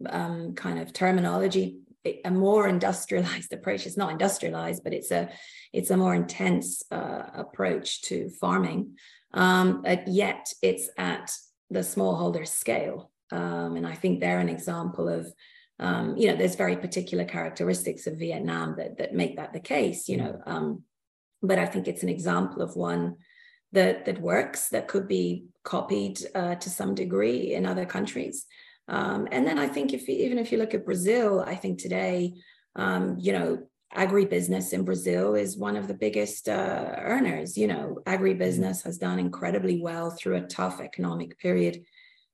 um, 0.08 0.54
kind 0.54 0.80
of 0.80 0.94
terminology, 0.94 1.80
a 2.24 2.30
more 2.30 2.68
industrialized 2.68 3.52
approach. 3.58 3.86
It's 3.86 3.98
not 3.98 4.12
industrialized, 4.12 4.84
but 4.84 4.94
it's 4.94 5.12
a 5.12 5.30
it's 5.74 5.90
a 5.90 5.98
more 5.98 6.16
intense 6.16 6.84
uh, 6.92 7.24
approach 7.34 8.04
to 8.04 8.30
farming. 8.30 8.98
Um, 9.34 9.84
yet 10.08 10.54
it's 10.62 10.90
at 10.98 11.32
the 11.70 11.80
smallholder 11.80 12.48
scale, 12.48 13.12
um, 13.32 13.76
and 13.76 13.88
I 13.88 13.96
think 13.96 14.20
they're 14.20 14.40
an 14.40 14.50
example 14.50 15.10
of 15.10 15.32
um, 15.80 16.16
you 16.16 16.28
know 16.28 16.36
there's 16.36 16.56
very 16.56 16.78
particular 16.78 17.26
characteristics 17.26 18.08
of 18.08 18.18
Vietnam 18.18 18.76
that 18.78 18.98
that 18.98 19.14
make 19.14 19.36
that 19.38 19.54
the 19.54 19.60
case. 19.60 20.08
You 20.08 20.18
know, 20.18 20.42
um, 20.46 20.84
but 21.42 21.60
I 21.60 21.66
think 21.66 21.88
it's 21.88 22.04
an 22.04 22.10
example 22.10 22.62
of 22.62 22.76
one 22.76 23.18
that 23.72 24.06
that 24.06 24.22
works 24.22 24.70
that 24.70 24.88
could 24.88 25.08
be 25.08 25.46
copied 25.64 26.20
uh, 26.34 26.56
to 26.56 26.70
some 26.70 26.96
degree 26.96 27.54
in 27.54 27.66
other 27.66 27.86
countries. 27.86 28.46
Um, 28.88 29.28
and 29.32 29.46
then 29.48 29.58
I 29.58 29.68
think 29.68 29.94
if 29.94 30.08
you, 30.08 30.16
even 30.16 30.38
if 30.38 30.52
you 30.52 30.58
look 30.58 30.74
at 30.74 30.86
Brazil, 30.86 31.44
I 31.46 31.56
think 31.56 31.80
today, 31.80 32.36
um, 32.76 33.18
you 33.20 33.34
know, 33.34 33.64
agribusiness 33.94 34.74
in 34.74 34.84
Brazil 34.84 35.36
is 35.36 35.58
one 35.58 35.76
of 35.76 35.88
the 35.88 35.94
biggest 35.94 36.50
uh, 36.50 36.96
earners. 36.98 37.58
You 37.58 37.68
know, 37.68 38.00
agribusiness 38.06 38.84
has 38.84 38.98
done 38.98 39.20
incredibly 39.20 39.82
well 39.82 40.12
through 40.12 40.38
a 40.38 40.48
tough 40.48 40.80
economic 40.80 41.38
period 41.40 41.84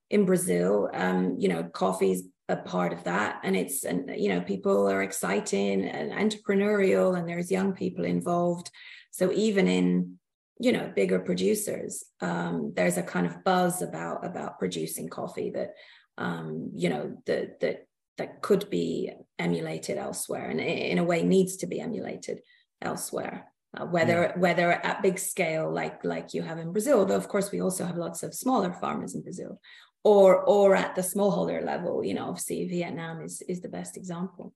in 0.09 0.25
Brazil. 0.25 0.89
Um, 0.93 1.35
you 1.37 1.47
know, 1.47 1.63
coffee 1.63 2.11
is 2.11 2.27
a 2.49 2.57
part 2.57 2.93
of 2.93 3.03
that, 3.05 3.41
and 3.43 3.55
it's 3.55 3.85
and 3.85 4.11
you 4.19 4.29
know 4.29 4.41
people 4.41 4.89
are 4.89 5.03
exciting 5.03 5.85
and 5.85 6.11
entrepreneurial, 6.11 7.17
and 7.17 7.27
there's 7.27 7.51
young 7.51 7.73
people 7.73 8.05
involved. 8.05 8.69
So 9.11 9.31
even 9.31 9.67
in 9.67 10.17
you 10.59 10.71
know 10.71 10.91
bigger 10.95 11.19
producers, 11.19 12.03
um, 12.21 12.73
there's 12.75 12.97
a 12.97 13.03
kind 13.03 13.25
of 13.25 13.43
buzz 13.43 13.81
about 13.81 14.25
about 14.25 14.59
producing 14.59 15.09
coffee 15.09 15.51
that 15.51 15.73
um, 16.17 16.71
you 16.75 16.89
know, 16.89 17.17
that 17.25 17.59
that 17.61 17.87
that 18.21 18.41
could 18.41 18.69
be 18.69 19.11
emulated 19.39 19.97
elsewhere, 19.97 20.49
and 20.51 20.61
in 20.61 20.99
a 20.99 21.03
way 21.03 21.23
needs 21.23 21.57
to 21.57 21.67
be 21.67 21.81
emulated 21.81 22.41
elsewhere. 22.81 23.47
Uh, 23.75 23.85
whether 23.85 24.21
yeah. 24.21 24.37
whether 24.37 24.71
at 24.71 25.01
big 25.01 25.17
scale 25.17 25.71
like 25.71 26.03
like 26.03 26.33
you 26.35 26.41
have 26.43 26.59
in 26.59 26.71
Brazil, 26.71 27.05
though 27.05 27.15
of 27.15 27.27
course 27.27 27.51
we 27.51 27.61
also 27.61 27.83
have 27.85 27.97
lots 27.97 28.21
of 28.21 28.35
smaller 28.35 28.71
farmers 28.73 29.15
in 29.15 29.23
Brazil, 29.23 29.59
or 30.03 30.43
or 30.43 30.75
at 30.75 30.93
the 30.95 31.01
smallholder 31.01 31.65
level. 31.65 32.03
You 32.03 32.13
know, 32.13 32.27
obviously 32.29 32.67
Vietnam 32.67 33.21
is 33.21 33.41
is 33.51 33.61
the 33.61 33.69
best 33.77 33.97
example. 33.97 34.53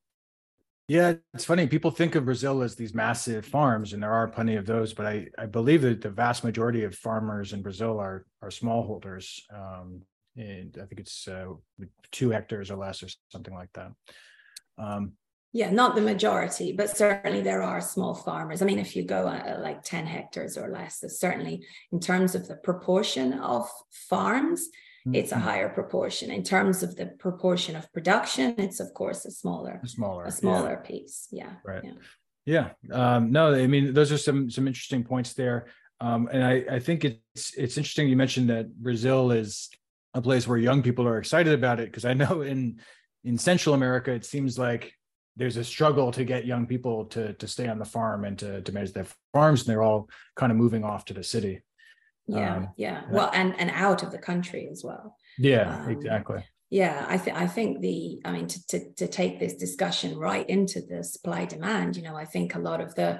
Yeah, 0.87 1.13
it's 1.33 1.45
funny. 1.45 1.65
People 1.65 1.89
think 1.89 2.13
of 2.13 2.25
Brazil 2.25 2.61
as 2.61 2.75
these 2.75 2.93
massive 2.93 3.43
farms, 3.45 3.93
and 3.93 4.03
there 4.03 4.13
are 4.13 4.27
plenty 4.27 4.55
of 4.55 4.67
those. 4.67 4.93
But 4.93 5.07
I, 5.07 5.27
I 5.43 5.47
believe 5.47 5.81
that 5.81 6.01
the 6.01 6.11
vast 6.11 6.43
majority 6.43 6.83
of 6.83 6.93
farmers 6.93 7.53
in 7.53 7.63
Brazil 7.63 7.99
are 7.99 8.25
are 8.43 8.49
smallholders. 8.49 9.25
Um, 9.51 10.03
and 10.37 10.77
I 10.81 10.85
think 10.85 10.99
it's 10.99 11.27
uh, 11.27 11.53
two 12.11 12.31
hectares 12.31 12.71
or 12.71 12.77
less 12.77 13.03
or 13.03 13.07
something 13.31 13.53
like 13.53 13.71
that. 13.73 13.91
Um, 14.77 15.13
yeah, 15.53 15.71
not 15.71 15.95
the 15.95 16.01
majority, 16.01 16.73
but 16.73 16.95
certainly 16.97 17.41
there 17.41 17.63
are 17.63 17.79
small 17.79 18.13
farmers. 18.13 18.61
I 18.61 18.65
mean, 18.65 18.77
if 18.77 18.93
you 18.93 19.03
go 19.03 19.25
uh, 19.25 19.57
like 19.61 19.83
10 19.83 20.05
hectares 20.05 20.57
or 20.57 20.67
less, 20.69 21.01
certainly 21.17 21.65
in 21.93 22.01
terms 22.01 22.35
of 22.35 22.45
the 22.49 22.57
proportion 22.57 23.31
of 23.39 23.69
farms, 24.09 24.67
mm-hmm. 25.07 25.15
it's 25.15 25.31
a 25.31 25.35
mm-hmm. 25.35 25.45
higher 25.45 25.69
proportion. 25.69 26.29
In 26.29 26.43
terms 26.43 26.83
of 26.83 26.97
the 26.97 27.05
proportion 27.05 27.77
of 27.77 27.91
production, 27.93 28.55
it's 28.57 28.81
of 28.81 28.93
course 28.93 29.23
a 29.23 29.31
smaller, 29.31 29.79
a 29.81 29.87
smaller, 29.87 30.25
a 30.25 30.31
smaller 30.31 30.81
yeah. 30.83 30.89
piece. 30.89 31.27
Yeah. 31.31 31.53
Right. 31.63 31.83
Yeah. 31.85 31.93
Yeah. 32.45 32.69
Um, 32.91 33.31
no, 33.31 33.53
I 33.53 33.65
mean, 33.65 33.93
those 33.93 34.11
are 34.11 34.17
some 34.17 34.49
some 34.49 34.67
interesting 34.67 35.05
points 35.05 35.33
there. 35.35 35.67
Um, 36.01 36.27
and 36.33 36.43
I, 36.43 36.65
I 36.69 36.79
think 36.79 37.05
it's 37.05 37.53
it's 37.55 37.77
interesting 37.77 38.09
you 38.09 38.17
mentioned 38.17 38.49
that 38.49 38.75
Brazil 38.75 39.31
is 39.31 39.69
a 40.15 40.21
place 40.21 40.47
where 40.47 40.57
young 40.57 40.81
people 40.81 41.07
are 41.07 41.19
excited 41.19 41.53
about 41.53 41.79
it 41.79 41.87
because 41.91 42.05
I 42.05 42.13
know 42.13 42.41
in 42.41 42.79
in 43.23 43.37
Central 43.37 43.75
America 43.75 44.11
it 44.11 44.25
seems 44.25 44.57
like 44.57 44.93
there's 45.35 45.57
a 45.57 45.63
struggle 45.63 46.11
to 46.13 46.23
get 46.23 46.45
young 46.45 46.65
people 46.65 47.05
to 47.07 47.33
to 47.33 47.47
stay 47.47 47.67
on 47.67 47.77
the 47.77 47.85
farm 47.85 48.23
and 48.23 48.39
to 48.39 48.61
to 48.61 48.71
manage 48.71 48.93
their 48.93 49.07
farms 49.33 49.61
and 49.61 49.69
they're 49.69 49.83
all 49.83 50.09
kind 50.35 50.51
of 50.51 50.57
moving 50.57 50.83
off 50.83 51.05
to 51.05 51.13
the 51.13 51.23
city. 51.23 51.61
Yeah, 52.27 52.55
um, 52.55 52.69
yeah. 52.77 53.03
Well, 53.11 53.29
and 53.33 53.53
and 53.59 53.69
out 53.69 54.01
of 54.01 54.11
the 54.11 54.17
country 54.17 54.67
as 54.71 54.83
well. 54.83 55.15
Yeah, 55.37 55.83
um, 55.83 55.91
exactly. 55.91 56.43
Yeah, 56.71 57.05
I 57.07 57.17
think 57.17 57.37
I 57.37 57.45
think 57.45 57.81
the 57.81 58.21
I 58.25 58.31
mean 58.31 58.47
to, 58.47 58.67
to 58.67 58.93
to 58.93 59.07
take 59.07 59.39
this 59.39 59.53
discussion 59.55 60.17
right 60.17 60.49
into 60.49 60.81
the 60.81 61.03
supply 61.03 61.45
demand, 61.45 61.97
you 61.97 62.03
know, 62.03 62.15
I 62.15 62.25
think 62.25 62.55
a 62.55 62.59
lot 62.59 62.81
of 62.81 62.95
the 62.95 63.19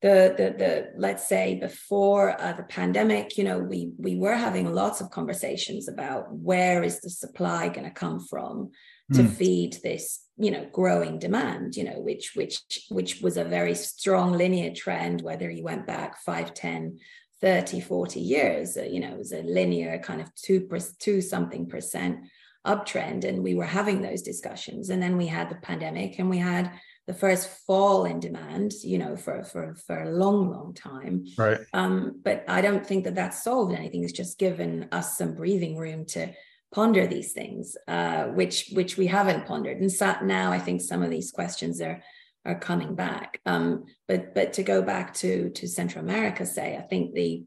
the 0.00 0.34
the 0.36 0.64
the 0.64 0.90
let's 0.96 1.28
say 1.28 1.56
before 1.56 2.40
uh, 2.40 2.52
the 2.52 2.62
pandemic 2.62 3.36
you 3.36 3.44
know 3.44 3.58
we 3.58 3.90
we 3.98 4.16
were 4.16 4.36
having 4.36 4.72
lots 4.72 5.00
of 5.00 5.10
conversations 5.10 5.88
about 5.88 6.32
where 6.32 6.82
is 6.84 7.00
the 7.00 7.10
supply 7.10 7.68
going 7.68 7.84
to 7.84 7.90
come 7.90 8.20
from 8.20 8.70
to 9.12 9.22
mm. 9.22 9.30
feed 9.30 9.76
this 9.82 10.24
you 10.36 10.50
know 10.50 10.66
growing 10.72 11.18
demand 11.18 11.74
you 11.74 11.82
know 11.82 11.98
which 11.98 12.32
which 12.36 12.62
which 12.90 13.20
was 13.22 13.36
a 13.36 13.44
very 13.44 13.74
strong 13.74 14.32
linear 14.32 14.72
trend 14.72 15.20
whether 15.22 15.50
you 15.50 15.64
went 15.64 15.86
back 15.86 16.22
5 16.22 16.54
10 16.54 16.98
30 17.40 17.80
40 17.80 18.20
years 18.20 18.76
uh, 18.76 18.82
you 18.82 19.00
know 19.00 19.12
it 19.12 19.18
was 19.18 19.32
a 19.32 19.42
linear 19.42 19.98
kind 19.98 20.20
of 20.20 20.32
2 20.36 20.62
per, 20.62 20.78
2 20.78 21.20
something 21.20 21.66
percent 21.66 22.18
uptrend 22.66 23.24
and 23.24 23.42
we 23.42 23.54
were 23.54 23.64
having 23.64 24.02
those 24.02 24.22
discussions 24.22 24.90
and 24.90 25.02
then 25.02 25.16
we 25.16 25.26
had 25.26 25.48
the 25.48 25.56
pandemic 25.56 26.18
and 26.18 26.28
we 26.28 26.38
had 26.38 26.70
the 27.08 27.14
first 27.14 27.48
fall 27.66 28.04
in 28.04 28.20
demand, 28.20 28.74
you 28.84 28.98
know, 28.98 29.16
for 29.16 29.42
for 29.42 29.74
for 29.86 30.02
a 30.02 30.10
long, 30.10 30.50
long 30.50 30.74
time. 30.74 31.24
Right. 31.38 31.58
Um, 31.72 32.20
but 32.22 32.44
I 32.46 32.60
don't 32.60 32.86
think 32.86 33.04
that 33.04 33.14
that's 33.14 33.42
solved 33.42 33.74
anything. 33.74 34.04
It's 34.04 34.12
just 34.12 34.38
given 34.38 34.88
us 34.92 35.16
some 35.16 35.34
breathing 35.34 35.78
room 35.78 36.04
to 36.08 36.30
ponder 36.70 37.06
these 37.06 37.32
things, 37.32 37.78
uh, 37.88 38.24
which 38.26 38.68
which 38.74 38.98
we 38.98 39.06
haven't 39.06 39.46
pondered. 39.46 39.80
And 39.80 39.90
so 39.90 40.16
now 40.22 40.52
I 40.52 40.58
think 40.58 40.82
some 40.82 41.02
of 41.02 41.08
these 41.08 41.30
questions 41.32 41.80
are 41.80 42.02
are 42.44 42.60
coming 42.60 42.94
back. 42.94 43.40
Um, 43.46 43.86
but 44.06 44.34
but 44.34 44.52
to 44.52 44.62
go 44.62 44.82
back 44.82 45.14
to 45.14 45.48
to 45.48 45.66
Central 45.66 46.04
America, 46.04 46.44
say, 46.44 46.76
I 46.76 46.82
think 46.82 47.14
the 47.14 47.42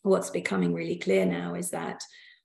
what's 0.00 0.30
becoming 0.30 0.72
really 0.72 0.96
clear 0.96 1.26
now 1.26 1.54
is 1.56 1.70
that 1.70 2.02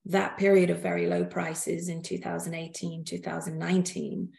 that 0.08 0.38
period 0.38 0.72
of 0.72 0.80
very 0.80 1.08
low 1.08 1.24
prices 1.24 1.88
in 1.88 2.04
2018, 2.04 3.06
2019 3.06 4.30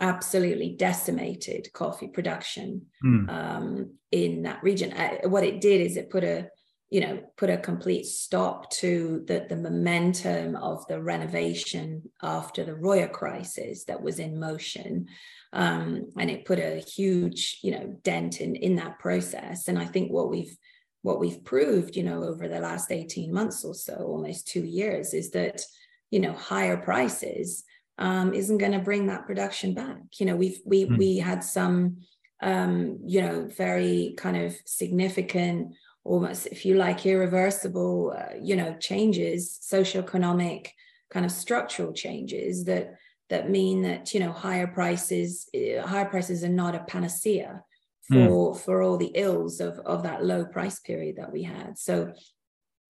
absolutely 0.00 0.74
decimated 0.76 1.68
coffee 1.72 2.08
production 2.08 2.86
mm. 3.04 3.28
um, 3.28 3.94
in 4.10 4.42
that 4.42 4.62
region. 4.62 4.92
Uh, 4.92 5.28
what 5.28 5.44
it 5.44 5.60
did 5.60 5.80
is 5.80 5.96
it 5.96 6.10
put 6.10 6.24
a 6.24 6.48
you 6.90 7.00
know 7.00 7.20
put 7.36 7.50
a 7.50 7.56
complete 7.56 8.04
stop 8.06 8.70
to 8.70 9.24
the 9.26 9.46
the 9.48 9.56
momentum 9.56 10.54
of 10.56 10.86
the 10.86 11.00
renovation 11.02 12.02
after 12.22 12.64
the 12.64 12.74
Roya 12.74 13.08
crisis 13.08 13.84
that 13.84 14.02
was 14.02 14.18
in 14.18 14.38
motion. 14.38 15.08
Um, 15.52 16.10
and 16.18 16.30
it 16.30 16.44
put 16.44 16.58
a 16.58 16.78
huge 16.80 17.60
you 17.62 17.70
know 17.70 17.96
dent 18.02 18.40
in 18.40 18.56
in 18.56 18.74
that 18.76 18.98
process 18.98 19.68
and 19.68 19.78
i 19.78 19.84
think 19.84 20.10
what 20.10 20.28
we've 20.28 20.56
what 21.02 21.20
we've 21.20 21.44
proved 21.44 21.94
you 21.94 22.02
know 22.02 22.24
over 22.24 22.48
the 22.48 22.58
last 22.58 22.90
18 22.90 23.32
months 23.32 23.64
or 23.64 23.74
so 23.74 23.94
almost 23.94 24.48
two 24.48 24.64
years 24.64 25.14
is 25.14 25.30
that 25.30 25.62
you 26.10 26.18
know 26.18 26.32
higher 26.32 26.78
prices 26.78 27.62
um, 27.98 28.34
isn't 28.34 28.58
going 28.58 28.72
to 28.72 28.78
bring 28.78 29.06
that 29.06 29.26
production 29.26 29.74
back. 29.74 29.98
You 30.18 30.26
know, 30.26 30.36
we've 30.36 30.60
we 30.64 30.86
mm. 30.86 30.98
we 30.98 31.18
had 31.18 31.44
some 31.44 31.98
um, 32.42 32.98
you 33.04 33.20
know 33.20 33.48
very 33.56 34.14
kind 34.16 34.36
of 34.36 34.56
significant, 34.64 35.74
almost 36.04 36.46
if 36.46 36.64
you 36.64 36.74
like, 36.74 37.06
irreversible 37.06 38.14
uh, 38.16 38.34
you 38.40 38.56
know 38.56 38.76
changes, 38.80 39.58
socioeconomic 39.62 40.68
kind 41.10 41.24
of 41.24 41.32
structural 41.32 41.92
changes 41.92 42.64
that 42.64 42.94
that 43.30 43.50
mean 43.50 43.82
that 43.82 44.12
you 44.12 44.20
know 44.20 44.32
higher 44.32 44.66
prices 44.66 45.48
uh, 45.54 45.86
higher 45.86 46.04
prices 46.06 46.42
are 46.42 46.48
not 46.48 46.74
a 46.74 46.80
panacea 46.80 47.62
hmm. 48.08 48.26
for 48.26 48.54
mm. 48.54 48.60
for 48.60 48.82
all 48.82 48.96
the 48.96 49.12
ills 49.14 49.60
of 49.60 49.78
of 49.86 50.02
that 50.02 50.24
low 50.24 50.44
price 50.44 50.80
period 50.80 51.16
that 51.16 51.32
we 51.32 51.44
had. 51.44 51.78
So 51.78 52.12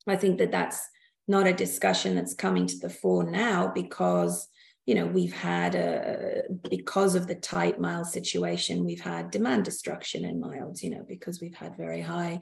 I 0.06 0.16
think 0.16 0.38
that 0.38 0.50
that's 0.50 0.80
not 1.26 1.46
a 1.46 1.52
discussion 1.52 2.14
that's 2.14 2.34
coming 2.34 2.66
to 2.66 2.78
the 2.78 2.90
fore 2.90 3.24
now 3.24 3.72
because 3.74 4.48
you 4.86 4.94
know 4.94 5.06
we've 5.06 5.32
had 5.32 5.74
a 5.74 6.42
because 6.68 7.14
of 7.14 7.26
the 7.26 7.34
tight 7.34 7.80
mild 7.80 8.06
situation 8.06 8.84
we've 8.84 9.00
had 9.00 9.30
demand 9.30 9.64
destruction 9.64 10.24
in 10.24 10.40
milds 10.40 10.82
you 10.82 10.90
know 10.90 11.04
because 11.08 11.40
we've 11.40 11.54
had 11.54 11.76
very 11.76 12.00
high 12.00 12.40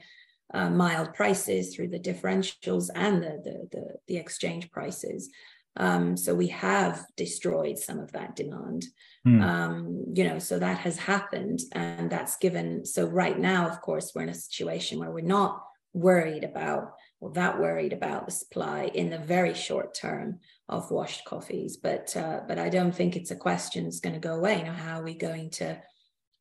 uh, 0.54 0.68
mild 0.68 1.14
prices 1.14 1.74
through 1.74 1.88
the 1.88 1.98
differentials 1.98 2.90
and 2.94 3.22
the 3.22 3.40
the 3.44 3.68
the, 3.72 3.94
the 4.08 4.16
exchange 4.16 4.70
prices 4.70 5.30
um, 5.76 6.18
so 6.18 6.34
we 6.34 6.48
have 6.48 7.06
destroyed 7.16 7.78
some 7.78 7.98
of 7.98 8.12
that 8.12 8.36
demand 8.36 8.84
mm. 9.26 9.42
um, 9.42 10.04
you 10.14 10.24
know 10.24 10.38
so 10.38 10.58
that 10.58 10.78
has 10.78 10.98
happened 10.98 11.60
and 11.72 12.10
that's 12.10 12.36
given 12.36 12.84
so 12.84 13.06
right 13.06 13.38
now 13.38 13.68
of 13.68 13.80
course 13.80 14.12
we're 14.14 14.22
in 14.22 14.28
a 14.28 14.34
situation 14.34 14.98
where 14.98 15.12
we're 15.12 15.20
not 15.20 15.62
worried 15.94 16.44
about 16.44 16.92
or 17.20 17.30
that 17.32 17.58
worried 17.58 17.92
about 17.92 18.26
the 18.26 18.32
supply 18.32 18.90
in 18.94 19.08
the 19.08 19.18
very 19.18 19.54
short 19.54 19.94
term 19.94 20.40
of 20.72 20.90
washed 20.90 21.24
coffees. 21.24 21.76
But 21.76 22.16
uh, 22.16 22.40
but 22.48 22.58
I 22.58 22.68
don't 22.68 22.94
think 22.94 23.14
it's 23.14 23.30
a 23.30 23.36
question 23.36 23.84
that's 23.84 24.00
going 24.00 24.14
to 24.14 24.28
go 24.28 24.34
away. 24.34 24.58
You 24.58 24.64
know, 24.64 24.72
how 24.72 25.00
are 25.00 25.04
we 25.04 25.14
going 25.14 25.50
to 25.50 25.80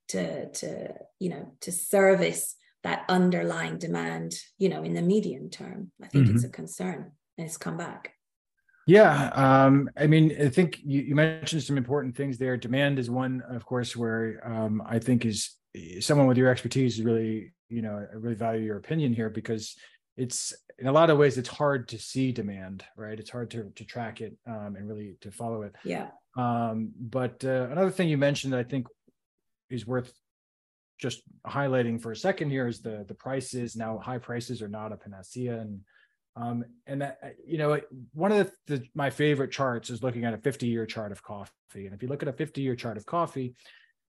to 0.10 0.50
to 0.50 0.94
you 1.20 1.30
know 1.30 1.54
to 1.62 1.72
service 1.72 2.56
that 2.84 3.06
underlying 3.10 3.78
demand? 3.78 4.36
You 4.58 4.70
know, 4.70 4.84
in 4.84 4.94
the 4.94 5.02
medium 5.02 5.50
term, 5.50 5.92
I 6.02 6.08
think 6.08 6.26
mm-hmm. 6.26 6.36
it's 6.36 6.46
a 6.46 6.50
concern, 6.50 7.12
and 7.38 7.48
it's 7.48 7.58
come 7.58 7.78
back. 7.78 8.14
Yeah, 8.88 9.30
um, 9.36 9.90
I 9.96 10.08
mean, 10.08 10.36
I 10.42 10.50
think 10.50 10.80
you, 10.84 11.02
you, 11.02 11.16
mentioned 11.16 11.62
some 11.62 11.78
important 11.78 12.16
things 12.16 12.40
there. 12.40 12.58
Demand 12.58 12.98
is 12.98 13.12
one, 13.12 13.44
of 13.48 13.64
course, 13.64 13.96
where 13.96 14.42
um, 14.44 14.82
I 14.86 14.98
think 14.98 15.24
is 15.24 15.56
someone 16.00 16.28
with 16.28 16.38
your 16.38 16.50
expertise 16.50 16.98
is 16.98 17.06
really, 17.06 17.54
you 17.70 17.84
know, 17.84 18.06
I 18.12 18.16
really 18.16 18.36
value 18.36 18.66
your 18.66 18.78
opinion 18.78 19.14
here 19.14 19.30
because 19.30 19.76
it's 20.18 20.54
in 20.78 20.88
a 20.88 20.92
lot 20.92 21.10
of 21.10 21.18
ways 21.18 21.38
it's 21.38 21.50
hard 21.50 21.88
to 21.90 21.98
see 21.98 22.32
demand, 22.32 22.84
right? 22.96 23.20
It's 23.20 23.30
hard 23.30 23.52
to 23.52 23.72
to 23.76 23.86
track 23.86 24.22
it 24.22 24.38
um, 24.48 24.76
and 24.78 24.88
really 24.88 25.18
to 25.22 25.32
follow 25.32 25.64
it. 25.64 25.76
Yeah. 25.84 26.08
Um, 26.38 26.92
but 27.00 27.44
uh, 27.44 27.68
another 27.72 27.92
thing 27.92 28.10
you 28.10 28.18
mentioned 28.18 28.54
that 28.54 28.60
I 28.60 28.64
think 28.64 28.88
is 29.70 29.86
worth 29.86 30.14
just 31.00 31.22
highlighting 31.48 32.02
for 32.02 32.12
a 32.12 32.16
second 32.16 32.52
here 32.52 32.68
is 32.68 32.82
the 32.82 33.06
the 33.08 33.16
prices. 33.16 33.76
Now, 33.76 33.98
high 33.98 34.20
prices 34.20 34.62
are 34.62 34.68
not 34.68 34.92
a 34.92 34.98
panacea, 34.98 35.60
and 35.60 35.82
um, 36.36 36.64
and 36.88 37.02
that, 37.02 37.20
you 37.46 37.58
know, 37.58 37.80
one 38.14 38.32
of 38.32 38.52
the, 38.68 38.78
the, 38.78 38.86
my 38.96 39.10
favorite 39.10 39.52
charts 39.52 39.90
is 39.90 40.02
looking 40.02 40.24
at 40.24 40.34
a 40.34 40.38
50 40.38 40.68
year 40.68 40.86
chart 40.86 41.12
of 41.12 41.22
coffee. 41.22 41.52
And 41.76 41.94
if 41.94 42.02
you 42.02 42.08
look 42.08 42.22
at 42.22 42.30
a 42.30 42.34
50 42.34 42.62
year 42.62 42.76
chart 42.76 42.98
of 42.98 43.06
coffee, 43.06 43.54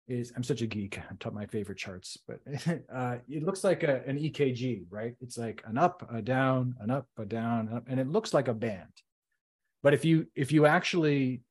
is 0.07 0.33
I'm 0.35 0.43
such 0.43 0.61
a 0.61 0.67
geek. 0.67 0.99
I'm 1.09 1.17
taught 1.17 1.33
my 1.33 1.45
favorite 1.45 1.77
charts, 1.77 2.17
but 2.27 2.39
uh, 2.93 3.17
it 3.29 3.43
looks 3.43 3.63
like 3.63 3.83
a, 3.83 4.03
an 4.05 4.17
EKG, 4.17 4.85
right? 4.89 5.15
It's 5.21 5.37
like 5.37 5.63
an 5.65 5.77
up, 5.77 6.07
a 6.13 6.21
down, 6.21 6.75
an 6.79 6.91
up, 6.91 7.07
a 7.17 7.25
down, 7.25 7.69
up, 7.73 7.85
and 7.87 7.99
it 7.99 8.07
looks 8.07 8.33
like 8.33 8.47
a 8.47 8.53
band. 8.53 8.91
But 9.83 9.93
if 9.93 10.05
you 10.05 10.27
if 10.35 10.51
you 10.51 10.65
actually 10.65 11.41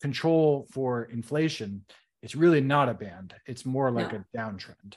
control 0.00 0.66
for 0.72 1.04
inflation, 1.04 1.84
it's 2.22 2.34
really 2.34 2.60
not 2.60 2.88
a 2.88 2.94
band. 2.94 3.34
It's 3.46 3.64
more 3.64 3.90
like 3.90 4.12
a 4.12 4.24
downtrend. 4.36 4.96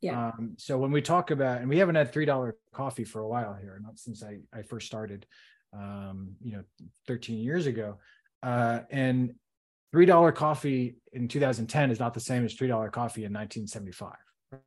Yeah. 0.00 0.28
Um, 0.28 0.54
so 0.58 0.78
when 0.78 0.92
we 0.92 1.02
talk 1.02 1.30
about, 1.30 1.60
and 1.60 1.68
we 1.68 1.78
haven't 1.78 1.94
had 1.94 2.12
three 2.12 2.24
dollar 2.24 2.56
coffee 2.72 3.04
for 3.04 3.22
a 3.22 3.28
while 3.28 3.54
here, 3.54 3.80
not 3.82 3.98
since 3.98 4.22
I 4.22 4.38
I 4.52 4.62
first 4.62 4.86
started, 4.86 5.26
um, 5.72 6.36
you 6.42 6.52
know, 6.52 6.64
13 7.06 7.38
years 7.38 7.66
ago, 7.66 7.98
uh, 8.42 8.80
and 8.90 9.34
three 9.96 10.04
dollar 10.04 10.30
coffee 10.30 10.94
in 11.14 11.26
2010 11.26 11.90
is 11.90 11.98
not 11.98 12.12
the 12.12 12.20
same 12.20 12.44
as 12.44 12.52
three 12.52 12.68
dollar 12.68 12.90
coffee 12.90 13.24
in 13.24 13.32
1975. 13.32 14.12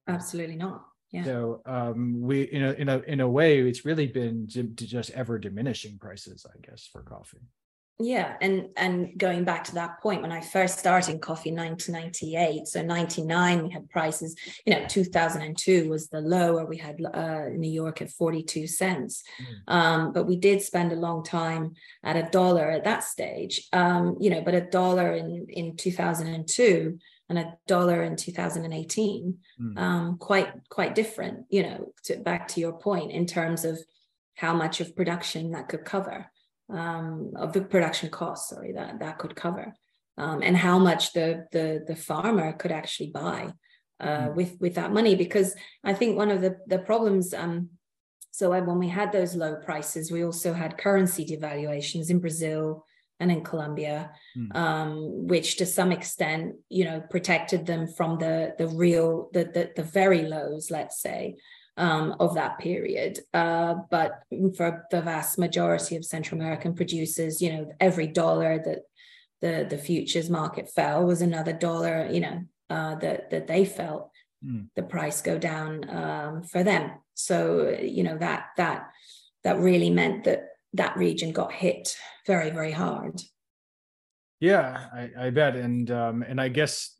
Absolutely 0.07 0.55
not. 0.55 0.81
Yeah. 1.11 1.23
So 1.23 1.61
um, 1.67 2.19
we, 2.19 2.41
in 2.41 2.63
a 2.63 2.71
in 2.71 2.89
a 2.89 2.97
in 3.01 3.19
a 3.19 3.29
way, 3.29 3.59
it's 3.59 3.85
really 3.85 4.07
been 4.07 4.47
just 4.47 5.11
ever 5.11 5.37
diminishing 5.37 5.99
prices, 5.99 6.47
I 6.51 6.57
guess, 6.67 6.89
for 6.91 7.03
coffee 7.03 7.45
yeah 8.01 8.35
and 8.39 8.69
and 8.77 9.17
going 9.17 9.43
back 9.43 9.63
to 9.65 9.73
that 9.75 9.99
point 10.01 10.21
when 10.21 10.31
i 10.31 10.39
first 10.39 10.79
started 10.79 11.11
in 11.11 11.19
coffee 11.19 11.51
1998 11.51 12.65
so 12.65 12.81
99 12.81 13.63
we 13.63 13.69
had 13.69 13.89
prices 13.89 14.35
you 14.65 14.73
know 14.73 14.85
2002 14.87 15.89
was 15.89 16.07
the 16.07 16.21
low 16.21 16.55
where 16.55 16.65
we 16.65 16.77
had 16.77 16.99
uh, 17.13 17.49
new 17.49 17.69
york 17.69 18.01
at 18.01 18.09
42 18.09 18.67
cents 18.67 19.23
mm. 19.41 19.73
um, 19.73 20.13
but 20.13 20.25
we 20.25 20.37
did 20.37 20.61
spend 20.61 20.93
a 20.93 20.95
long 20.95 21.23
time 21.23 21.73
at 22.03 22.15
a 22.15 22.29
dollar 22.31 22.71
at 22.71 22.85
that 22.85 23.03
stage 23.03 23.67
um, 23.73 24.15
you 24.19 24.29
know 24.29 24.41
but 24.41 24.55
a 24.55 24.61
dollar 24.61 25.13
in 25.13 25.47
in 25.49 25.75
2002 25.75 26.97
and 27.27 27.37
a 27.37 27.57
dollar 27.67 28.03
in 28.03 28.15
2018 28.15 29.37
mm. 29.61 29.77
um, 29.77 30.17
quite 30.17 30.49
quite 30.69 30.95
different 30.95 31.45
you 31.49 31.63
know 31.63 31.91
to, 32.03 32.15
back 32.17 32.47
to 32.47 32.61
your 32.61 32.73
point 32.73 33.11
in 33.11 33.25
terms 33.25 33.65
of 33.65 33.77
how 34.35 34.53
much 34.53 34.79
of 34.79 34.95
production 34.95 35.51
that 35.51 35.67
could 35.67 35.83
cover 35.83 36.31
um, 36.69 37.33
of 37.35 37.53
the 37.53 37.61
production 37.61 38.09
costs, 38.09 38.49
sorry, 38.49 38.73
that 38.73 38.99
that 38.99 39.17
could 39.17 39.35
cover, 39.35 39.73
um, 40.17 40.41
and 40.41 40.55
how 40.55 40.79
much 40.79 41.13
the 41.13 41.45
the 41.51 41.83
the 41.87 41.95
farmer 41.95 42.53
could 42.53 42.71
actually 42.71 43.11
buy 43.11 43.53
uh, 43.99 44.27
mm. 44.27 44.35
with 44.35 44.57
with 44.59 44.75
that 44.75 44.93
money. 44.93 45.15
Because 45.15 45.55
I 45.83 45.93
think 45.93 46.17
one 46.17 46.31
of 46.31 46.41
the 46.41 46.57
the 46.67 46.79
problems. 46.79 47.33
Um, 47.33 47.69
so 48.31 48.51
when 48.51 48.79
we 48.79 48.87
had 48.87 49.11
those 49.11 49.35
low 49.35 49.55
prices, 49.55 50.11
we 50.11 50.23
also 50.23 50.53
had 50.53 50.77
currency 50.77 51.25
devaluations 51.25 52.09
in 52.09 52.19
Brazil 52.19 52.85
and 53.19 53.31
in 53.31 53.43
Colombia, 53.43 54.11
mm. 54.37 54.55
um, 54.55 55.27
which 55.27 55.57
to 55.57 55.65
some 55.65 55.91
extent, 55.91 56.55
you 56.69 56.85
know, 56.85 57.01
protected 57.09 57.65
them 57.65 57.87
from 57.87 58.17
the 58.17 58.53
the 58.57 58.67
real 58.67 59.29
the 59.33 59.45
the, 59.45 59.71
the 59.75 59.83
very 59.83 60.23
lows, 60.23 60.71
let's 60.71 61.01
say 61.01 61.35
um, 61.77 62.15
of 62.19 62.35
that 62.35 62.59
period. 62.59 63.19
Uh, 63.33 63.75
but 63.89 64.23
for 64.55 64.85
the 64.91 65.01
vast 65.01 65.39
majority 65.39 65.95
of 65.95 66.05
Central 66.05 66.39
American 66.39 66.75
producers, 66.75 67.41
you 67.41 67.51
know, 67.51 67.71
every 67.79 68.07
dollar 68.07 68.61
that 68.63 68.79
the 69.41 69.65
the 69.69 69.77
futures 69.77 70.29
market 70.29 70.69
fell 70.69 71.05
was 71.05 71.21
another 71.21 71.53
dollar, 71.53 72.09
you 72.11 72.19
know, 72.19 72.43
uh, 72.69 72.95
that 72.95 73.29
that 73.31 73.47
they 73.47 73.65
felt 73.65 74.11
mm. 74.45 74.67
the 74.75 74.83
price 74.83 75.21
go 75.21 75.37
down 75.37 75.89
um, 75.89 76.43
for 76.43 76.63
them. 76.63 76.91
So 77.13 77.77
you 77.81 78.03
know 78.03 78.17
that 78.17 78.47
that 78.57 78.89
that 79.43 79.59
really 79.59 79.89
meant 79.89 80.25
that 80.25 80.47
that 80.73 80.97
region 80.97 81.31
got 81.31 81.51
hit 81.53 81.95
very 82.27 82.49
very 82.49 82.71
hard. 82.71 83.21
Yeah, 84.39 84.85
I, 84.93 85.27
I 85.27 85.29
bet, 85.31 85.55
and 85.55 85.89
um, 85.91 86.21
and 86.21 86.39
I 86.39 86.47
guess 86.47 86.95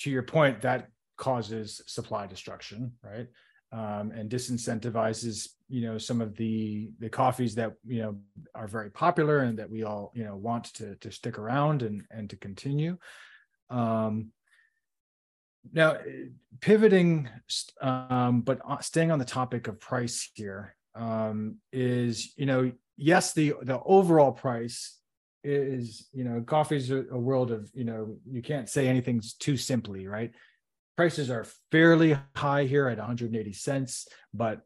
to 0.00 0.10
your 0.10 0.22
point, 0.22 0.62
that 0.62 0.88
causes 1.16 1.82
supply 1.86 2.26
destruction, 2.26 2.92
right? 3.02 3.26
Um, 3.72 4.12
and 4.12 4.30
disincentivizes 4.30 5.48
you 5.68 5.82
know 5.82 5.98
some 5.98 6.20
of 6.20 6.34
the 6.36 6.90
the 6.98 7.08
coffees 7.08 7.54
that 7.54 7.74
you 7.86 8.00
know 8.00 8.16
are 8.54 8.66
very 8.66 8.90
popular 8.90 9.40
and 9.40 9.58
that 9.58 9.70
we 9.70 9.82
all 9.84 10.10
you 10.14 10.24
know 10.24 10.36
want 10.36 10.64
to 10.74 10.94
to 10.96 11.10
stick 11.10 11.38
around 11.38 11.82
and 11.82 12.04
and 12.10 12.30
to 12.30 12.36
continue. 12.36 12.96
Um, 13.70 14.32
now 15.72 15.98
pivoting 16.60 17.28
um, 17.80 18.40
but 18.40 18.60
staying 18.82 19.10
on 19.10 19.18
the 19.18 19.24
topic 19.24 19.68
of 19.68 19.78
price 19.80 20.30
here 20.34 20.74
um, 20.94 21.56
is 21.72 22.32
you 22.36 22.46
know 22.46 22.72
yes 22.96 23.34
the 23.34 23.54
the 23.62 23.80
overall 23.84 24.32
price 24.32 24.98
is 25.44 26.08
you 26.12 26.24
know 26.24 26.42
coffee 26.42 26.76
is 26.76 26.90
a, 26.90 27.04
a 27.10 27.18
world 27.18 27.50
of 27.50 27.70
you 27.74 27.84
know 27.84 28.16
you 28.28 28.42
can't 28.42 28.68
say 28.68 28.88
anything's 28.88 29.34
too 29.34 29.56
simply 29.56 30.06
right 30.06 30.32
prices 30.98 31.30
are 31.30 31.46
fairly 31.70 32.18
high 32.34 32.64
here 32.64 32.88
at 32.88 32.98
180 32.98 33.52
cents, 33.52 34.08
but 34.34 34.62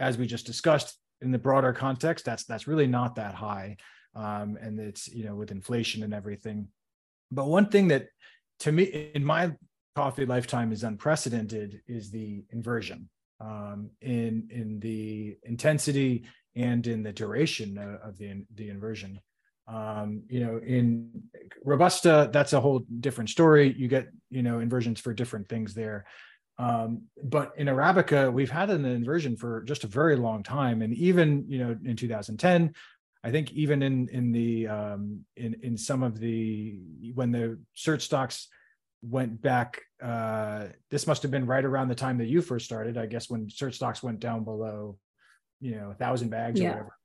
as 0.00 0.18
we 0.18 0.26
just 0.26 0.44
discussed 0.44 0.98
in 1.20 1.30
the 1.30 1.38
broader 1.38 1.72
context, 1.72 2.24
that's 2.24 2.42
that's 2.42 2.66
really 2.66 2.88
not 2.88 3.14
that 3.14 3.32
high, 3.32 3.76
um, 4.16 4.58
and 4.60 4.80
it's 4.80 5.06
you 5.06 5.24
know 5.24 5.36
with 5.36 5.52
inflation 5.52 6.02
and 6.02 6.12
everything. 6.12 6.66
But 7.30 7.46
one 7.46 7.68
thing 7.68 7.86
that 7.88 8.08
to 8.60 8.72
me 8.72 9.12
in 9.14 9.24
my 9.24 9.52
coffee 9.94 10.26
lifetime 10.26 10.72
is 10.72 10.82
unprecedented 10.82 11.80
is 11.86 12.10
the 12.10 12.42
inversion 12.50 13.08
um, 13.40 13.90
in 14.00 14.48
in 14.50 14.80
the 14.80 15.36
intensity 15.44 16.24
and 16.56 16.84
in 16.88 17.04
the 17.04 17.12
duration 17.12 17.78
of 18.02 18.18
the 18.18 18.44
the 18.56 18.68
inversion. 18.68 19.20
Um, 19.68 20.22
you 20.28 20.40
know, 20.40 20.58
in 20.58 21.22
Robusta, 21.64 22.30
that's 22.32 22.54
a 22.54 22.60
whole 22.60 22.84
different 23.00 23.30
story. 23.30 23.74
You 23.76 23.86
get, 23.88 24.08
you 24.30 24.42
know, 24.42 24.60
inversions 24.60 24.98
for 24.98 25.12
different 25.12 25.48
things 25.48 25.74
there. 25.74 26.06
Um, 26.58 27.02
but 27.22 27.52
in 27.56 27.68
Arabica, 27.68 28.32
we've 28.32 28.50
had 28.50 28.70
an 28.70 28.84
inversion 28.84 29.36
for 29.36 29.62
just 29.62 29.84
a 29.84 29.86
very 29.86 30.16
long 30.16 30.42
time. 30.42 30.82
And 30.82 30.94
even, 30.94 31.44
you 31.48 31.58
know, 31.58 31.76
in 31.84 31.96
2010, 31.96 32.74
I 33.22 33.30
think 33.30 33.52
even 33.52 33.82
in 33.82 34.08
in 34.08 34.32
the 34.32 34.68
um, 34.68 35.24
in 35.36 35.56
in 35.62 35.76
some 35.76 36.02
of 36.02 36.18
the 36.18 36.80
when 37.14 37.30
the 37.30 37.58
cert 37.76 38.00
stocks 38.00 38.48
went 39.02 39.42
back, 39.42 39.82
uh, 40.02 40.66
this 40.90 41.06
must 41.06 41.22
have 41.22 41.30
been 41.30 41.46
right 41.46 41.64
around 41.64 41.88
the 41.88 41.94
time 41.94 42.18
that 42.18 42.26
you 42.26 42.40
first 42.40 42.64
started. 42.64 42.96
I 42.96 43.06
guess 43.06 43.28
when 43.28 43.48
cert 43.48 43.74
stocks 43.74 44.02
went 44.02 44.20
down 44.20 44.44
below, 44.44 44.98
you 45.60 45.74
know, 45.74 45.90
a 45.90 45.94
thousand 45.94 46.30
bags 46.30 46.58
yeah. 46.58 46.68
or 46.68 46.70
whatever 46.70 46.97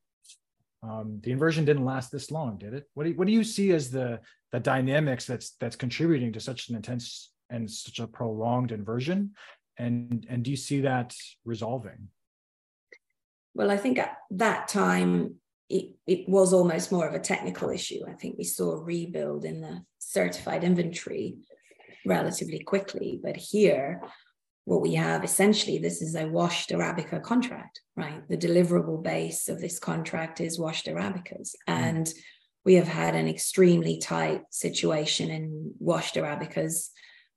um, 0.84 1.20
the 1.24 1.32
inversion 1.32 1.66
didn't 1.66 1.86
last 1.86 2.12
this 2.12 2.30
long, 2.30 2.58
did 2.58 2.74
it? 2.74 2.90
What 2.94 3.04
do 3.04 3.12
you, 3.12 3.16
what 3.16 3.28
do 3.28 3.34
you 3.34 3.44
see 3.44 3.72
as 3.72 3.90
the 3.90 4.20
the 4.52 4.60
dynamics 4.60 5.26
that's 5.26 5.52
that's 5.60 5.76
contributing 5.76 6.34
to 6.34 6.40
such 6.40 6.70
an 6.70 6.76
intense 6.76 7.32
and 7.50 7.70
such 7.70 8.00
a 8.00 8.08
prolonged 8.08 8.72
inversion? 8.72 9.32
And 9.78 10.26
and 10.30 10.44
do 10.44 10.52
you 10.52 10.58
see 10.58 10.82
that 10.82 11.16
resolving? 11.46 12.10
Well, 13.56 13.72
I 13.72 13.78
think 13.78 13.98
at 13.98 14.18
that 14.32 14.68
time 14.68 15.36
it, 15.70 15.94
it 16.06 16.28
was 16.28 16.54
almost 16.54 16.92
more 16.92 17.08
of 17.08 17.14
a 17.14 17.20
technical 17.20 17.70
issue. 17.70 18.02
I 18.08 18.14
think 18.14 18.38
we 18.38 18.44
saw 18.44 18.72
a 18.72 18.84
rebuild 18.84 19.46
in 19.46 19.62
the 19.62 19.84
certified 20.00 20.64
inventory 20.64 21.38
relatively 22.06 22.60
quickly, 22.60 23.20
but 23.24 23.38
here 23.38 24.02
what 24.66 24.82
we 24.82 24.94
have. 24.96 25.24
Essentially 25.24 25.78
this 25.78 26.02
is 26.02 26.16
a 26.16 26.28
washed 26.28 26.70
arabica 26.70 27.22
contract 27.22 27.82
right? 27.96 28.28
The 28.30 28.38
deliverable 28.38 29.04
base 29.04 29.50
of 29.50 29.62
this 29.62 29.80
contract 29.80 30.42
is 30.42 30.60
washed 30.60 30.88
arabicas. 30.88 31.52
Mm. 31.68 31.74
and 31.74 32.14
we 32.66 32.76
have 32.76 32.88
had 32.88 33.14
an 33.14 33.28
extremely 33.28 33.98
tight 33.98 34.42
situation 34.50 35.30
in 35.30 35.74
washed 35.80 36.16
arabicas 36.16 36.90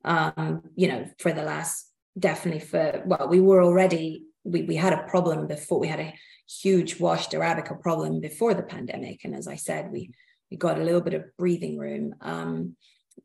um, 0.04 0.62
you 0.76 0.88
know 0.88 1.06
for 1.18 1.32
the 1.32 1.42
last 1.42 1.90
definitely 2.18 2.60
for 2.60 3.02
well 3.06 3.28
we 3.28 3.40
were 3.40 3.62
already 3.62 4.24
we, 4.44 4.62
we 4.62 4.76
had 4.76 4.92
a 4.92 5.02
problem 5.08 5.46
before 5.48 5.80
we 5.80 5.88
had 5.88 6.00
a 6.00 6.14
huge 6.48 7.00
washed 7.00 7.32
arabica 7.32 7.80
problem 7.80 8.20
before 8.20 8.54
the 8.54 8.62
pandemic. 8.62 9.24
And 9.24 9.34
as 9.34 9.48
i 9.48 9.56
said 9.56 9.90
we 9.90 10.10
we 10.50 10.56
got 10.56 10.78
a 10.78 10.84
little 10.84 11.00
bit 11.00 11.14
of 11.14 11.24
breathing 11.36 11.76
room. 11.78 12.14
Um, 12.20 12.76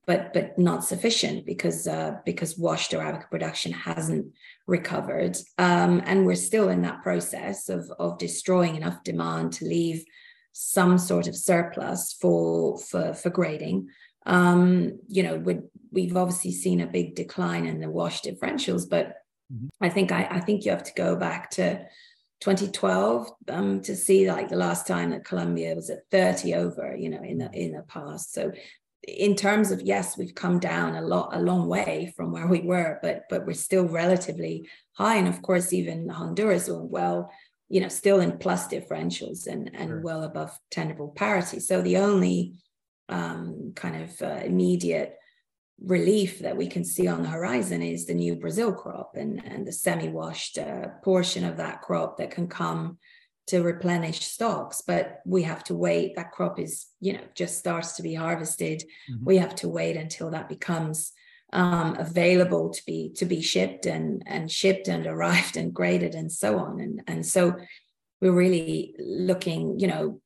but 0.06 0.34
but 0.34 0.58
not 0.58 0.84
sufficient 0.84 1.46
because 1.46 1.88
uh, 1.88 2.18
because 2.26 2.58
washed 2.58 2.92
Arabica 2.92 3.30
production 3.30 3.72
hasn't 3.72 4.34
recovered, 4.68 5.38
um, 5.58 6.02
and 6.06 6.26
we're 6.26 6.36
still 6.36 6.70
in 6.70 6.82
that 6.82 7.04
process 7.04 7.70
of 7.70 7.92
of 8.00 8.18
destroying 8.18 8.76
enough 8.76 9.04
demand 9.04 9.54
to 9.54 9.66
leave 9.66 10.04
some 10.54 10.98
sort 10.98 11.28
of 11.28 11.36
surplus 11.36 12.14
for 12.14 12.78
for 12.80 13.14
for 13.14 13.30
grading. 13.30 13.90
Um, 14.26 15.00
you 15.08 15.24
know, 15.24 15.38
we 15.38 15.60
we've 15.92 16.18
obviously 16.18 16.52
seen 16.52 16.82
a 16.82 16.88
big 16.88 17.16
decline 17.16 17.66
in 17.66 17.80
the 17.80 17.90
wash 17.90 18.22
differentials, 18.22 18.90
but 18.90 19.16
mm-hmm. 19.54 19.68
I 19.80 19.90
think 19.90 20.12
I, 20.12 20.28
I 20.30 20.40
think 20.40 20.66
you 20.66 20.72
have 20.72 20.84
to 20.84 20.94
go 20.94 21.16
back 21.16 21.52
to 21.52 21.86
2012 22.42 23.30
um, 23.50 23.82
to 23.82 23.96
see 23.96 24.30
like 24.30 24.50
the 24.50 24.56
last 24.56 24.88
time 24.88 25.12
that 25.12 25.24
Colombia 25.24 25.76
was 25.76 25.90
at 25.90 26.10
30 26.10 26.56
over, 26.56 26.96
you 26.96 27.10
know, 27.10 27.22
in 27.22 27.38
the 27.38 27.52
in 27.52 27.74
the 27.74 27.84
past. 27.84 28.34
So 28.34 28.52
in 29.08 29.36
terms 29.36 29.72
of 29.72 29.82
yes, 29.82 30.18
we've 30.18 30.36
come 30.36 30.60
down 30.60 30.96
a 30.96 31.02
lot, 31.02 31.36
a 31.36 31.40
long 31.40 31.68
way 31.68 32.14
from 32.16 32.32
where 32.32 32.48
we 32.48 32.62
were, 32.62 33.00
but 33.02 33.24
but 33.30 33.46
we're 33.46 33.54
still 33.54 33.88
relatively 33.88 34.70
high. 34.94 35.16
And 35.16 35.28
of 35.28 35.42
course, 35.42 35.74
even 35.74 36.10
Honduras, 36.10 36.70
well, 36.70 37.32
you 37.70 37.82
know, 37.82 37.88
still 37.88 38.20
in 38.20 38.38
plus 38.38 38.68
differentials 38.68 39.48
and, 39.48 39.72
and 39.74 39.90
sure. 39.90 40.02
well 40.02 40.24
above 40.24 40.58
tenderable 40.70 41.10
parity. 41.10 41.60
So 41.60 41.82
the 41.82 41.98
only 41.98 42.54
um, 43.10 43.74
kind 43.76 44.04
of 44.04 44.22
uh, 44.22 44.42
immediate 44.44 45.18
relief 45.84 46.40
that 46.40 46.56
we 46.56 46.68
can 46.68 46.86
see 46.86 47.08
on 47.08 47.24
the 47.24 47.30
horizon 47.30 47.82
is 47.82 48.06
the 48.06 48.14
new 48.14 48.36
Brazil 48.36 48.72
crop 48.72 49.16
and, 49.16 49.44
and 49.44 49.66
the 49.66 49.72
semi-washed 49.72 50.60
uh, 50.60 50.90
portion 51.04 51.44
of 51.44 51.58
that 51.58 51.82
crop 51.82 52.18
that 52.18 52.30
can 52.30 52.48
come 52.48 53.00
to 53.48 53.62
replenish 53.62 54.26
stocks. 54.26 54.82
But 54.86 55.22
we 55.26 55.44
have 55.44 55.64
to 55.66 55.76
wait. 55.76 56.16
That 56.16 56.32
crop 56.32 56.60
is, 56.60 56.88
you 57.00 57.14
know, 57.14 57.24
just 57.36 57.58
starts 57.58 57.96
to 57.96 58.04
be 58.04 58.14
harvested. 58.14 58.84
Mm-hmm. 59.12 59.26
We 59.26 59.38
have 59.38 59.56
to 59.56 59.70
wait 59.70 59.98
until 59.98 60.32
that 60.32 60.50
becomes 60.50 61.14
um, 61.54 61.96
available 62.00 62.70
to 62.70 62.82
be 62.86 63.12
to 63.16 63.26
be 63.26 63.42
shipped 63.42 63.86
and 63.86 64.24
and 64.26 64.50
shipped 64.50 64.88
and 64.88 65.06
arrived 65.06 65.58
and 65.58 65.74
graded 65.74 66.16
and 66.16 66.32
so 66.32 66.60
on 66.60 66.80
and 66.80 67.02
and 67.08 67.26
so 67.26 67.56
we're 68.22 68.32
really 68.32 68.96
looking 69.00 69.80
you 69.80 69.88
know 69.88 70.22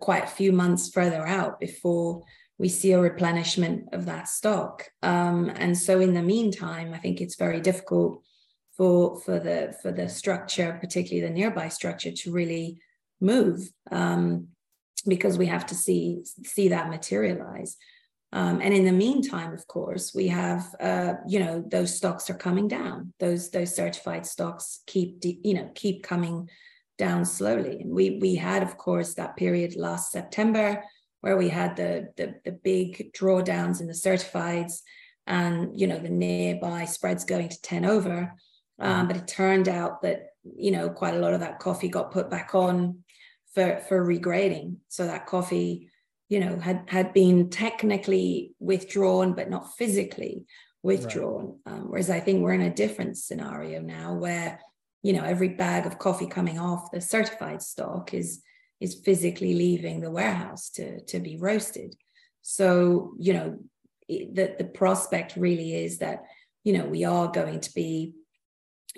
quite 0.00 0.24
a 0.24 0.28
few 0.28 0.52
months 0.52 0.90
further 0.90 1.26
out 1.26 1.60
before 1.60 2.24
we 2.58 2.68
see 2.68 2.90
a 2.90 3.00
replenishment 3.00 3.84
of 3.92 4.06
that 4.06 4.28
stock 4.28 4.90
um, 5.02 5.50
and 5.54 5.78
so 5.78 6.00
in 6.00 6.14
the 6.14 6.22
meantime 6.22 6.92
i 6.92 6.98
think 6.98 7.20
it's 7.20 7.36
very 7.36 7.60
difficult 7.60 8.22
for 8.78 9.20
for 9.20 9.38
the 9.38 9.76
for 9.82 9.92
the 9.92 10.08
structure 10.08 10.78
particularly 10.80 11.26
the 11.26 11.34
nearby 11.34 11.68
structure 11.68 12.12
to 12.12 12.32
really 12.32 12.78
move 13.20 13.70
um, 13.90 14.46
because 15.06 15.36
we 15.36 15.46
have 15.46 15.66
to 15.66 15.74
see 15.74 16.22
see 16.44 16.68
that 16.68 16.88
materialize 16.88 17.76
um, 18.32 18.60
and 18.60 18.74
in 18.74 18.84
the 18.84 18.92
meantime, 18.92 19.54
of 19.54 19.66
course, 19.66 20.14
we 20.14 20.28
have, 20.28 20.74
uh, 20.80 21.14
you 21.26 21.38
know, 21.38 21.64
those 21.66 21.96
stocks 21.96 22.28
are 22.28 22.34
coming 22.34 22.68
down. 22.68 23.14
Those 23.18 23.50
those 23.50 23.74
certified 23.74 24.26
stocks 24.26 24.82
keep, 24.86 25.20
de- 25.20 25.40
you 25.42 25.54
know, 25.54 25.70
keep 25.74 26.02
coming 26.02 26.50
down 26.98 27.24
slowly. 27.24 27.80
And 27.80 27.90
we 27.90 28.18
we 28.20 28.34
had, 28.34 28.62
of 28.62 28.76
course, 28.76 29.14
that 29.14 29.36
period 29.36 29.76
last 29.76 30.12
September 30.12 30.84
where 31.22 31.38
we 31.38 31.48
had 31.48 31.76
the 31.76 32.08
the, 32.16 32.34
the 32.44 32.52
big 32.52 33.12
drawdowns 33.14 33.80
in 33.80 33.86
the 33.86 33.94
certifieds, 33.94 34.82
and 35.26 35.80
you 35.80 35.86
know 35.86 35.98
the 35.98 36.10
nearby 36.10 36.84
spreads 36.84 37.24
going 37.24 37.48
to 37.48 37.62
ten 37.62 37.86
over. 37.86 38.34
Um, 38.78 39.08
but 39.08 39.16
it 39.16 39.26
turned 39.26 39.68
out 39.68 40.02
that 40.02 40.30
you 40.44 40.70
know 40.70 40.88
quite 40.88 41.14
a 41.14 41.18
lot 41.18 41.34
of 41.34 41.40
that 41.40 41.58
coffee 41.58 41.88
got 41.88 42.12
put 42.12 42.30
back 42.30 42.54
on 42.54 43.04
for 43.54 43.80
for 43.88 44.04
regrading. 44.04 44.76
So 44.88 45.06
that 45.06 45.26
coffee 45.26 45.90
you 46.28 46.40
know 46.40 46.58
had 46.58 46.84
had 46.88 47.12
been 47.12 47.50
technically 47.50 48.52
withdrawn 48.60 49.32
but 49.34 49.50
not 49.50 49.74
physically 49.76 50.44
withdrawn 50.82 51.58
right. 51.66 51.74
um, 51.74 51.90
whereas 51.90 52.10
i 52.10 52.20
think 52.20 52.40
we're 52.40 52.52
in 52.52 52.60
a 52.60 52.74
different 52.74 53.16
scenario 53.16 53.80
now 53.80 54.14
where 54.14 54.60
you 55.02 55.12
know 55.12 55.24
every 55.24 55.48
bag 55.48 55.86
of 55.86 55.98
coffee 55.98 56.26
coming 56.26 56.58
off 56.58 56.90
the 56.90 57.00
certified 57.00 57.62
stock 57.62 58.14
is 58.14 58.42
is 58.80 59.00
physically 59.04 59.54
leaving 59.54 60.00
the 60.00 60.10
warehouse 60.10 60.70
to 60.70 61.00
to 61.06 61.18
be 61.18 61.36
roasted 61.36 61.96
so 62.42 63.12
you 63.18 63.32
know 63.32 63.58
the 64.08 64.54
the 64.58 64.64
prospect 64.64 65.36
really 65.36 65.74
is 65.74 65.98
that 65.98 66.22
you 66.64 66.72
know 66.72 66.84
we 66.84 67.04
are 67.04 67.28
going 67.28 67.60
to 67.60 67.72
be 67.74 68.12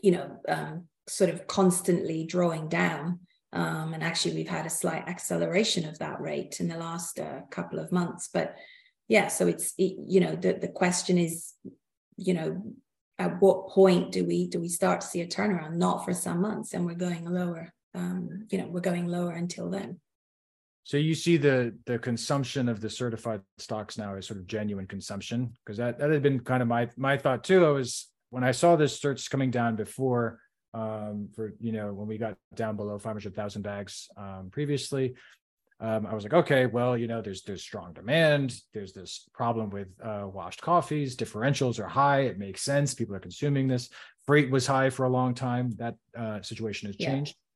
you 0.03 0.13
know 0.13 0.41
um, 0.49 0.85
sort 1.09 1.31
of 1.31 1.47
constantly 1.47 2.25
drawing 2.25 2.69
down 2.69 3.21
um, 3.53 3.95
and 3.95 4.03
actually, 4.03 4.35
we've 4.35 4.49
had 4.49 4.67
a 4.67 4.71
slight 4.71 5.09
acceleration 5.09 5.89
of 5.89 5.99
that 5.99 6.21
rate 6.21 6.61
in 6.61 6.69
the 6.69 6.79
last 6.79 7.19
uh, 7.19 7.41
couple 7.51 7.79
of 7.79 7.91
months. 7.91 8.29
But 8.33 8.55
yeah, 9.09 9.29
so 9.29 9.49
it's 9.49 9.75
it, 9.77 9.97
you 10.07 10.21
know 10.21 10.37
the 10.37 10.53
the 10.53 10.69
question 10.69 11.19
is, 11.19 11.55
you 12.17 12.35
know, 12.35 12.63
at 13.19 13.41
what 13.41 13.69
point 13.69 14.13
do 14.13 14.25
we 14.25 14.47
do 14.47 14.61
we 14.61 14.69
start 14.69 15.01
to 15.01 15.07
see 15.07 15.21
a 15.21 15.27
turnaround? 15.27 15.75
Not 15.75 16.05
for 16.05 16.15
some 16.15 16.41
months, 16.41 16.75
and 16.75 16.87
we're 16.87 16.95
going 16.95 17.25
lower. 17.25 17.73
Um, 17.93 18.47
you 18.51 18.59
know, 18.59 18.69
we're 18.69 18.81
going 18.81 19.09
lower 19.09 19.33
until 19.33 19.69
then. 19.69 19.99
So 20.85 20.97
you 20.97 21.17
see 21.17 21.37
the 21.37 21.75
the 21.87 21.99
consumption 21.99 22.69
of 22.69 22.81
the 22.81 22.89
certified 22.89 23.41
stocks 23.59 23.99
now 23.99 24.15
as 24.15 24.29
sort 24.29 24.39
of 24.39 24.47
genuine 24.47 24.87
consumption 24.87 25.55
because 25.65 25.77
that 25.79 25.99
that 25.99 26.11
had 26.11 26.23
been 26.23 26.39
kind 26.39 26.63
of 26.63 26.69
my 26.69 26.89
my 26.97 27.17
thought 27.17 27.43
too. 27.43 27.67
I 27.67 27.71
was 27.71 28.09
when 28.31 28.45
I 28.45 28.53
saw 28.53 28.77
this 28.77 29.01
search 29.01 29.29
coming 29.31 29.51
down 29.51 29.77
before 29.77 30.41
um, 30.73 31.29
for 31.35 31.55
you 31.61 31.73
know 31.73 31.93
when 31.93 32.07
we 32.07 32.19
got 32.19 32.37
down 32.55 32.77
below 32.77 32.99
500,000 32.99 33.63
bags 33.63 34.09
um, 34.17 34.49
previously. 34.51 35.15
Um, 35.83 36.07
I 36.07 36.15
was 36.15 36.25
like, 36.25 36.35
okay, 36.35 36.67
well, 36.67 36.95
you 36.95 37.07
know, 37.07 37.23
there's 37.23 37.43
there's 37.43 37.63
strong 37.63 37.95
demand. 37.95 38.55
There's 38.75 38.93
this 38.93 39.27
problem 39.33 39.71
with 39.71 39.89
uh, 40.03 40.27
washed 40.27 40.61
coffees. 40.61 41.17
Differentials 41.17 41.81
are 41.81 41.89
high. 41.89 42.21
It 42.23 42.39
makes 42.39 42.63
sense. 42.63 42.93
People 42.93 43.17
are 43.17 43.21
consuming 43.21 43.67
this. 43.67 43.89
Freight 44.27 44.51
was 44.51 44.67
high 44.67 44.91
for 44.91 45.07
a 45.07 45.09
long 45.09 45.35
time. 45.35 45.71
That 45.79 45.95
uh, 46.17 46.43
situation 46.43 46.89
has 46.89 46.97
changed. 46.97 47.35
Yeah. 47.35 47.47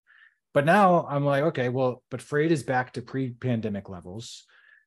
But 0.54 0.64
now 0.64 1.06
I'm 1.06 1.24
like, 1.24 1.42
okay, 1.44 1.68
well, 1.68 2.02
but 2.10 2.22
freight 2.22 2.52
is 2.52 2.62
back 2.62 2.92
to 2.92 3.02
pre-pandemic 3.02 3.88
levels. 3.90 4.44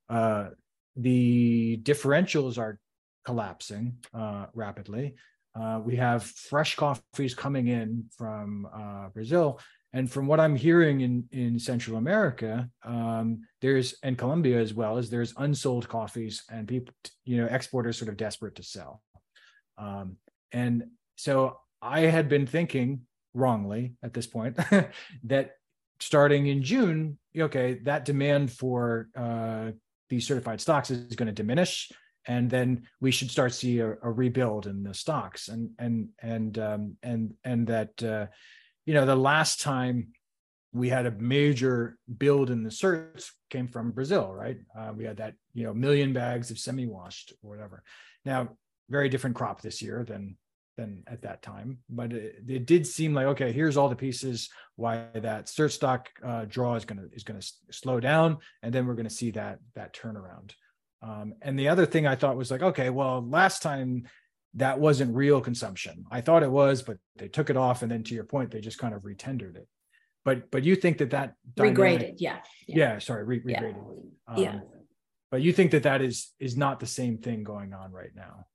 Uh, 0.09 0.47
the 0.95 1.77
differentials 1.83 2.57
are 2.57 2.79
collapsing 3.25 3.97
uh, 4.13 4.45
rapidly. 4.53 5.15
Uh, 5.59 5.79
we 5.83 5.95
have 5.95 6.23
fresh 6.23 6.75
coffees 6.75 7.33
coming 7.33 7.67
in 7.67 8.05
from 8.15 8.67
uh, 8.73 9.09
Brazil. 9.09 9.59
And 9.93 10.11
from 10.11 10.27
what 10.27 10.39
I'm 10.39 10.55
hearing 10.55 11.01
in, 11.01 11.23
in 11.31 11.57
Central 11.57 11.97
America, 11.97 12.69
um, 12.83 13.41
there's 13.61 13.95
and 14.03 14.17
Colombia 14.17 14.59
as 14.59 14.73
well 14.73 14.97
as 14.97 15.09
there's 15.09 15.33
unsold 15.37 15.87
coffees 15.87 16.43
and 16.51 16.67
people, 16.67 16.93
you 17.25 17.37
know, 17.37 17.47
exporters 17.47 17.97
sort 17.97 18.09
of 18.09 18.17
desperate 18.17 18.55
to 18.55 18.63
sell. 18.63 19.01
Um, 19.77 20.17
and 20.51 20.87
so 21.15 21.59
I 21.81 22.01
had 22.01 22.29
been 22.29 22.45
thinking 22.45 23.01
wrongly 23.33 23.95
at 24.03 24.13
this 24.13 24.27
point 24.27 24.57
that 25.23 25.51
starting 25.99 26.47
in 26.47 26.63
June, 26.63 27.17
okay, 27.37 27.79
that 27.85 28.05
demand 28.05 28.51
for 28.51 29.07
uh, 29.15 29.71
these 30.09 30.27
certified 30.27 30.61
stocks 30.61 30.91
is 30.91 31.15
going 31.15 31.27
to 31.27 31.33
diminish 31.33 31.91
and 32.27 32.49
then 32.49 32.83
we 32.99 33.09
should 33.09 33.31
start 33.31 33.53
see 33.53 33.79
a, 33.79 33.91
a 34.03 34.11
rebuild 34.11 34.67
in 34.67 34.83
the 34.83 34.93
stocks 34.93 35.47
and 35.47 35.71
and 35.79 36.09
and 36.21 36.59
um, 36.59 36.97
and 37.01 37.33
and 37.43 37.67
that 37.67 38.03
uh, 38.03 38.27
you 38.85 38.93
know 38.93 39.05
the 39.05 39.15
last 39.15 39.61
time 39.61 40.09
we 40.73 40.89
had 40.89 41.05
a 41.05 41.11
major 41.11 41.97
build 42.17 42.49
in 42.49 42.63
the 42.63 42.69
certs 42.69 43.31
came 43.49 43.67
from 43.67 43.91
Brazil, 43.91 44.33
right? 44.33 44.57
Uh, 44.77 44.91
we 44.95 45.05
had 45.05 45.17
that 45.17 45.33
you 45.53 45.63
know 45.63 45.73
million 45.73 46.13
bags 46.13 46.51
of 46.51 46.59
semi-washed 46.59 47.33
or 47.41 47.49
whatever. 47.49 47.83
Now, 48.25 48.49
very 48.89 49.09
different 49.09 49.35
crop 49.35 49.61
this 49.61 49.81
year 49.81 50.05
than 50.07 50.37
than 50.75 51.03
at 51.07 51.23
that 51.23 51.41
time, 51.41 51.79
but 51.89 52.13
it, 52.13 52.43
it 52.47 52.65
did 52.67 52.85
seem 52.85 53.13
like 53.13 53.27
okay, 53.27 53.51
here's 53.53 53.77
all 53.77 53.89
the 53.89 53.95
pieces 53.95 54.49
why 54.75 55.07
that 55.15 55.47
cert 55.47 55.71
stock 55.71 56.09
uh, 56.23 56.45
draw 56.45 56.75
is 56.75 56.85
gonna 56.85 57.07
is 57.13 57.23
gonna 57.23 57.41
slow 57.71 57.99
down, 58.01 58.37
and 58.61 58.73
then 58.73 58.85
we're 58.85 58.95
gonna 58.95 59.09
see 59.09 59.31
that 59.31 59.59
that 59.75 59.93
turnaround. 59.93 60.51
Um, 61.01 61.33
and 61.41 61.57
the 61.57 61.69
other 61.69 61.85
thing 61.85 62.07
I 62.07 62.15
thought 62.15 62.37
was 62.37 62.51
like, 62.51 62.63
okay, 62.63 62.89
well, 62.89 63.25
last 63.27 63.61
time 63.61 64.07
that 64.55 64.79
wasn't 64.79 65.15
real 65.15 65.39
consumption. 65.41 66.05
I 66.11 66.21
thought 66.21 66.43
it 66.43 66.51
was, 66.51 66.81
but 66.81 66.97
they 67.17 67.27
took 67.27 67.49
it 67.49 67.57
off, 67.57 67.83
and 67.83 67.91
then 67.91 68.03
to 68.03 68.15
your 68.15 68.23
point, 68.23 68.51
they 68.51 68.61
just 68.61 68.79
kind 68.79 68.93
of 68.93 69.03
retendered 69.03 69.55
it. 69.55 69.67
But 70.25 70.51
but 70.51 70.63
you 70.63 70.75
think 70.75 70.97
that 70.97 71.11
that 71.11 71.35
dynamic, 71.55 71.77
regraded, 71.77 72.13
yeah, 72.17 72.39
yeah, 72.67 72.75
yeah 72.75 72.99
sorry, 72.99 73.23
re- 73.23 73.39
regraded, 73.39 73.75
yeah. 74.27 74.33
Um, 74.33 74.43
yeah. 74.43 74.59
But 75.29 75.41
you 75.41 75.53
think 75.53 75.71
that 75.71 75.83
that 75.83 76.01
is 76.01 76.33
is 76.39 76.57
not 76.57 76.79
the 76.79 76.87
same 76.87 77.17
thing 77.17 77.43
going 77.43 77.73
on 77.73 77.91
right 77.91 78.11
now. 78.15 78.45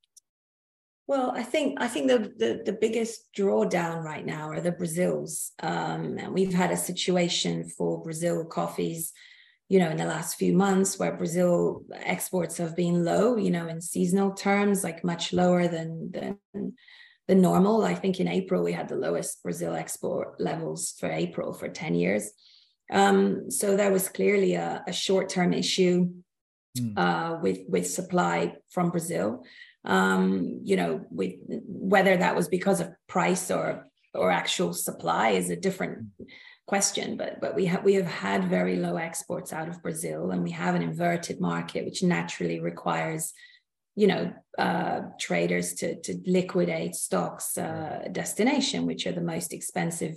Well, 1.06 1.32
I 1.32 1.42
think 1.42 1.80
I 1.80 1.88
think 1.88 2.08
the, 2.08 2.32
the, 2.36 2.62
the 2.64 2.72
biggest 2.72 3.28
drawdown 3.36 4.02
right 4.02 4.24
now 4.24 4.48
are 4.50 4.60
the 4.60 4.72
Brazils, 4.72 5.52
um, 5.62 6.18
and 6.18 6.32
we've 6.32 6.54
had 6.54 6.70
a 6.70 6.76
situation 6.76 7.68
for 7.68 8.02
Brazil 8.02 8.44
coffees 8.44 9.12
you 9.72 9.78
know, 9.78 9.88
in 9.88 9.96
the 9.96 10.04
last 10.04 10.36
few 10.36 10.52
months 10.52 10.98
where 10.98 11.16
Brazil 11.16 11.82
exports 12.04 12.58
have 12.58 12.76
been 12.76 13.06
low, 13.06 13.36
you 13.36 13.50
know, 13.50 13.68
in 13.68 13.80
seasonal 13.80 14.32
terms, 14.32 14.84
like 14.84 15.02
much 15.02 15.32
lower 15.32 15.66
than 15.66 16.10
than 16.12 16.74
the 17.26 17.34
normal. 17.34 17.82
I 17.82 17.94
think 17.94 18.20
in 18.20 18.28
April 18.28 18.62
we 18.62 18.74
had 18.74 18.90
the 18.90 18.96
lowest 19.06 19.42
Brazil 19.42 19.72
export 19.74 20.38
levels 20.38 20.94
for 21.00 21.10
April 21.10 21.54
for 21.54 21.70
10 21.70 21.94
years. 21.94 22.32
Um, 22.92 23.50
so 23.50 23.78
that 23.78 23.90
was 23.90 24.10
clearly 24.10 24.56
a, 24.56 24.84
a 24.86 24.92
short-term 24.92 25.54
issue 25.54 26.10
mm. 26.78 26.92
uh, 26.98 27.38
with 27.40 27.60
with 27.66 27.86
supply 27.86 28.56
from 28.68 28.90
Brazil. 28.90 29.42
Um, 29.86 30.60
you 30.64 30.76
know, 30.76 31.00
with 31.10 31.36
whether 31.48 32.14
that 32.18 32.36
was 32.36 32.46
because 32.48 32.80
of 32.80 32.92
price 33.08 33.50
or 33.50 33.86
or 34.12 34.30
actual 34.30 34.74
supply 34.74 35.30
is 35.30 35.48
a 35.48 35.56
different 35.56 36.08
question, 36.66 37.16
but 37.16 37.40
but 37.40 37.54
we 37.54 37.66
have 37.66 37.84
we 37.84 37.94
have 37.94 38.06
had 38.06 38.48
very 38.48 38.76
low 38.76 38.96
exports 38.96 39.52
out 39.52 39.68
of 39.68 39.82
Brazil, 39.82 40.30
and 40.30 40.42
we 40.42 40.50
have 40.52 40.74
an 40.74 40.82
inverted 40.82 41.40
market, 41.40 41.84
which 41.84 42.02
naturally 42.02 42.60
requires, 42.60 43.32
you 43.96 44.06
know, 44.06 44.32
uh, 44.58 45.00
traders 45.20 45.74
to 45.74 46.00
to 46.02 46.20
liquidate 46.26 46.94
stocks 46.94 47.58
uh, 47.58 48.08
destination, 48.12 48.86
which 48.86 49.06
are 49.06 49.12
the 49.12 49.20
most 49.20 49.52
expensive 49.52 50.16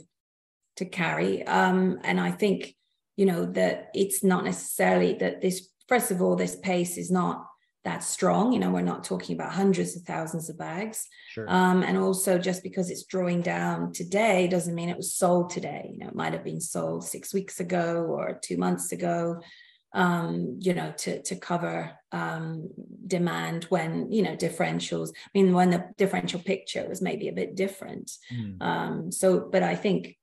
to 0.77 0.85
carry. 0.85 1.45
Um, 1.47 1.99
and 2.03 2.19
I 2.19 2.31
think, 2.31 2.75
you 3.15 3.25
know, 3.25 3.45
that 3.53 3.89
it's 3.93 4.23
not 4.23 4.43
necessarily 4.43 5.13
that 5.15 5.41
this. 5.41 5.69
First 5.87 6.09
of 6.09 6.19
all, 6.19 6.35
this 6.35 6.55
pace 6.55 6.97
is 6.97 7.11
not 7.11 7.45
that 7.85 8.03
strong. 8.03 8.51
You 8.51 8.59
know, 8.59 8.71
we're 8.71 8.81
not 8.81 9.03
talking 9.03 9.35
about 9.35 9.53
hundreds 9.53 9.95
of 9.95 10.01
thousands 10.01 10.49
of 10.49 10.57
bags. 10.57 11.07
Sure. 11.29 11.45
Um, 11.47 11.83
and 11.83 11.97
also, 11.97 12.37
just 12.37 12.63
because 12.63 12.89
it's 12.89 13.05
drawing 13.05 13.41
down 13.41 13.93
today 13.93 14.47
doesn't 14.47 14.75
mean 14.75 14.89
it 14.89 14.97
was 14.97 15.13
sold 15.13 15.51
today. 15.51 15.91
You 15.93 15.99
know, 15.99 16.07
it 16.07 16.15
might 16.15 16.33
have 16.33 16.43
been 16.43 16.59
sold 16.59 17.05
six 17.05 17.33
weeks 17.33 17.59
ago 17.59 18.05
or 18.09 18.39
two 18.43 18.57
months 18.57 18.91
ago. 18.91 19.39
Um, 19.93 20.57
you 20.59 20.73
know, 20.73 20.93
to 20.97 21.21
to 21.21 21.35
cover 21.37 21.91
um, 22.11 22.69
demand 23.07 23.65
when 23.65 24.11
you 24.11 24.23
know 24.23 24.35
differentials. 24.35 25.11
I 25.15 25.29
mean, 25.33 25.53
when 25.53 25.69
the 25.69 25.85
differential 25.95 26.41
picture 26.41 26.85
was 26.89 27.01
maybe 27.01 27.29
a 27.29 27.33
bit 27.33 27.55
different. 27.55 28.11
Mm. 28.33 28.61
Um, 28.61 29.11
so, 29.11 29.47
but 29.49 29.63
I 29.63 29.75
think 29.75 30.17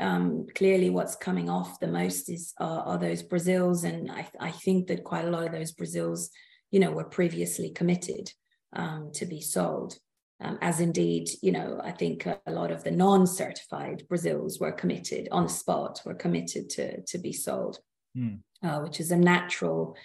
um, 0.00 0.46
clearly 0.56 0.90
what's 0.90 1.14
coming 1.14 1.48
off 1.48 1.78
the 1.78 1.86
most 1.86 2.28
is 2.30 2.52
are, 2.58 2.82
are 2.82 2.98
those 2.98 3.22
Brazils, 3.22 3.84
and 3.84 4.10
I, 4.10 4.26
I 4.40 4.50
think 4.50 4.88
that 4.88 5.04
quite 5.04 5.26
a 5.26 5.30
lot 5.30 5.44
of 5.44 5.52
those 5.52 5.70
Brazils 5.70 6.30
you 6.72 6.80
know, 6.80 6.90
were 6.90 7.04
previously 7.04 7.70
committed 7.70 8.32
um, 8.72 9.10
to 9.14 9.26
be 9.26 9.40
sold. 9.40 9.96
Um, 10.40 10.58
as 10.60 10.80
indeed, 10.80 11.28
you 11.40 11.52
know, 11.52 11.80
I 11.84 11.92
think 11.92 12.26
a 12.26 12.50
lot 12.50 12.72
of 12.72 12.82
the 12.82 12.90
non-certified 12.90 14.04
Brazils 14.08 14.58
were 14.58 14.72
committed 14.72 15.28
on 15.30 15.44
the 15.44 15.48
spot, 15.50 16.00
were 16.04 16.14
committed 16.14 16.68
to 16.70 17.02
to 17.02 17.18
be 17.18 17.32
sold, 17.32 17.78
mm. 18.16 18.38
uh, 18.64 18.80
which 18.80 18.98
is 18.98 19.12
a 19.12 19.16
natural, 19.16 19.96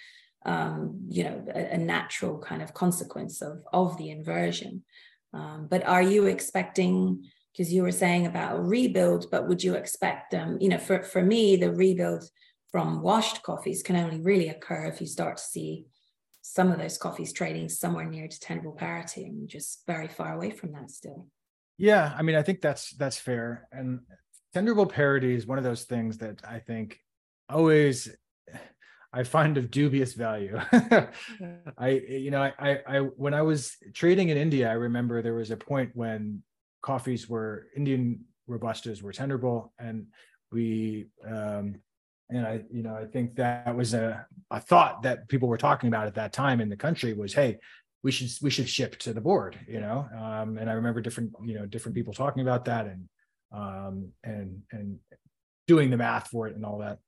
um, 0.46 1.00
you 1.08 1.24
know, 1.24 1.44
a, 1.52 1.74
a, 1.74 1.78
natural 1.78 2.38
kind 2.38 2.62
of 2.62 2.72
consequence 2.72 3.42
of 3.42 3.62
of 3.72 3.96
the 3.98 4.10
inversion. 4.10 4.84
Um, 5.32 5.66
but 5.68 5.84
are 5.84 6.02
you 6.02 6.26
expecting? 6.26 7.24
Because 7.52 7.72
you 7.72 7.82
were 7.82 7.90
saying 7.90 8.26
about 8.26 8.56
a 8.56 8.60
rebuild, 8.60 9.26
but 9.32 9.48
would 9.48 9.64
you 9.64 9.74
expect 9.74 10.30
them? 10.30 10.50
Um, 10.50 10.58
you 10.60 10.68
know, 10.68 10.78
for 10.78 11.02
for 11.02 11.22
me, 11.22 11.56
the 11.56 11.72
rebuild 11.72 12.30
from 12.70 13.02
washed 13.02 13.42
coffees 13.42 13.82
can 13.82 13.96
only 13.96 14.20
really 14.20 14.50
occur 14.50 14.84
if 14.84 15.00
you 15.00 15.08
start 15.08 15.38
to 15.38 15.42
see 15.42 15.86
some 16.50 16.72
of 16.72 16.78
those 16.78 16.96
coffees 16.96 17.32
trading 17.32 17.68
somewhere 17.68 18.06
near 18.06 18.26
to 18.26 18.40
tenderable 18.40 18.72
parity 18.72 19.24
and 19.24 19.46
just 19.46 19.82
very 19.86 20.08
far 20.08 20.34
away 20.34 20.50
from 20.50 20.72
that 20.72 20.90
still. 20.90 21.26
Yeah, 21.76 22.14
I 22.16 22.22
mean, 22.22 22.36
I 22.36 22.42
think 22.42 22.62
that's 22.62 22.92
that's 22.92 23.18
fair. 23.18 23.68
And 23.70 24.00
tenderable 24.54 24.86
parity 24.86 25.34
is 25.34 25.46
one 25.46 25.58
of 25.58 25.64
those 25.64 25.84
things 25.84 26.16
that 26.18 26.40
I 26.48 26.58
think 26.58 27.00
always 27.50 28.08
I 29.12 29.24
find 29.24 29.58
of 29.58 29.70
dubious 29.70 30.14
value. 30.14 30.58
I, 31.78 31.88
you 32.08 32.30
know, 32.30 32.42
I, 32.42 32.80
I, 32.86 32.98
when 32.98 33.34
I 33.34 33.42
was 33.42 33.76
trading 33.94 34.30
in 34.30 34.38
India, 34.38 34.70
I 34.70 34.74
remember 34.74 35.20
there 35.20 35.34
was 35.34 35.50
a 35.50 35.56
point 35.56 35.90
when 35.94 36.42
coffees 36.82 37.28
were 37.28 37.66
Indian 37.76 38.24
robustas 38.48 39.02
were 39.02 39.12
tenderable, 39.12 39.74
and 39.78 40.06
we 40.50 41.08
um, 41.26 41.76
and 42.30 42.46
I, 42.46 42.62
you 42.70 42.82
know, 42.82 42.94
I 42.94 43.06
think 43.06 43.36
that 43.36 43.74
was 43.74 43.94
a, 43.94 44.26
a 44.50 44.60
thought 44.60 45.02
that 45.02 45.28
people 45.28 45.48
were 45.48 45.58
talking 45.58 45.88
about 45.88 46.06
at 46.06 46.14
that 46.16 46.32
time 46.32 46.60
in 46.60 46.68
the 46.68 46.76
country 46.76 47.14
was, 47.14 47.32
hey, 47.32 47.58
we 48.02 48.12
should 48.12 48.30
we 48.42 48.50
should 48.50 48.68
ship 48.68 48.98
to 49.00 49.12
the 49.12 49.20
board, 49.20 49.58
you 49.66 49.80
know. 49.80 50.08
Um, 50.16 50.56
and 50.58 50.70
I 50.70 50.74
remember 50.74 51.00
different, 51.00 51.32
you 51.44 51.54
know, 51.54 51.66
different 51.66 51.96
people 51.96 52.12
talking 52.12 52.42
about 52.42 52.66
that 52.66 52.86
and 52.86 53.08
um, 53.52 54.12
and 54.22 54.62
and 54.72 54.98
doing 55.66 55.90
the 55.90 55.96
math 55.96 56.28
for 56.28 56.46
it 56.46 56.54
and 56.54 56.64
all 56.64 56.78
that. 56.78 56.98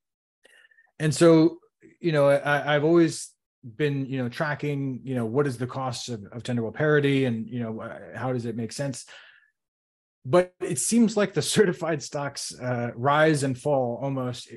And 0.99 1.13
so, 1.13 1.59
you 1.99 2.11
know, 2.11 2.29
I, 2.29 2.75
I've 2.75 2.83
always 2.83 3.29
been, 3.63 4.05
you 4.05 4.21
know, 4.21 4.27
tracking, 4.27 5.01
you 5.03 5.15
know, 5.15 5.25
what 5.25 5.47
is 5.47 5.57
the 5.57 5.67
cost 5.67 6.09
of, 6.09 6.23
of 6.31 6.43
tenderable 6.43 6.71
parity 6.71 7.25
and 7.25 7.47
you 7.47 7.59
know 7.59 7.81
how 8.15 8.33
does 8.33 8.45
it 8.45 8.55
make 8.55 8.71
sense 8.71 9.05
but 10.25 10.53
it 10.59 10.79
seems 10.79 11.17
like 11.17 11.33
the 11.33 11.41
certified 11.57 12.01
stocks 12.03 12.53
uh, 12.59 12.91
rise 12.95 13.43
and 13.43 13.57
fall 13.57 13.99
almost 14.01 14.51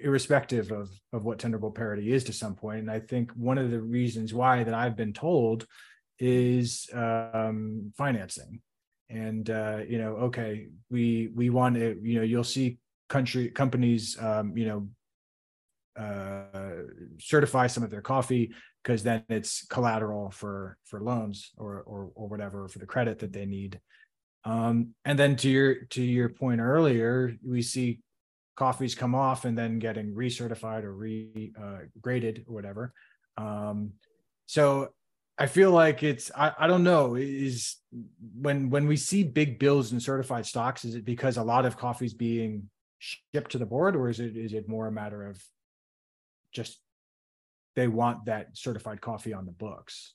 irrespective 0.00 0.70
of 0.72 0.90
of 1.12 1.24
what 1.24 1.38
tenderable 1.38 1.70
parity 1.70 2.12
is 2.12 2.24
to 2.24 2.32
some 2.32 2.54
point. 2.54 2.80
And 2.80 2.90
i 2.90 3.00
think 3.00 3.32
one 3.32 3.58
of 3.58 3.70
the 3.70 3.80
reasons 3.80 4.34
why 4.34 4.64
that 4.64 4.74
i've 4.74 4.96
been 4.96 5.12
told 5.12 5.66
is 6.18 6.88
um, 6.94 7.92
financing. 7.96 8.60
And 9.08 9.48
uh, 9.50 9.80
you 9.88 9.98
know 9.98 10.16
okay 10.28 10.66
we 10.90 11.30
we 11.34 11.50
want 11.50 11.76
to 11.76 11.98
you 12.02 12.18
know 12.18 12.24
you'll 12.24 12.44
see 12.44 12.78
country 13.08 13.50
companies 13.50 14.20
um, 14.20 14.56
you 14.56 14.66
know 14.66 14.88
uh, 15.96 16.82
certify 17.18 17.66
some 17.66 17.82
of 17.82 17.90
their 17.90 18.02
coffee 18.02 18.52
because 18.82 19.02
then 19.02 19.24
it's 19.28 19.64
collateral 19.66 20.30
for 20.30 20.76
for 20.84 21.00
loans 21.00 21.52
or 21.56 21.82
or 21.86 22.10
or 22.14 22.28
whatever 22.28 22.68
for 22.68 22.78
the 22.78 22.86
credit 22.86 23.20
that 23.20 23.32
they 23.32 23.46
need. 23.46 23.80
Um, 24.44 24.94
and 25.04 25.18
then 25.18 25.36
to 25.36 25.48
your 25.48 25.74
to 25.90 26.02
your 26.02 26.28
point 26.28 26.60
earlier 26.60 27.34
we 27.44 27.62
see 27.62 28.00
coffees 28.56 28.94
come 28.94 29.14
off 29.14 29.44
and 29.44 29.56
then 29.56 29.78
getting 29.78 30.14
recertified 30.14 30.82
or 30.82 30.92
re-graded 30.92 32.38
uh, 32.38 32.50
or 32.50 32.54
whatever. 32.54 32.92
Um, 33.36 33.92
so 34.46 34.88
I 35.38 35.46
feel 35.46 35.70
like 35.70 36.02
it's 36.02 36.30
I, 36.34 36.52
I 36.58 36.66
don't 36.66 36.82
know 36.82 37.14
is 37.14 37.76
when 38.40 38.70
when 38.70 38.86
we 38.86 38.96
see 38.96 39.22
big 39.22 39.58
bills 39.58 39.92
in 39.92 40.00
certified 40.00 40.46
stocks 40.46 40.84
is 40.84 40.94
it 40.94 41.04
because 41.04 41.36
a 41.36 41.42
lot 41.42 41.66
of 41.66 41.76
coffees 41.76 42.14
being 42.14 42.70
shipped 42.98 43.52
to 43.52 43.58
the 43.58 43.66
board 43.66 43.94
or 43.94 44.08
is 44.08 44.18
it 44.18 44.36
is 44.36 44.54
it 44.54 44.68
more 44.68 44.86
a 44.86 44.92
matter 44.92 45.26
of 45.26 45.42
just 46.52 46.80
they 47.74 47.86
want 47.86 48.24
that 48.24 48.56
certified 48.56 49.02
coffee 49.02 49.34
on 49.34 49.44
the 49.44 49.52
books 49.52 50.14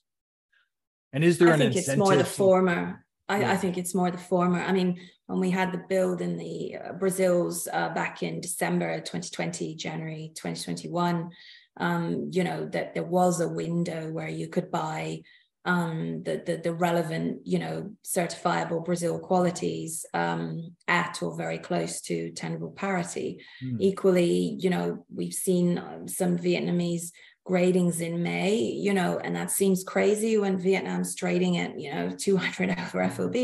and 1.12 1.22
is 1.22 1.38
there 1.38 1.50
I 1.50 1.52
an 1.52 1.58
think 1.58 1.76
it's 1.76 1.96
more 1.96 2.16
the 2.16 2.24
former 2.24 3.04
I, 3.32 3.40
yeah. 3.40 3.52
I, 3.52 3.56
think 3.56 3.78
it's 3.78 3.94
more 3.94 4.10
the 4.10 4.18
former. 4.18 4.60
I 4.60 4.72
mean, 4.72 5.00
when 5.26 5.40
we 5.40 5.50
had 5.50 5.72
the 5.72 5.82
build 5.88 6.20
in 6.20 6.36
the 6.36 6.76
uh, 6.76 6.92
Brazils 6.92 7.66
uh, 7.72 7.88
back 7.90 8.22
in 8.22 8.40
December 8.40 8.98
2020, 8.98 9.74
January 9.76 10.32
2021, 10.34 11.30
um, 11.78 12.30
you 12.30 12.44
know, 12.44 12.66
that 12.66 12.92
there 12.92 13.04
was 13.04 13.40
a 13.40 13.48
window 13.48 14.10
where 14.10 14.28
you 14.28 14.48
could 14.48 14.70
buy 14.70 15.22
um, 15.64 16.22
the, 16.24 16.42
the, 16.44 16.56
the 16.56 16.74
relevant, 16.74 17.40
you 17.44 17.58
know, 17.58 17.92
certifiable 18.04 18.84
Brazil 18.84 19.18
qualities 19.18 20.04
um, 20.12 20.74
at 20.88 21.22
or 21.22 21.34
very 21.36 21.58
close 21.58 22.02
to 22.02 22.32
tenderable 22.32 22.72
parity. 22.72 23.40
Mm. 23.64 23.76
Equally, 23.80 24.56
you 24.58 24.68
know, 24.68 25.06
we've 25.14 25.32
seen 25.32 25.78
um, 25.78 26.08
some 26.08 26.36
Vietnamese 26.36 27.12
gradings 27.46 28.00
in 28.00 28.22
May, 28.22 28.56
you 28.56 28.94
know, 28.94 29.18
and 29.18 29.34
that 29.34 29.50
seems 29.50 29.84
crazy 29.84 30.38
when 30.38 30.58
Vietnam's 30.58 31.14
trading 31.14 31.58
at, 31.58 31.78
you 31.78 31.92
know, 31.92 32.10
200 32.10 32.70
over. 32.78 33.08
FOB. 33.08 33.36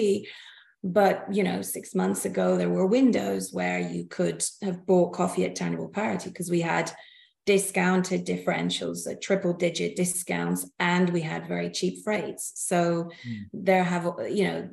But, 0.85 1.27
you 1.33 1.43
know, 1.43 1.61
six 1.61 1.95
months 1.95 2.25
ago, 2.25 2.57
there 2.57 2.71
were 2.71 2.87
windows 2.87 3.53
where 3.53 3.81
you 3.81 4.05
could 4.05 4.45
have 4.63 4.87
bought 4.87 5.13
coffee 5.13 5.45
at 5.45 5.57
tenderable 5.57 5.89
parity 5.89 6.31
because 6.31 6.51
we 6.51 6.61
had 6.61 6.93
discounted 7.47 8.25
differentials, 8.25 9.11
uh, 9.11 9.17
triple 9.21 9.55
digit 9.55 9.97
discounts, 9.97 10.71
and 10.79 11.11
we 11.11 11.21
had 11.21 11.49
very 11.49 11.71
cheap 11.71 12.05
freights. 12.05 12.53
So 12.55 13.11
mm. 13.27 13.45
there 13.53 13.83
have, 13.83 14.05
you 14.31 14.45
know, 14.45 14.69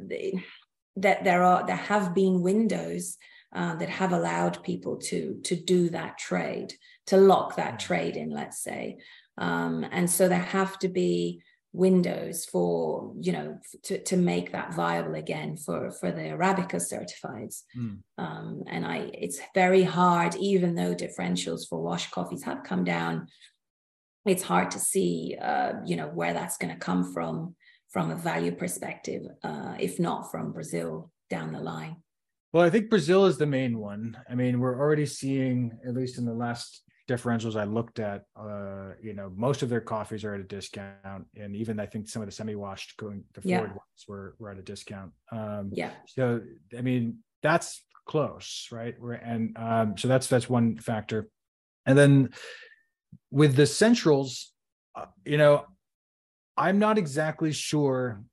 that 0.97 1.23
there 1.23 1.43
are, 1.43 1.65
there 1.65 1.75
have 1.75 2.13
been 2.13 2.41
windows 2.41 3.17
uh, 3.55 3.75
that 3.77 3.89
have 3.89 4.11
allowed 4.11 4.61
people 4.63 4.97
to, 4.97 5.39
to 5.43 5.55
do 5.55 5.89
that 5.89 6.19
trade 6.19 6.73
to 7.07 7.17
lock 7.17 7.55
that 7.55 7.79
trade 7.79 8.15
in, 8.15 8.29
let's 8.29 8.61
say. 8.61 8.97
Um, 9.37 9.85
and 9.91 10.09
so 10.09 10.27
there 10.27 10.39
have 10.39 10.79
to 10.79 10.87
be 10.87 11.41
windows 11.75 12.45
for 12.45 13.13
you 13.19 13.33
know 13.33 13.59
to, 13.83 14.01
to 14.01 14.15
make 14.15 14.51
that 14.53 14.73
viable 14.73 15.15
again 15.15 15.57
for 15.57 15.91
for 15.91 16.09
the 16.09 16.21
arabica 16.21 16.75
certifieds 16.75 17.63
mm. 17.77 17.97
um, 18.17 18.63
and 18.67 18.85
i 18.85 19.09
it's 19.13 19.39
very 19.53 19.83
hard 19.83 20.33
even 20.35 20.73
though 20.73 20.95
differentials 20.95 21.67
for 21.67 21.81
wash 21.81 22.09
coffees 22.11 22.43
have 22.43 22.63
come 22.63 22.85
down 22.85 23.27
it's 24.25 24.43
hard 24.43 24.71
to 24.71 24.79
see 24.79 25.35
uh, 25.41 25.73
you 25.85 25.97
know 25.97 26.07
where 26.07 26.33
that's 26.33 26.57
going 26.57 26.73
to 26.73 26.79
come 26.79 27.11
from 27.13 27.55
from 27.91 28.09
a 28.09 28.15
value 28.15 28.55
perspective 28.55 29.23
uh, 29.43 29.75
if 29.77 29.99
not 29.99 30.31
from 30.31 30.53
brazil 30.53 31.11
down 31.29 31.51
the 31.51 31.59
line 31.59 31.97
well 32.53 32.63
i 32.63 32.69
think 32.69 32.89
brazil 32.89 33.25
is 33.25 33.37
the 33.37 33.45
main 33.45 33.77
one 33.77 34.17
i 34.29 34.35
mean 34.35 34.61
we're 34.61 34.79
already 34.79 35.05
seeing 35.05 35.77
at 35.85 35.93
least 35.93 36.17
in 36.17 36.25
the 36.25 36.33
last 36.33 36.83
differentials 37.07 37.59
I 37.59 37.65
looked 37.65 37.99
at, 37.99 38.23
uh, 38.35 38.93
you 39.01 39.13
know, 39.13 39.31
most 39.35 39.61
of 39.61 39.69
their 39.69 39.81
coffees 39.81 40.23
are 40.23 40.33
at 40.33 40.39
a 40.39 40.43
discount, 40.43 41.25
and 41.35 41.55
even 41.55 41.79
I 41.79 41.85
think 41.85 42.09
some 42.09 42.21
of 42.21 42.27
the 42.27 42.31
semi-washed 42.31 42.97
going 42.97 43.23
the 43.33 43.41
yeah. 43.43 43.57
forward 43.57 43.71
ones 43.71 44.05
were 44.07 44.35
were 44.39 44.49
at 44.49 44.57
a 44.57 44.63
discount. 44.63 45.11
Um, 45.31 45.69
yeah. 45.71 45.91
So 46.07 46.41
I 46.77 46.81
mean, 46.81 47.19
that's 47.43 47.83
close, 48.07 48.69
right? 48.71 48.95
We're, 48.99 49.13
and 49.13 49.55
um, 49.57 49.97
so 49.97 50.07
that's 50.07 50.27
that's 50.27 50.49
one 50.49 50.77
factor, 50.77 51.29
and 51.85 51.97
then 51.97 52.29
with 53.29 53.55
the 53.55 53.65
centrals, 53.67 54.51
uh, 54.95 55.05
you 55.25 55.37
know, 55.37 55.65
I'm 56.57 56.79
not 56.79 56.97
exactly 56.97 57.51
sure 57.51 58.23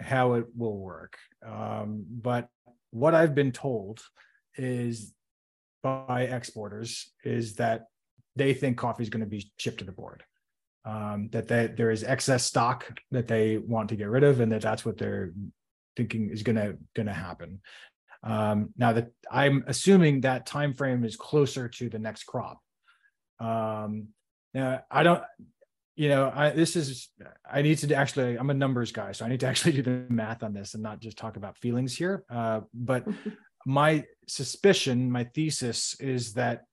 how 0.00 0.34
it 0.34 0.46
will 0.56 0.78
work, 0.78 1.16
um, 1.46 2.06
but 2.10 2.48
what 2.90 3.14
I've 3.14 3.34
been 3.34 3.52
told 3.52 4.00
is 4.56 5.12
by 5.82 6.22
exporters 6.22 7.12
is 7.24 7.54
that 7.54 7.86
they 8.40 8.54
think 8.54 8.78
coffee 8.78 9.02
is 9.02 9.10
going 9.10 9.20
to 9.20 9.26
be 9.26 9.52
shipped 9.58 9.78
to 9.78 9.84
the 9.84 9.92
board. 9.92 10.22
Um, 10.86 11.28
that 11.32 11.46
they, 11.46 11.66
there 11.66 11.90
is 11.90 12.02
excess 12.02 12.46
stock 12.46 12.98
that 13.10 13.28
they 13.28 13.58
want 13.58 13.90
to 13.90 13.96
get 13.96 14.08
rid 14.08 14.24
of, 14.24 14.40
and 14.40 14.50
that 14.50 14.62
that's 14.62 14.82
what 14.82 14.96
they're 14.96 15.32
thinking 15.94 16.30
is 16.30 16.42
going 16.42 16.56
to 16.56 16.78
going 16.94 17.06
to 17.06 17.12
happen. 17.12 17.60
Um, 18.22 18.70
now 18.78 18.94
that 18.94 19.10
I'm 19.30 19.62
assuming 19.66 20.22
that 20.22 20.46
time 20.46 20.72
frame 20.72 21.04
is 21.04 21.16
closer 21.16 21.68
to 21.68 21.90
the 21.90 21.98
next 21.98 22.24
crop. 22.24 22.60
Um, 23.40 24.08
now 24.54 24.80
I 24.90 25.02
don't, 25.02 25.22
you 25.96 26.08
know, 26.08 26.32
I 26.34 26.48
this 26.48 26.76
is 26.76 27.10
I 27.50 27.60
need 27.60 27.76
to 27.78 27.94
actually 27.94 28.38
I'm 28.38 28.48
a 28.48 28.54
numbers 28.54 28.90
guy, 28.90 29.12
so 29.12 29.26
I 29.26 29.28
need 29.28 29.40
to 29.40 29.46
actually 29.52 29.72
do 29.72 29.82
the 29.82 30.06
math 30.08 30.42
on 30.42 30.54
this 30.54 30.72
and 30.72 30.82
not 30.82 31.00
just 31.00 31.18
talk 31.18 31.36
about 31.36 31.58
feelings 31.58 31.94
here. 31.94 32.24
Uh, 32.30 32.62
but 32.72 33.06
my 33.66 34.04
suspicion, 34.26 35.12
my 35.12 35.24
thesis 35.24 35.94
is 36.00 36.32
that 36.34 36.64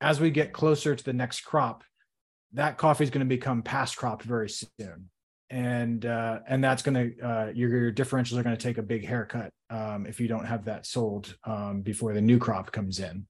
as 0.00 0.20
we 0.20 0.30
get 0.30 0.52
closer 0.52 0.94
to 0.94 1.04
the 1.04 1.12
next 1.12 1.40
crop, 1.40 1.84
that 2.52 2.78
coffee 2.78 3.04
is 3.04 3.10
going 3.10 3.26
to 3.26 3.28
become 3.28 3.62
past 3.62 3.96
crop 3.96 4.22
very 4.22 4.48
soon 4.48 5.10
and 5.50 6.06
uh, 6.06 6.40
and 6.48 6.62
that's 6.62 6.82
going 6.82 6.94
to 6.94 7.26
uh, 7.26 7.46
your, 7.54 7.70
your 7.70 7.92
differentials 7.92 8.36
are 8.36 8.42
going 8.42 8.56
to 8.56 8.62
take 8.62 8.78
a 8.78 8.82
big 8.82 9.06
haircut 9.06 9.52
um, 9.70 10.06
if 10.06 10.20
you 10.20 10.28
don't 10.28 10.44
have 10.44 10.64
that 10.64 10.86
sold 10.86 11.36
um, 11.44 11.82
before 11.82 12.12
the 12.12 12.20
new 12.20 12.38
crop 12.38 12.72
comes 12.72 12.98
in. 12.98 13.26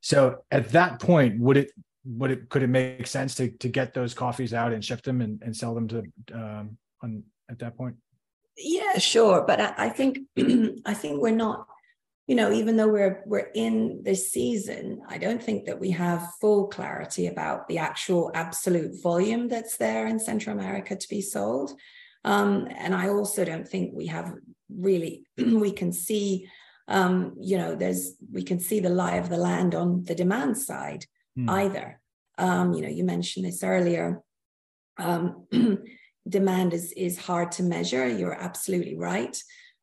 So 0.00 0.42
at 0.50 0.70
that 0.70 1.00
point, 1.00 1.38
would 1.40 1.56
it 1.56 1.70
would 2.04 2.32
it 2.32 2.48
could 2.48 2.62
it 2.62 2.68
make 2.68 3.06
sense 3.06 3.34
to 3.36 3.50
to 3.50 3.68
get 3.68 3.94
those 3.94 4.12
coffees 4.12 4.52
out 4.52 4.72
and 4.72 4.84
ship 4.84 5.02
them 5.02 5.20
and, 5.20 5.40
and 5.42 5.56
sell 5.56 5.74
them 5.74 5.88
to 5.88 6.02
um, 6.34 6.78
on 7.02 7.22
at 7.48 7.60
that 7.60 7.76
point? 7.76 7.96
Yeah, 8.56 8.98
sure, 8.98 9.44
but 9.46 9.60
I, 9.60 9.74
I 9.78 9.88
think 9.88 10.18
I 10.84 10.94
think 10.94 11.22
we're 11.22 11.30
not 11.30 11.66
you 12.26 12.36
know, 12.36 12.52
even 12.52 12.76
though 12.76 12.88
we're 12.88 13.22
we're 13.26 13.50
in 13.54 14.02
this 14.04 14.30
season, 14.30 15.02
I 15.08 15.18
don't 15.18 15.42
think 15.42 15.66
that 15.66 15.80
we 15.80 15.90
have 15.90 16.32
full 16.40 16.68
clarity 16.68 17.26
about 17.26 17.66
the 17.68 17.78
actual 17.78 18.30
absolute 18.34 19.02
volume 19.02 19.48
that's 19.48 19.76
there 19.76 20.06
in 20.06 20.18
Central 20.18 20.56
America 20.56 20.94
to 20.94 21.08
be 21.08 21.20
sold. 21.20 21.72
Um, 22.24 22.68
and 22.70 22.94
I 22.94 23.08
also 23.08 23.44
don't 23.44 23.66
think 23.66 23.92
we 23.92 24.06
have 24.06 24.34
really 24.70 25.24
we 25.36 25.72
can 25.72 25.92
see 25.92 26.48
um, 26.88 27.34
you 27.40 27.56
know, 27.56 27.74
there's 27.74 28.16
we 28.30 28.42
can 28.42 28.60
see 28.60 28.80
the 28.80 28.88
lie 28.88 29.16
of 29.16 29.28
the 29.28 29.36
land 29.36 29.74
on 29.74 30.04
the 30.04 30.14
demand 30.14 30.58
side 30.58 31.06
mm. 31.38 31.48
either. 31.50 32.00
Um, 32.38 32.72
you 32.72 32.82
know, 32.82 32.88
you 32.88 33.04
mentioned 33.04 33.46
this 33.46 33.62
earlier. 33.62 34.22
Um, 34.98 35.46
demand 36.28 36.74
is 36.74 36.92
is 36.92 37.18
hard 37.18 37.52
to 37.52 37.62
measure. 37.62 38.06
You're 38.06 38.40
absolutely 38.40 38.96
right 38.96 39.36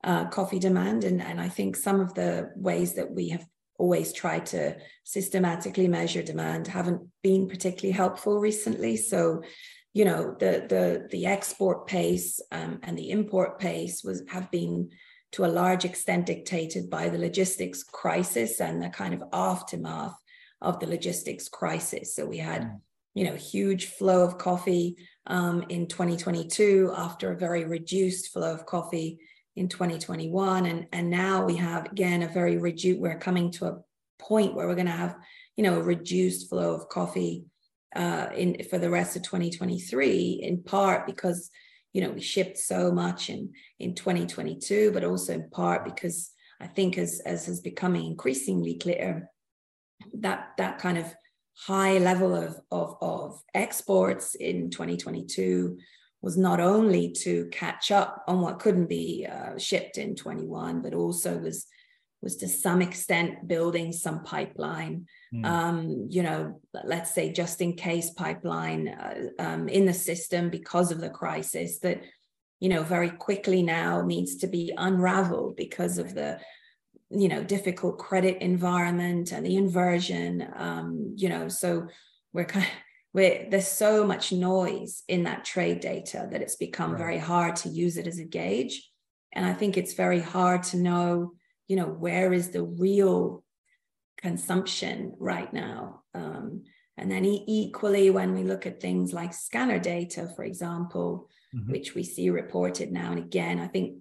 uh, 0.04 0.26
coffee 0.30 0.60
demand. 0.60 1.04
And, 1.04 1.22
and 1.22 1.40
I 1.40 1.50
think 1.50 1.76
some 1.76 2.00
of 2.00 2.14
the 2.14 2.52
ways 2.56 2.94
that 2.94 3.12
we 3.12 3.30
have 3.30 3.46
always 3.78 4.12
tried 4.14 4.46
to 4.46 4.76
systematically 5.04 5.88
measure 5.88 6.22
demand 6.22 6.68
haven't 6.68 7.02
been 7.24 7.48
particularly 7.48 7.94
helpful 7.94 8.40
recently. 8.40 8.98
So, 8.98 9.42
you 9.94 10.06
know, 10.06 10.36
the 10.40 10.66
the 10.70 11.08
the 11.10 11.26
export 11.26 11.88
pace 11.88 12.40
um, 12.52 12.80
and 12.84 12.98
the 12.98 13.10
import 13.10 13.60
pace 13.60 14.04
was 14.04 14.22
have 14.30 14.52
been 14.52 14.90
to 15.32 15.46
a 15.46 15.48
large 15.48 15.86
extent 15.86 16.26
dictated 16.26 16.90
by 16.90 17.10
the 17.10 17.18
logistics 17.18 17.84
crisis 17.84 18.60
and 18.60 18.82
the 18.82 18.90
kind 18.90 19.14
of 19.14 19.24
aftermath 19.32 20.16
of 20.62 20.80
the 20.80 20.88
logistics 20.88 21.48
crisis. 21.48 22.16
So 22.16 22.26
we 22.26 22.38
had, 22.38 22.64
mm. 22.64 22.80
you 23.14 23.26
know, 23.26 23.36
huge 23.36 23.86
flow 23.86 24.24
of 24.24 24.38
coffee 24.38 24.98
um, 25.28 25.64
in 25.70 25.88
2022 25.88 26.94
after 26.96 27.32
a 27.32 27.38
very 27.38 27.66
reduced 27.66 28.34
flow 28.34 28.54
of 28.54 28.66
coffee 28.66 29.20
in 29.60 29.68
2021 29.68 30.66
and 30.68 30.88
and 30.94 31.10
now 31.10 31.44
we 31.44 31.58
have 31.58 31.86
again 31.88 32.24
a 32.24 32.28
very 32.30 32.58
reduced 32.58 33.02
we're 33.02 33.20
coming 33.20 33.52
to 33.52 33.66
a 33.66 33.78
point 34.18 34.56
where 34.56 34.68
we're 34.68 34.82
going 34.82 34.86
to 34.86 34.92
have 34.92 35.18
you 35.58 35.64
know 35.66 35.76
a 35.78 35.84
reduced 35.84 36.48
flow 36.50 36.74
of 36.74 36.88
coffee 36.88 37.44
uh, 37.94 38.28
in 38.34 38.64
for 38.70 38.78
the 38.78 38.90
rest 38.90 39.18
of 39.18 39.24
2023 39.24 40.40
in 40.42 40.64
part 40.64 41.06
because 41.06 41.52
you 41.92 42.02
know 42.02 42.10
we 42.10 42.22
shipped 42.22 42.58
so 42.58 42.90
much 42.90 43.30
in 43.30 43.52
in 43.80 43.94
2022 43.94 44.92
but 44.94 45.04
also 45.04 45.34
in 45.34 45.50
part 45.50 45.84
because 45.84 46.32
i 46.62 46.68
think 46.68 46.98
as 46.98 47.22
as 47.26 47.50
is 47.50 47.60
becoming 47.60 48.06
increasingly 48.06 48.76
clear 48.76 49.30
that 50.14 50.52
that 50.58 50.80
kind 50.80 50.98
of 50.98 51.14
high 51.68 51.98
level 51.98 52.34
of 52.34 52.56
of, 52.72 52.96
of 53.02 53.42
exports 53.54 54.36
in 54.36 54.70
2022 54.70 55.78
was 56.22 56.38
not 56.38 56.60
only 56.60 57.12
to 57.12 57.48
catch 57.52 57.92
up 57.92 58.24
on 58.28 58.42
what 58.42 58.60
couldn't 58.60 58.88
be 58.88 59.26
uh, 59.26 59.58
shipped 59.58 59.98
in 59.98 60.16
21, 60.16 60.82
but 60.82 60.94
also 60.94 61.38
was 61.38 61.68
was 62.22 62.36
to 62.38 62.48
some 62.48 62.82
extent 62.82 63.48
building 63.48 63.94
some 63.94 64.24
pipeline, 64.24 65.08
mm. 65.34 65.46
um, 65.46 66.08
you 66.10 66.22
know, 66.22 66.60
let's 66.84 67.14
say 67.14 67.32
just 67.32 67.62
in 67.62 67.74
case 67.74 68.10
pipeline 68.10 68.90
uh, 68.90 69.30
um, 69.40 69.70
in 69.70 69.86
the 69.86 69.94
system 69.94 70.50
because 70.50 70.92
of 70.92 71.00
the 71.00 71.10
crisis 71.10 71.80
that, 71.80 72.02
you 72.60 72.68
know, 72.68 72.84
very 72.84 73.10
quickly 73.10 73.64
now 73.64 74.02
needs 74.02 74.36
to 74.36 74.48
be 74.48 74.74
unraveled 74.78 75.56
because 75.56 75.98
of 75.98 76.14
the, 76.14 76.40
you 77.10 77.30
know, 77.30 77.42
difficult 77.42 77.98
credit 77.98 78.42
environment 78.42 79.32
and 79.32 79.46
the 79.46 79.56
inversion, 79.56 80.46
um, 80.58 81.14
you 81.16 81.30
know, 81.30 81.48
so 81.48 81.88
we're 82.34 82.44
kind 82.46 82.66
of 82.66 82.72
where 83.12 83.48
there's 83.50 83.68
so 83.68 84.06
much 84.06 84.32
noise 84.32 85.04
in 85.08 85.24
that 85.24 85.44
trade 85.44 85.80
data 85.80 86.28
that 86.32 86.42
it's 86.42 86.56
become 86.56 86.92
right. 86.92 87.00
very 87.00 87.18
hard 87.18 87.56
to 87.56 87.70
use 87.70 87.98
it 87.98 88.08
as 88.08 88.20
a 88.20 88.26
gauge 88.26 88.90
and 89.34 89.46
i 89.46 89.54
think 89.54 89.78
it's 89.78 89.94
very 89.94 90.20
hard 90.20 90.64
to 90.64 90.78
know 90.78 91.34
you 91.68 91.76
know 91.76 91.88
where 91.88 92.34
is 92.34 92.50
the 92.50 92.64
real 92.64 93.44
consumption 94.18 95.14
right 95.18 95.54
now 95.54 96.02
um, 96.14 96.64
and 96.98 97.10
then 97.10 97.24
equally 97.24 98.10
when 98.10 98.34
we 98.34 98.44
look 98.44 98.66
at 98.66 98.82
things 98.82 99.14
like 99.14 99.34
scanner 99.34 99.80
data 99.80 100.30
for 100.36 100.44
example 100.44 101.30
mm-hmm. 101.56 101.72
which 101.72 101.96
we 101.96 102.04
see 102.04 102.30
reported 102.30 102.92
now 102.92 103.12
and 103.12 103.20
again 103.20 103.60
i 103.60 103.68
think 103.68 103.98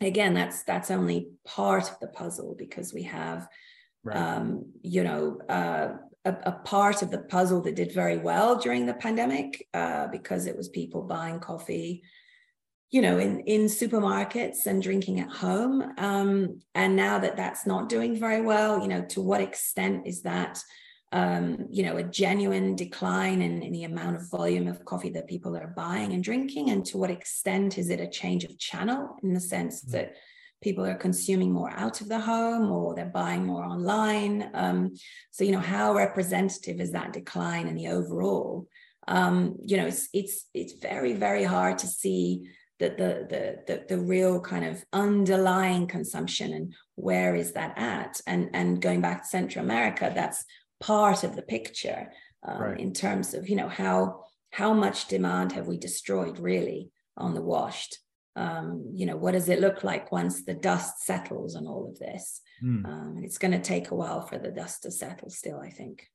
again 0.00 0.34
that's 0.34 0.62
that's 0.64 0.90
only 0.90 1.28
part 1.44 1.90
of 1.90 1.98
the 2.00 2.08
puzzle 2.08 2.54
because 2.58 2.92
we 2.92 3.04
have 3.04 3.48
right. 4.02 4.16
um, 4.16 4.64
you 4.82 5.04
know 5.04 5.38
uh, 5.48 5.88
a, 6.26 6.36
a, 6.46 6.52
part 6.52 7.02
of 7.02 7.10
the 7.10 7.18
puzzle 7.18 7.60
that 7.62 7.76
did 7.76 7.92
very 7.92 8.18
well 8.18 8.56
during 8.56 8.84
the 8.84 8.94
pandemic 8.94 9.66
uh, 9.72 10.08
because 10.08 10.46
it 10.46 10.56
was 10.56 10.68
people 10.68 11.02
buying 11.02 11.40
coffee 11.40 12.02
you 12.90 13.02
know 13.02 13.18
in 13.18 13.40
in 13.40 13.62
supermarkets 13.66 14.66
and 14.66 14.82
drinking 14.82 15.20
at 15.20 15.30
home 15.30 15.82
um, 15.98 16.60
and 16.74 16.94
now 16.94 17.18
that 17.18 17.36
that's 17.36 17.66
not 17.66 17.88
doing 17.88 18.18
very 18.18 18.40
well 18.40 18.80
you 18.80 18.88
know 18.88 19.02
to 19.04 19.20
what 19.20 19.40
extent 19.40 20.06
is 20.06 20.22
that 20.22 20.62
um, 21.12 21.66
you 21.70 21.82
know 21.82 21.96
a 21.96 22.02
genuine 22.02 22.76
decline 22.76 23.42
in, 23.42 23.62
in 23.62 23.72
the 23.72 23.84
amount 23.84 24.16
of 24.16 24.30
volume 24.30 24.66
of 24.68 24.84
coffee 24.84 25.10
that 25.10 25.28
people 25.28 25.56
are 25.56 25.72
buying 25.76 26.12
and 26.12 26.24
drinking 26.24 26.70
and 26.70 26.84
to 26.86 26.98
what 26.98 27.10
extent 27.10 27.78
is 27.78 27.90
it 27.90 28.00
a 28.00 28.08
change 28.08 28.44
of 28.44 28.58
channel 28.58 29.16
in 29.22 29.32
the 29.32 29.40
sense 29.40 29.82
mm-hmm. 29.82 29.92
that 29.92 30.16
people 30.62 30.84
are 30.84 30.94
consuming 30.94 31.52
more 31.52 31.70
out 31.70 32.00
of 32.00 32.08
the 32.08 32.18
home 32.18 32.70
or 32.70 32.94
they're 32.94 33.06
buying 33.06 33.44
more 33.44 33.64
online. 33.64 34.50
Um, 34.54 34.94
so, 35.30 35.44
you 35.44 35.52
know, 35.52 35.58
how 35.58 35.94
representative 35.94 36.80
is 36.80 36.92
that 36.92 37.12
decline 37.12 37.68
in 37.68 37.74
the 37.74 37.88
overall? 37.88 38.66
Um, 39.08 39.56
you 39.64 39.76
know, 39.76 39.86
it's 39.86 40.08
it's 40.12 40.46
it's 40.52 40.72
very 40.74 41.12
very 41.12 41.44
hard 41.44 41.78
to 41.78 41.86
see 41.86 42.48
the, 42.78 42.88
the 42.88 43.26
the 43.28 43.58
the 43.66 43.84
the 43.88 43.98
real 43.98 44.40
kind 44.40 44.64
of 44.64 44.84
underlying 44.92 45.86
consumption 45.86 46.52
and 46.52 46.74
where 46.96 47.34
is 47.34 47.52
that 47.52 47.78
at? 47.78 48.20
And 48.26 48.50
and 48.52 48.80
going 48.80 49.00
back 49.00 49.22
to 49.22 49.28
Central 49.28 49.64
America, 49.64 50.10
that's 50.14 50.44
part 50.80 51.24
of 51.24 51.36
the 51.36 51.42
picture 51.42 52.10
um, 52.46 52.60
right. 52.60 52.80
in 52.80 52.92
terms 52.92 53.34
of 53.34 53.48
you 53.48 53.56
know 53.56 53.68
how 53.68 54.24
how 54.50 54.72
much 54.72 55.06
demand 55.06 55.52
have 55.52 55.66
we 55.66 55.78
destroyed 55.78 56.38
really 56.38 56.90
on 57.16 57.34
the 57.34 57.42
washed 57.42 57.98
um, 58.36 58.90
you 58.92 59.06
know, 59.06 59.16
what 59.16 59.32
does 59.32 59.48
it 59.48 59.60
look 59.60 59.82
like 59.82 60.12
once 60.12 60.44
the 60.44 60.54
dust 60.54 61.02
settles 61.02 61.56
on 61.56 61.66
all 61.66 61.88
of 61.88 61.98
this? 61.98 62.42
Mm. 62.62 62.84
Um, 62.84 63.20
it's 63.22 63.38
going 63.38 63.52
to 63.52 63.60
take 63.60 63.90
a 63.90 63.94
while 63.94 64.20
for 64.20 64.38
the 64.38 64.50
dust 64.50 64.82
to 64.82 64.90
settle 64.90 65.30
still, 65.30 65.58
I 65.58 65.70
think. 65.70 66.06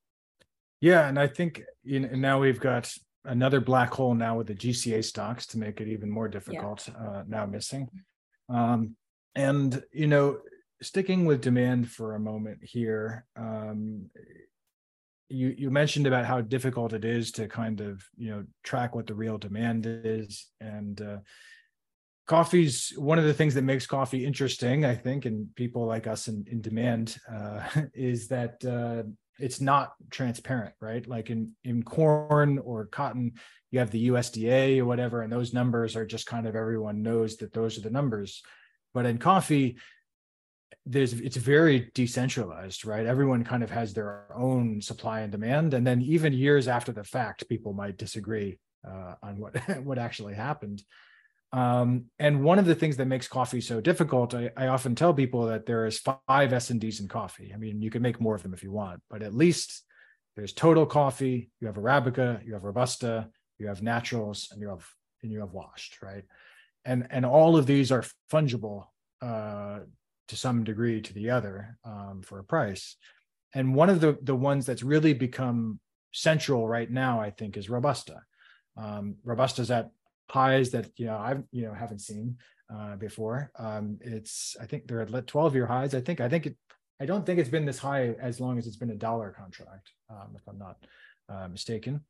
Yeah. 0.80 1.08
And 1.08 1.20
I 1.20 1.28
think 1.28 1.64
you 1.84 2.02
know, 2.02 2.10
now 2.10 2.40
we've 2.40 2.60
got 2.60 2.94
another 3.26 3.60
black 3.60 3.92
hole 3.94 4.14
now 4.14 4.38
with 4.38 4.48
the 4.48 4.56
GCA 4.56 5.04
stocks 5.04 5.48
to 5.48 5.58
make 5.58 5.82
it 5.82 5.88
even 5.88 6.10
more 6.10 6.28
difficult 6.28 6.88
yeah. 6.88 7.08
uh, 7.08 7.24
now 7.28 7.46
missing. 7.46 7.90
Um, 8.50 8.96
and, 9.36 9.82
you 9.92 10.08
know, 10.08 10.40
sticking 10.82 11.26
with 11.26 11.42
demand 11.42 11.90
for 11.90 12.16
a 12.16 12.20
moment 12.20 12.60
here, 12.62 13.26
um, 13.36 14.10
you 15.32 15.56
you 15.58 15.72
mentioned 15.72 16.06
about 16.08 16.26
how 16.26 16.42
difficult 16.42 16.94
it 16.94 17.06
is 17.06 17.32
to 17.32 17.48
kind 17.48 17.80
of 17.80 18.04
you 18.18 18.30
know 18.30 18.44
track 18.64 18.94
what 18.94 19.08
the 19.08 19.14
real 19.14 19.38
demand 19.38 19.86
is 19.88 20.48
and 20.60 21.02
uh, 21.02 21.18
coffee's 22.28 22.94
one 22.98 23.20
of 23.20 23.26
the 23.26 23.34
things 23.34 23.54
that 23.56 23.64
makes 23.64 23.86
coffee 23.86 24.26
interesting, 24.26 24.86
I 24.86 24.96
think, 24.96 25.26
and 25.26 25.54
people 25.56 25.86
like 25.86 26.08
us 26.08 26.28
in, 26.28 26.46
in 26.50 26.62
demand 26.62 27.18
uh, 27.32 27.68
is 27.94 28.28
that 28.30 28.64
uh, 28.66 29.08
it's 29.40 29.60
not 29.60 29.94
transparent, 30.10 30.76
right? 30.80 31.08
Like 31.08 31.30
in 31.30 31.52
in 31.64 31.84
corn 31.84 32.60
or 32.60 32.86
cotton, 32.86 33.34
you 33.72 33.80
have 33.80 33.92
the 33.92 34.10
USDA 34.10 34.80
or 34.80 34.86
whatever, 34.86 35.22
and 35.22 35.32
those 35.32 35.54
numbers 35.54 35.96
are 35.96 36.06
just 36.06 36.28
kind 36.28 36.48
of 36.48 36.56
everyone 36.56 37.02
knows 37.02 37.38
that 37.38 37.54
those 37.54 37.78
are 37.78 37.82
the 37.82 37.90
numbers. 37.90 38.44
But 38.94 39.06
in 39.06 39.18
coffee, 39.18 39.78
there's 40.86 41.14
it's 41.14 41.38
very 41.38 41.92
decentralized, 41.94 42.86
right? 42.86 43.06
Everyone 43.06 43.44
kind 43.44 43.64
of 43.64 43.72
has 43.72 43.94
their 43.94 44.26
own 44.36 44.82
supply 44.82 45.22
and 45.22 45.32
demand, 45.32 45.74
and 45.74 45.86
then 45.86 46.02
even 46.02 46.34
years 46.34 46.68
after 46.68 46.92
the 46.92 47.04
fact, 47.04 47.50
people 47.50 47.74
might 47.74 47.98
disagree 47.98 48.60
uh, 48.88 49.16
on 49.24 49.38
what 49.38 49.56
what 49.84 49.98
actually 49.98 50.34
happened. 50.34 50.84
Um, 51.54 52.06
and 52.18 52.44
one 52.44 52.60
of 52.60 52.66
the 52.66 52.76
things 52.76 52.98
that 52.98 53.08
makes 53.08 53.28
coffee 53.28 53.62
so 53.62 53.82
difficult, 53.82 54.34
I, 54.34 54.52
I 54.56 54.68
often 54.68 54.96
tell 54.96 55.14
people 55.14 55.48
that 55.48 55.66
there 55.66 55.86
is 55.86 56.00
five 56.00 56.54
S 56.54 56.70
and 56.70 56.80
Ds 56.80 57.02
in 57.02 57.08
coffee. 57.08 57.52
I 57.54 57.58
mean, 57.58 57.82
you 57.82 57.90
can 57.90 58.02
make 58.02 58.22
more 58.22 58.36
of 58.36 58.44
them 58.44 58.54
if 58.54 58.64
you 58.64 58.72
want, 58.72 59.02
but 59.10 59.22
at 59.22 59.34
least 59.34 59.84
there's 60.36 60.54
total 60.54 60.86
coffee, 60.86 61.52
you 61.60 61.68
have 61.68 61.76
Arabica, 61.76 62.46
you 62.46 62.54
have 62.54 62.64
Robusta, 62.64 63.30
you 63.58 63.68
have 63.68 63.82
naturals, 63.82 64.48
and 64.52 64.62
you 64.62 64.70
have 64.70 64.88
and 65.24 65.32
you 65.32 65.42
have 65.42 65.52
washed, 65.52 66.02
right? 66.02 66.24
And 66.86 67.08
and 67.10 67.26
all 67.26 67.58
of 67.58 67.66
these 67.66 67.92
are 67.92 68.06
fungible 68.32 68.86
uh, 69.22 69.80
to 70.30 70.36
some 70.38 70.64
degree 70.64 71.02
to 71.02 71.14
the 71.14 71.32
other 71.32 71.78
um, 71.84 72.22
for 72.24 72.40
a 72.40 72.44
price. 72.44 72.96
And 73.54 73.76
one 73.76 73.90
of 73.90 74.00
the 74.00 74.18
the 74.22 74.36
ones 74.36 74.66
that's 74.66 74.84
really 74.84 75.14
become 75.14 75.82
central 76.14 76.68
right 76.68 76.90
now, 76.90 77.20
I 77.20 77.30
think, 77.30 77.58
is 77.58 77.70
Robusta. 77.70 78.22
Um, 78.78 79.18
is 79.58 79.70
at 79.70 79.92
highs 80.32 80.72
that 80.72 80.90
you 80.96 81.06
know 81.06 81.18
I've 81.18 81.44
you 81.52 81.64
know 81.64 81.74
haven't 81.74 82.00
seen 82.00 82.38
uh, 82.74 82.96
before. 82.96 83.52
Um, 83.60 83.98
it's 84.02 84.56
I 84.62 84.66
think 84.66 84.88
they're 84.88 85.02
at 85.02 85.28
12 85.28 85.56
year 85.56 85.66
highs. 85.68 85.94
I 85.94 86.02
think 86.02 86.22
I 86.22 86.30
think 86.30 86.46
it 86.46 86.56
I 87.02 87.06
don't 87.06 87.26
think 87.26 87.40
it's 87.40 87.50
been 87.50 87.66
this 87.66 87.80
high 87.80 88.16
as 88.22 88.40
long 88.40 88.58
as 88.58 88.68
it's 88.68 88.78
been 88.78 88.92
a 88.92 88.96
dollar 88.96 89.32
contract, 89.32 89.92
um, 90.10 90.36
if 90.36 90.48
I'm 90.48 90.58
not 90.58 90.78
uh, 91.28 91.48
mistaken. 91.48 92.02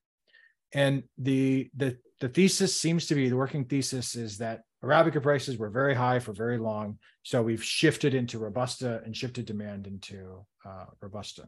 And 0.73 1.03
the 1.17 1.69
the 1.75 1.97
the 2.19 2.29
thesis 2.29 2.79
seems 2.79 3.07
to 3.07 3.15
be 3.15 3.27
the 3.27 3.37
working 3.37 3.65
thesis 3.65 4.15
is 4.15 4.37
that 4.37 4.61
Arabica 4.83 5.21
prices 5.21 5.57
were 5.57 5.69
very 5.69 5.95
high 5.95 6.19
for 6.19 6.33
very 6.33 6.57
long, 6.57 6.99
so 7.23 7.41
we've 7.41 7.63
shifted 7.63 8.13
into 8.13 8.39
Robusta 8.39 9.01
and 9.05 9.15
shifted 9.15 9.45
demand 9.45 9.87
into 9.87 10.45
uh, 10.65 10.85
Robusta. 11.01 11.47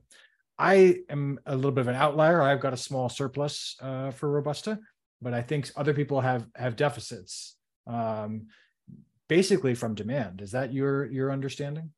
I 0.57 0.99
am 1.09 1.39
a 1.45 1.55
little 1.55 1.71
bit 1.71 1.81
of 1.81 1.87
an 1.87 1.95
outlier. 1.95 2.41
I've 2.41 2.59
got 2.59 2.73
a 2.73 2.77
small 2.77 3.09
surplus 3.09 3.75
uh, 3.81 4.11
for 4.11 4.29
Robusta, 4.29 4.79
but 5.23 5.33
I 5.33 5.41
think 5.41 5.71
other 5.75 5.93
people 5.93 6.21
have 6.21 6.45
have 6.55 6.75
deficits, 6.75 7.55
um, 7.87 8.47
basically 9.29 9.73
from 9.73 9.95
demand. 9.95 10.41
Is 10.41 10.51
that 10.51 10.73
your 10.73 11.05
your 11.05 11.31
understanding? 11.31 11.91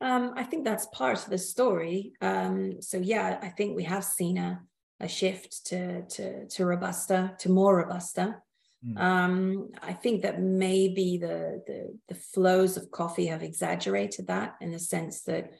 Um, 0.00 0.34
I 0.36 0.44
think 0.44 0.64
that's 0.64 0.86
part 0.86 1.18
of 1.24 1.30
the 1.30 1.38
story. 1.38 2.12
Um, 2.20 2.80
so 2.80 2.98
yeah, 2.98 3.38
I 3.42 3.48
think 3.48 3.74
we 3.74 3.84
have 3.84 4.04
seen 4.04 4.38
a, 4.38 4.60
a 5.00 5.08
shift 5.08 5.66
to 5.66 6.02
to 6.02 6.46
to 6.46 6.66
robusta, 6.66 7.34
to 7.40 7.48
more 7.48 7.76
robusta. 7.76 8.36
Mm. 8.86 9.00
Um, 9.00 9.68
I 9.82 9.92
think 9.92 10.22
that 10.22 10.40
maybe 10.40 11.18
the, 11.18 11.62
the 11.66 11.98
the 12.08 12.14
flows 12.14 12.76
of 12.76 12.92
coffee 12.92 13.26
have 13.26 13.42
exaggerated 13.42 14.28
that 14.28 14.54
in 14.60 14.70
the 14.70 14.78
sense 14.78 15.22
that, 15.22 15.50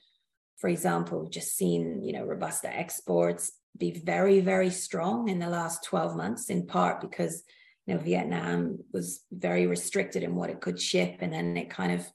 for 0.58 0.68
example, 0.68 1.20
we've 1.20 1.32
just 1.32 1.56
seen 1.56 2.04
you 2.04 2.12
know 2.12 2.24
robusta 2.24 2.68
exports 2.74 3.52
be 3.78 3.92
very, 3.92 4.40
very 4.40 4.70
strong 4.70 5.28
in 5.28 5.38
the 5.38 5.48
last 5.48 5.84
12 5.84 6.16
months, 6.16 6.50
in 6.50 6.66
part 6.66 7.00
because 7.00 7.42
you 7.86 7.94
know 7.94 8.00
Vietnam 8.00 8.78
was 8.92 9.24
very 9.32 9.66
restricted 9.66 10.22
in 10.22 10.34
what 10.34 10.50
it 10.50 10.60
could 10.60 10.80
ship, 10.80 11.16
and 11.20 11.32
then 11.32 11.56
it 11.56 11.70
kind 11.70 11.92
of 11.92 12.06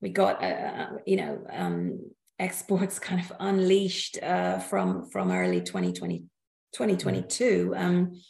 we 0.00 0.10
got 0.10 0.42
uh, 0.42 0.46
uh 0.46 0.88
you 1.06 1.16
know 1.16 1.44
um, 1.50 2.00
exports 2.38 2.98
kind 3.08 3.20
of 3.20 3.32
unleashed 3.40 4.22
uh, 4.22 4.58
from 4.58 5.08
from 5.10 5.30
early 5.30 5.60
2020 5.60 6.24
2022 6.72 7.74
um, 7.76 8.20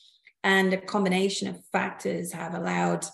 and 0.44 0.72
a 0.72 0.80
combination 0.80 1.48
of 1.48 1.64
factors 1.72 2.32
have 2.32 2.54
allowed 2.54 3.04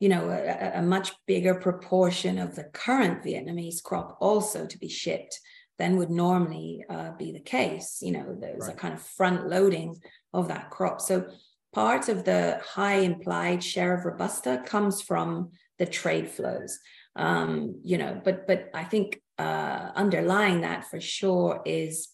you 0.00 0.08
know 0.08 0.30
a, 0.30 0.78
a, 0.78 0.82
much 0.82 1.12
bigger 1.26 1.54
proportion 1.54 2.38
of 2.38 2.56
the 2.56 2.64
current 2.64 3.22
vietnamese 3.22 3.82
crop 3.82 4.16
also 4.20 4.66
to 4.66 4.78
be 4.78 4.88
shipped 4.88 5.38
than 5.80 5.96
would 5.96 6.10
normally 6.10 6.84
uh, 6.90 7.12
be 7.12 7.32
the 7.32 7.40
case. 7.40 8.00
You 8.02 8.12
know, 8.12 8.36
there's 8.38 8.66
right. 8.66 8.74
a 8.74 8.76
kind 8.76 8.92
of 8.92 9.00
front 9.00 9.48
loading 9.48 9.96
of 10.34 10.48
that 10.48 10.68
crop. 10.68 11.00
So 11.00 11.26
part 11.72 12.10
of 12.10 12.24
the 12.24 12.60
high 12.62 12.98
implied 12.98 13.64
share 13.64 13.94
of 13.94 14.04
robusta 14.04 14.62
comes 14.66 15.00
from 15.00 15.52
the 15.78 15.86
trade 15.86 16.28
flows. 16.28 16.78
Um, 17.16 17.80
you 17.82 17.96
know, 17.96 18.20
but 18.22 18.46
but 18.46 18.70
I 18.74 18.84
think 18.84 19.22
uh, 19.38 19.90
underlying 19.94 20.60
that 20.60 20.84
for 20.90 21.00
sure 21.00 21.62
is, 21.64 22.08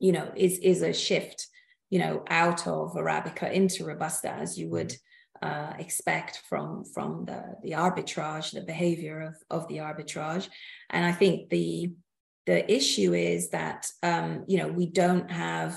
you 0.00 0.10
know, 0.10 0.28
is 0.34 0.58
is 0.58 0.82
a 0.82 0.92
shift, 0.92 1.46
you 1.90 2.00
know, 2.00 2.24
out 2.28 2.66
of 2.66 2.94
arabica 2.94 3.50
into 3.52 3.84
robusta 3.84 4.30
as 4.30 4.58
you 4.58 4.68
would. 4.68 4.94
Uh, 5.42 5.72
expect 5.78 6.42
from 6.50 6.84
from 6.84 7.24
the 7.24 7.42
the 7.62 7.70
arbitrage, 7.70 8.52
the 8.52 8.60
behavior 8.60 9.18
of 9.28 9.34
of 9.48 9.66
the 9.68 9.78
arbitrage, 9.78 10.46
and 10.90 11.02
I 11.02 11.12
think 11.12 11.48
the 11.48 11.94
the 12.46 12.70
issue 12.70 13.14
is 13.14 13.50
that 13.50 13.86
um, 14.02 14.44
you 14.46 14.58
know 14.58 14.68
we 14.68 14.86
don't 14.86 15.30
have 15.30 15.74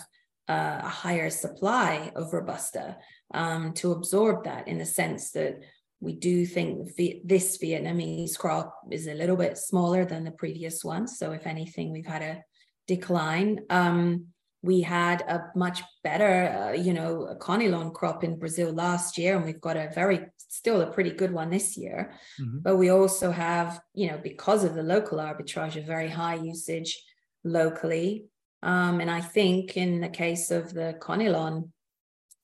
uh, 0.50 0.82
a 0.84 0.90
higher 0.90 1.30
supply 1.30 2.12
of 2.16 2.34
robusta 2.34 2.98
um, 3.34 3.74
to 3.74 3.92
absorb 3.92 4.44
that 4.44 4.68
in 4.68 4.78
the 4.78 4.86
sense 4.86 5.32
that 5.32 5.60
we 6.04 6.14
do 6.14 6.46
think 6.46 6.90
this 7.24 7.58
Vietnamese 7.58 8.38
crop 8.38 8.78
is 8.92 9.08
a 9.08 9.14
little 9.14 9.38
bit 9.38 9.58
smaller 9.58 10.04
than 10.04 10.26
the 10.26 10.32
previous 10.32 10.84
one. 10.84 11.08
So 11.08 11.32
if 11.32 11.48
anything, 11.48 11.92
we've 11.92 12.06
had 12.06 12.22
a 12.22 12.44
decline. 12.88 13.62
Um, 13.70 14.33
we 14.64 14.80
had 14.80 15.22
a 15.24 15.52
much 15.56 15.84
better, 16.04 16.48
uh, 16.48 16.72
you 16.72 16.94
know, 16.94 17.36
Conilon 17.40 17.94
crop 17.94 18.24
in 18.24 18.40
Brazil 18.40 18.72
last 18.72 19.18
year, 19.18 19.36
and 19.36 19.46
we've 19.46 19.60
got 19.60 19.76
a 19.76 19.92
very, 19.94 20.26
still 20.38 20.80
a 20.82 20.92
pretty 20.92 21.12
good 21.12 21.34
one 21.34 21.50
this 21.50 21.78
year. 21.78 22.14
Mm-hmm. 22.42 22.60
But 22.60 22.78
we 22.78 22.88
also 22.90 23.30
have, 23.30 23.82
you 23.94 24.08
know, 24.08 24.18
because 24.24 24.64
of 24.64 24.74
the 24.74 24.82
local 24.82 25.18
arbitrage, 25.18 25.76
a 25.76 25.82
very 25.82 26.08
high 26.08 26.36
usage 26.36 27.04
locally. 27.44 28.28
Um, 28.64 29.02
and 29.02 29.12
I 29.12 29.20
think 29.20 29.76
in 29.76 30.00
the 30.00 30.08
case 30.08 30.50
of 30.50 30.74
the 30.74 30.96
Conilon 31.02 31.70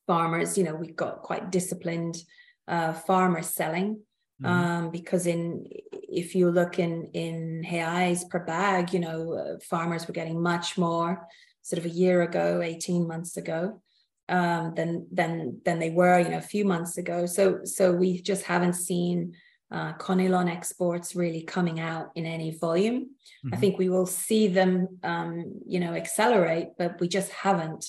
farmers, 0.06 0.58
you 0.58 0.66
know, 0.66 0.76
we've 0.76 0.98
got 0.98 1.22
quite 1.22 1.52
disciplined 1.52 2.18
uh, 2.68 2.92
farmers 2.92 3.48
selling. 3.48 4.02
Mm-hmm. 4.42 4.46
Um, 4.46 4.92
because 4.92 5.26
in 5.26 5.66
if 5.92 6.34
you 6.34 6.50
look 6.50 6.80
in 6.80 7.10
in 7.14 7.64
reais 7.70 8.30
per 8.30 8.40
bag, 8.40 8.94
you 8.94 9.00
know, 9.00 9.34
uh, 9.34 9.60
farmers 9.62 10.08
were 10.08 10.14
getting 10.14 10.42
much 10.42 10.78
more 10.78 11.28
sort 11.70 11.78
of 11.78 11.86
a 11.86 11.96
year 11.96 12.24
ago, 12.24 12.62
18 12.64 13.08
months 13.08 13.38
ago, 13.38 13.82
um, 14.28 14.74
than 14.76 15.08
than 15.12 15.62
than 15.66 15.80
they 15.80 15.92
were, 15.92 16.20
you 16.20 16.30
know, 16.30 16.38
a 16.38 16.54
few 16.56 16.66
months 16.66 16.98
ago. 16.98 17.26
So 17.26 17.62
so 17.64 17.92
we 17.92 18.22
just 18.22 18.44
haven't 18.44 18.74
seen 18.74 19.36
uh, 19.72 19.94
Conilon 19.94 20.50
exports 20.50 21.16
really 21.16 21.44
coming 21.44 21.80
out 21.80 22.10
in 22.16 22.26
any 22.26 22.58
volume. 22.58 23.02
Mm-hmm. 23.46 23.54
I 23.54 23.58
think 23.58 23.78
we 23.78 23.90
will 23.90 24.08
see 24.08 24.48
them, 24.48 25.00
um, 25.04 25.62
you 25.68 25.80
know, 25.80 25.94
accelerate, 25.94 26.70
but 26.78 27.00
we 27.00 27.08
just 27.08 27.32
haven't. 27.32 27.86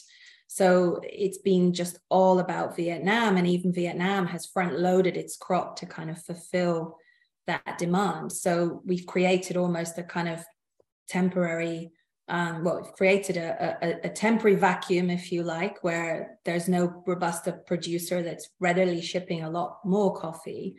So 0.47 1.01
it's 1.05 1.39
been 1.39 1.73
just 1.73 1.99
all 2.11 2.41
about 2.41 2.77
Vietnam, 2.77 3.37
and 3.37 3.47
even 3.47 3.73
Vietnam 3.73 4.27
has 4.27 4.47
front 4.47 4.79
loaded 4.79 5.17
its 5.17 5.37
crop 5.37 5.77
to 5.77 5.87
kind 5.87 6.11
of 6.11 6.23
fulfill 6.23 6.99
that 7.47 7.79
demand. 7.79 8.33
So 8.33 8.83
we've 8.85 9.07
created 9.07 9.57
almost 9.57 9.97
a 9.99 10.03
kind 10.03 10.29
of 10.29 10.45
temporary 11.09 11.93
um, 12.31 12.63
well, 12.63 12.81
we've 12.81 12.93
created 12.93 13.37
a, 13.37 13.77
a, 13.83 14.07
a, 14.07 14.09
temporary 14.09 14.57
vacuum, 14.57 15.11
if 15.11 15.33
you 15.33 15.43
like, 15.43 15.83
where 15.83 16.39
there's 16.45 16.69
no 16.69 17.03
Robusta 17.05 17.53
producer 17.67 18.23
that's 18.23 18.49
readily 18.61 19.03
shipping 19.03 19.43
a 19.43 19.51
lot 19.51 19.81
more 19.85 20.15
coffee. 20.15 20.77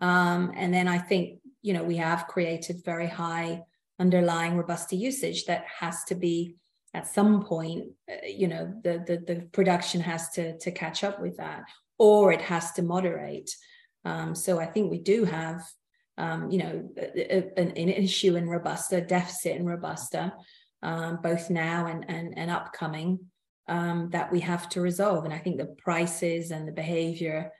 Um, 0.00 0.52
and 0.56 0.74
then 0.74 0.88
I 0.88 0.98
think, 0.98 1.38
you 1.62 1.74
know, 1.74 1.84
we 1.84 1.96
have 1.98 2.26
created 2.26 2.84
very 2.84 3.06
high 3.06 3.62
underlying 4.00 4.56
Robusta 4.56 4.96
usage 4.96 5.44
that 5.44 5.64
has 5.78 6.02
to 6.04 6.16
be 6.16 6.56
at 6.92 7.06
some 7.06 7.44
point, 7.44 7.84
uh, 8.10 8.26
you 8.26 8.48
know, 8.48 8.74
the, 8.82 9.04
the, 9.06 9.32
the 9.32 9.40
production 9.52 10.00
has 10.00 10.30
to, 10.30 10.58
to 10.58 10.72
catch 10.72 11.04
up 11.04 11.20
with 11.20 11.36
that, 11.36 11.62
or 11.98 12.32
it 12.32 12.42
has 12.42 12.72
to 12.72 12.82
moderate. 12.82 13.54
Um, 14.04 14.34
so 14.34 14.58
I 14.58 14.66
think 14.66 14.90
we 14.90 14.98
do 14.98 15.24
have, 15.24 15.62
um, 16.18 16.50
you 16.50 16.58
know, 16.58 16.88
an, 17.56 17.70
an 17.70 17.88
issue 17.90 18.34
in 18.34 18.48
Robusta, 18.48 19.00
deficit 19.00 19.54
in 19.54 19.66
Robusta 19.66 20.32
um, 20.82 21.18
both 21.22 21.50
now 21.50 21.86
and, 21.86 22.08
and, 22.08 22.36
and 22.36 22.50
upcoming, 22.50 23.18
um, 23.68 24.10
that 24.10 24.32
we 24.32 24.40
have 24.40 24.68
to 24.70 24.80
resolve. 24.80 25.24
And 25.24 25.34
I 25.34 25.38
think 25.38 25.56
the 25.56 25.76
prices 25.78 26.50
and 26.50 26.66
the 26.66 26.72
behavior 26.72 27.52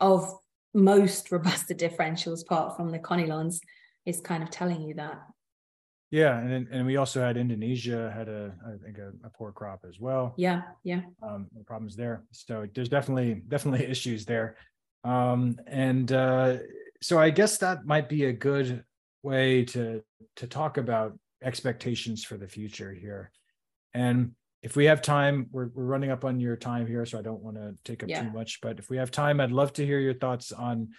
of 0.00 0.32
most 0.74 1.30
robusta 1.32 1.74
differentials, 1.74 2.42
apart 2.42 2.76
from 2.76 2.90
the 2.90 2.98
Conilons, 2.98 3.60
is 4.04 4.20
kind 4.20 4.42
of 4.42 4.50
telling 4.50 4.82
you 4.82 4.94
that. 4.94 5.22
Yeah, 6.12 6.38
and 6.38 6.68
and 6.68 6.84
we 6.84 6.98
also 6.98 7.22
had 7.22 7.38
Indonesia 7.38 8.12
had 8.14 8.28
a 8.28 8.52
I 8.66 8.84
think 8.84 8.98
a, 8.98 9.12
a 9.24 9.30
poor 9.30 9.50
crop 9.50 9.80
as 9.88 9.98
well. 9.98 10.34
Yeah, 10.36 10.60
yeah. 10.84 11.00
Um, 11.22 11.48
problems 11.64 11.96
there. 11.96 12.24
So 12.32 12.66
there's 12.74 12.90
definitely 12.90 13.42
definitely 13.48 13.86
issues 13.86 14.26
there, 14.26 14.56
um, 15.04 15.56
and 15.66 16.12
uh, 16.12 16.58
so 17.00 17.18
I 17.18 17.30
guess 17.30 17.56
that 17.58 17.86
might 17.86 18.10
be 18.10 18.26
a 18.26 18.32
good 18.32 18.84
way 19.22 19.64
to 19.66 20.02
to 20.36 20.46
talk 20.46 20.76
about 20.76 21.18
expectations 21.42 22.24
for 22.24 22.36
the 22.36 22.48
future 22.48 22.92
here. 22.92 23.30
And 23.94 24.32
if 24.62 24.76
we 24.76 24.84
have 24.86 25.02
time, 25.02 25.48
we're, 25.50 25.68
we're 25.74 25.84
running 25.84 26.10
up 26.10 26.24
on 26.24 26.38
your 26.38 26.56
time 26.56 26.86
here, 26.86 27.04
so 27.04 27.18
I 27.18 27.22
don't 27.22 27.42
want 27.42 27.56
to 27.56 27.74
take 27.84 28.02
up 28.02 28.08
yeah. 28.08 28.22
too 28.22 28.30
much. 28.30 28.60
But 28.60 28.78
if 28.78 28.88
we 28.88 28.96
have 28.96 29.10
time, 29.10 29.40
I'd 29.40 29.50
love 29.50 29.72
to 29.74 29.84
hear 29.84 29.98
your 29.98 30.14
thoughts 30.14 30.52
on 30.52 30.90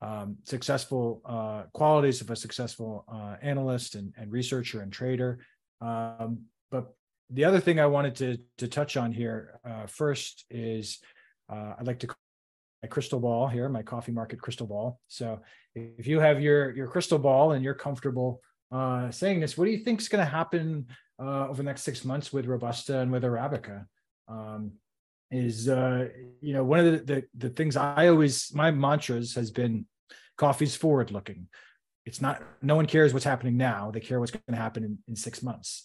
um, 0.00 0.36
successful 0.44 1.20
uh, 1.24 1.62
qualities 1.72 2.20
of 2.20 2.30
a 2.30 2.36
successful 2.36 3.04
uh, 3.12 3.34
analyst 3.42 3.96
and, 3.96 4.14
and, 4.16 4.30
researcher 4.30 4.80
and 4.80 4.92
trader. 4.92 5.40
Um, 5.80 6.42
but 6.70 6.94
the 7.30 7.44
other 7.44 7.58
thing 7.58 7.80
I 7.80 7.86
wanted 7.86 8.14
to 8.16 8.38
to 8.58 8.68
touch 8.68 8.96
on 8.96 9.10
here 9.10 9.58
uh, 9.64 9.86
first 9.86 10.44
is 10.50 11.00
uh, 11.52 11.74
I'd 11.78 11.86
like 11.86 11.98
to 12.00 12.08
my 12.82 12.88
crystal 12.88 13.18
ball 13.18 13.48
here, 13.48 13.68
my 13.68 13.82
coffee 13.82 14.12
market 14.12 14.40
crystal 14.40 14.68
ball. 14.68 15.00
So 15.08 15.40
if 15.74 16.06
you 16.06 16.20
have 16.20 16.40
your 16.40 16.74
your 16.76 16.86
crystal 16.86 17.18
ball 17.18 17.52
and 17.52 17.64
you're 17.64 17.74
comfortable 17.74 18.40
uh, 18.70 19.10
saying 19.10 19.40
this, 19.40 19.56
what 19.56 19.64
do 19.64 19.70
you 19.70 19.78
think 19.78 20.00
is 20.00 20.08
going 20.08 20.24
to 20.24 20.30
happen 20.30 20.86
uh, 21.20 21.48
over 21.48 21.58
the 21.58 21.62
next 21.62 21.82
six 21.82 22.04
months 22.04 22.32
with 22.32 22.46
Robusta 22.46 23.00
and 23.00 23.10
with 23.10 23.22
Arabica? 23.24 23.86
Um, 24.28 24.72
is 25.30 25.68
uh, 25.68 26.08
you 26.40 26.54
know 26.54 26.64
one 26.64 26.80
of 26.80 26.86
the, 26.86 26.98
the 27.14 27.24
the 27.36 27.50
things 27.50 27.76
I 27.76 28.08
always 28.08 28.50
my 28.54 28.70
mantras 28.70 29.34
has 29.34 29.50
been 29.50 29.86
coffee's 30.36 30.74
forward 30.74 31.10
looking. 31.10 31.48
It's 32.06 32.22
not 32.22 32.42
no 32.62 32.76
one 32.76 32.86
cares 32.86 33.12
what's 33.12 33.26
happening 33.26 33.58
now; 33.58 33.90
they 33.90 34.00
care 34.00 34.20
what's 34.20 34.32
going 34.32 34.42
to 34.48 34.56
happen 34.56 34.84
in, 34.84 34.98
in 35.06 35.16
six 35.16 35.42
months 35.42 35.84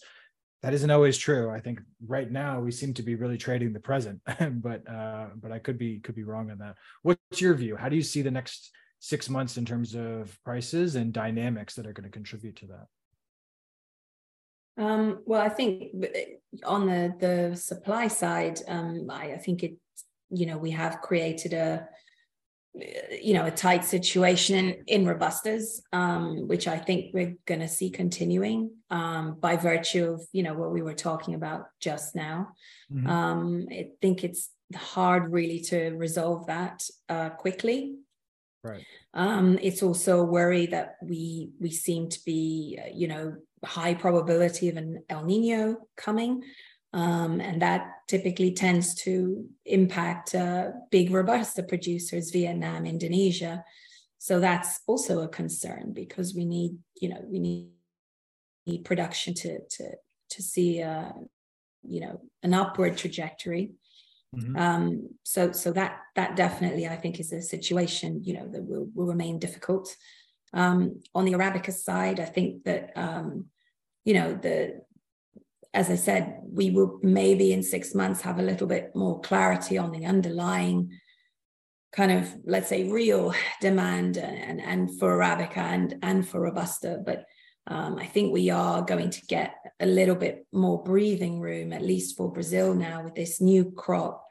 that 0.64 0.72
isn't 0.72 0.90
always 0.90 1.18
true. 1.18 1.50
I 1.50 1.60
think 1.60 1.82
right 2.06 2.30
now 2.30 2.58
we 2.58 2.70
seem 2.70 2.94
to 2.94 3.02
be 3.02 3.16
really 3.16 3.36
trading 3.36 3.74
the 3.74 3.80
present, 3.80 4.22
but 4.50 4.88
uh, 4.88 5.26
but 5.36 5.52
I 5.52 5.58
could 5.58 5.76
be 5.76 6.00
could 6.00 6.14
be 6.14 6.24
wrong 6.24 6.50
on 6.50 6.56
that. 6.58 6.76
What's 7.02 7.38
your 7.38 7.52
view? 7.52 7.76
How 7.76 7.90
do 7.90 7.96
you 7.96 8.02
see 8.02 8.22
the 8.22 8.30
next 8.30 8.70
six 9.04 9.28
months 9.28 9.58
in 9.58 9.66
terms 9.66 9.94
of 9.94 10.34
prices 10.44 10.94
and 10.94 11.12
dynamics 11.12 11.74
that 11.74 11.86
are 11.86 11.92
going 11.92 12.10
to 12.10 12.10
contribute 12.10 12.56
to 12.56 12.66
that? 12.66 12.86
Um, 14.82 15.20
well, 15.26 15.42
I 15.42 15.50
think 15.50 15.92
on 16.64 16.86
the 16.86 17.14
the 17.20 17.54
supply 17.54 18.08
side, 18.08 18.60
um, 18.66 19.08
I, 19.10 19.34
I 19.34 19.36
think 19.36 19.62
it 19.62 19.74
you 20.30 20.46
know 20.46 20.56
we 20.56 20.70
have 20.70 21.02
created 21.02 21.52
a 21.52 21.86
you 23.22 23.34
know 23.34 23.44
a 23.44 23.50
tight 23.50 23.84
situation 23.84 24.56
in, 24.56 24.68
in 24.86 25.04
robustas 25.04 25.80
um, 25.92 26.48
which 26.48 26.66
i 26.66 26.76
think 26.76 27.14
we're 27.14 27.36
going 27.46 27.60
to 27.60 27.68
see 27.68 27.88
continuing 27.88 28.68
um, 28.90 29.36
by 29.38 29.54
virtue 29.54 30.12
of 30.12 30.26
you 30.32 30.42
know 30.42 30.54
what 30.54 30.72
we 30.72 30.82
were 30.82 30.94
talking 30.94 31.34
about 31.34 31.66
just 31.78 32.16
now 32.16 32.48
mm-hmm. 32.92 33.06
um, 33.06 33.68
i 33.70 33.86
think 34.02 34.24
it's 34.24 34.50
hard 34.74 35.30
really 35.30 35.60
to 35.60 35.90
resolve 35.90 36.46
that 36.46 36.82
uh, 37.08 37.30
quickly 37.30 37.94
right 38.64 38.84
um, 39.14 39.58
it's 39.62 39.82
also 39.82 40.20
a 40.20 40.24
worry 40.24 40.66
that 40.66 40.96
we 41.02 41.50
we 41.60 41.70
seem 41.70 42.08
to 42.08 42.18
be 42.24 42.78
you 42.92 43.06
know 43.06 43.34
high 43.64 43.94
probability 43.94 44.68
of 44.68 44.76
an 44.76 45.04
el 45.08 45.24
nino 45.24 45.76
coming 45.96 46.42
um, 46.94 47.40
and 47.40 47.60
that 47.60 47.90
typically 48.06 48.52
tends 48.52 48.94
to 48.94 49.44
impact 49.66 50.32
uh, 50.32 50.70
big 50.92 51.10
robusta 51.10 51.64
producers, 51.64 52.30
Vietnam, 52.30 52.86
Indonesia. 52.86 53.64
So 54.18 54.38
that's 54.38 54.80
also 54.86 55.20
a 55.20 55.28
concern 55.28 55.92
because 55.92 56.36
we 56.36 56.44
need, 56.44 56.78
you 57.00 57.08
know, 57.08 57.20
we 57.26 57.40
need, 57.40 57.70
need 58.64 58.84
production 58.84 59.34
to 59.34 59.58
to 59.58 59.90
to 60.30 60.42
see, 60.42 60.82
uh, 60.82 61.12
you 61.82 62.00
know, 62.00 62.20
an 62.44 62.54
upward 62.54 62.96
trajectory. 62.96 63.72
Mm-hmm. 64.34 64.56
Um, 64.56 65.08
so 65.22 65.52
so 65.52 65.72
that 65.72 66.00
that 66.16 66.36
definitely 66.36 66.86
I 66.86 66.96
think 66.96 67.20
is 67.20 67.32
a 67.32 67.42
situation, 67.42 68.22
you 68.24 68.34
know, 68.34 68.48
that 68.48 68.64
will 68.64 68.88
will 68.94 69.06
remain 69.06 69.38
difficult. 69.38 69.94
Um, 70.52 71.02
on 71.14 71.24
the 71.24 71.32
Arabica 71.32 71.72
side, 71.72 72.20
I 72.20 72.26
think 72.26 72.64
that 72.64 72.92
um, 72.96 73.46
you 74.04 74.14
know 74.14 74.34
the 74.34 74.82
as 75.72 75.90
I 75.90 75.96
said, 75.96 76.40
we 76.44 76.70
will 76.70 77.00
maybe 77.02 77.52
in 77.52 77.62
six 77.62 77.94
months 77.94 78.20
have 78.22 78.38
a 78.38 78.42
little 78.42 78.68
bit 78.68 78.94
more 78.94 79.20
clarity 79.20 79.76
on 79.76 79.90
the 79.90 80.06
underlying 80.06 80.92
kind 81.92 82.12
of, 82.12 82.32
let's 82.44 82.68
say, 82.68 82.90
real 82.90 83.34
demand 83.60 84.16
and, 84.16 84.60
and 84.60 84.98
for 84.98 85.16
Arabica 85.16 85.58
and, 85.58 85.96
and 86.02 86.26
for 86.26 86.40
Robusta. 86.40 87.00
But 87.04 87.24
um, 87.66 87.96
I 87.98 88.06
think 88.06 88.32
we 88.32 88.50
are 88.50 88.82
going 88.82 89.10
to 89.10 89.26
get 89.26 89.54
a 89.80 89.86
little 89.86 90.14
bit 90.14 90.46
more 90.52 90.82
breathing 90.82 91.40
room, 91.40 91.72
at 91.72 91.82
least 91.82 92.16
for 92.16 92.32
Brazil 92.32 92.74
now 92.74 93.02
with 93.02 93.14
this 93.14 93.40
new 93.40 93.72
crop, 93.72 94.23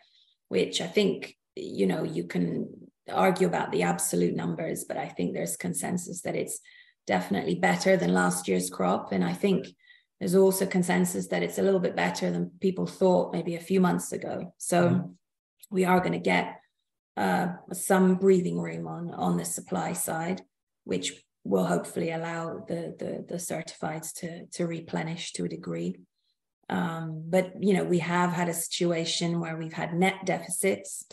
which 0.54 0.82
I 0.82 0.88
think, 0.97 1.36
you 1.56 1.88
know, 1.88 2.04
you 2.04 2.26
can 2.26 2.70
argue 3.12 3.47
about 3.47 3.72
the 3.72 3.82
absolute 3.82 4.36
numbers, 4.36 4.86
but 4.88 4.97
I 4.97 5.08
think 5.10 5.34
there's 5.34 5.58
consensus 5.58 6.22
that 6.22 6.36
it's 6.36 6.60
definitely 7.08 7.56
better 7.56 7.97
than 7.97 8.14
last 8.14 8.47
year's 8.47 8.70
crop. 8.70 9.12
And 9.12 9.24
I 9.26 9.34
think 9.34 9.66
there's 10.20 10.36
also 10.36 10.68
consensus 10.68 11.26
that 11.30 11.41
it's 11.41 11.58
a 11.58 11.64
little 11.64 11.80
bit 11.80 11.95
better 11.95 12.30
than 12.30 12.51
people 12.60 12.86
thought 12.86 13.34
maybe 13.34 13.56
a 13.56 13.68
few 13.72 13.82
months 13.82 14.12
ago. 14.12 14.54
So 14.60 14.89
mm. 14.89 15.14
we 15.72 15.86
are 15.86 15.99
going 15.99 16.14
to 16.14 16.30
get 16.34 16.60
uh, 17.18 17.47
some 17.72 18.16
breathing 18.16 18.60
room 18.60 18.88
on 18.88 19.12
on 19.12 19.38
the 19.38 19.45
supply 19.45 19.93
side, 19.93 20.43
which 20.84 21.08
will 21.43 21.66
hopefully 21.66 22.12
allow 22.12 22.64
the 22.68 22.95
the, 22.99 23.26
the 23.28 23.39
certifieds 23.51 24.14
to 24.20 24.45
to 24.56 24.68
replenish 24.68 25.34
to 25.34 25.45
a 25.45 25.49
degree. 25.58 25.95
Um, 26.74 27.26
but 27.28 27.53
you 27.59 27.76
know 27.76 27.84
we 27.84 27.99
have 27.99 28.32
had 28.32 28.49
a 28.49 28.53
situation 28.53 29.39
where 29.39 29.55
we've 29.55 29.74
had 29.74 29.93
net 29.93 30.26
deficits. 30.26 31.05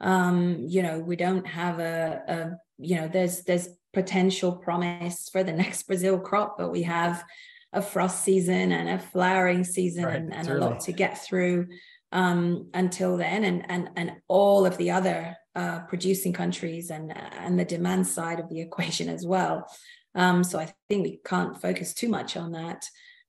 Um, 0.00 0.64
you 0.68 0.82
know 0.82 1.00
we 1.00 1.16
don't 1.16 1.46
have 1.46 1.80
a, 1.80 2.22
a 2.28 2.50
you 2.78 2.94
know 2.96 3.08
there's 3.08 3.42
there's 3.42 3.68
potential 3.92 4.52
promise 4.52 5.28
for 5.28 5.42
the 5.42 5.52
next 5.52 5.88
Brazil 5.88 6.20
crop, 6.20 6.56
but 6.56 6.70
we 6.70 6.82
have 6.82 7.24
a 7.72 7.82
frost 7.82 8.24
season 8.24 8.70
and 8.70 8.88
a 8.88 8.98
flowering 8.98 9.64
season 9.64 10.04
right, 10.04 10.16
and, 10.16 10.32
and 10.32 10.48
a 10.48 10.54
lot 10.54 10.80
to 10.80 10.92
get 10.92 11.22
through 11.24 11.66
um, 12.12 12.70
until 12.72 13.16
then. 13.16 13.42
And 13.42 13.68
and 13.68 13.90
and 13.96 14.12
all 14.28 14.66
of 14.66 14.76
the 14.76 14.92
other 14.92 15.36
uh, 15.56 15.80
producing 15.88 16.32
countries 16.32 16.90
and 16.90 17.12
and 17.16 17.58
the 17.58 17.64
demand 17.64 18.06
side 18.06 18.38
of 18.38 18.48
the 18.48 18.60
equation 18.60 19.08
as 19.08 19.26
well. 19.26 19.66
Um, 20.14 20.44
so 20.44 20.60
I 20.60 20.72
think 20.88 21.02
we 21.02 21.20
can't 21.24 21.60
focus 21.60 21.92
too 21.92 22.08
much 22.08 22.36
on 22.36 22.52
that 22.52 22.84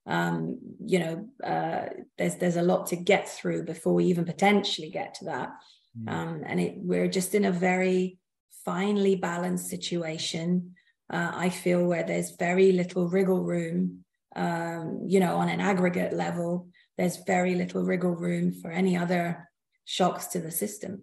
um, 0.06 0.58
you 0.84 0.98
know 0.98 1.28
uh, 1.44 1.86
there's 2.18 2.36
there's 2.36 2.56
a 2.56 2.62
lot 2.62 2.86
to 2.86 2.96
get 2.96 3.28
through 3.28 3.64
before 3.64 3.94
we 3.94 4.06
even 4.06 4.24
potentially 4.24 4.90
get 4.90 5.14
to 5.14 5.26
that 5.26 5.50
mm. 5.98 6.42
and 6.46 6.60
it, 6.60 6.74
we're 6.76 7.08
just 7.08 7.34
in 7.34 7.44
a 7.44 7.52
very 7.52 8.18
finely 8.64 9.16
balanced 9.16 9.68
situation 9.68 10.74
uh, 11.12 11.32
I 11.34 11.48
feel 11.50 11.84
where 11.84 12.04
there's 12.04 12.36
very 12.36 12.72
little 12.72 13.08
wriggle 13.08 13.42
room 13.42 14.04
um, 14.36 15.02
you 15.06 15.20
know, 15.20 15.36
on 15.36 15.48
an 15.48 15.60
aggregate 15.60 16.12
level, 16.12 16.68
there's 16.96 17.24
very 17.24 17.54
little 17.54 17.82
wriggle 17.82 18.14
room 18.14 18.52
for 18.52 18.70
any 18.70 18.96
other 18.96 19.48
shocks 19.84 20.26
to 20.28 20.40
the 20.40 20.50
system. 20.50 21.02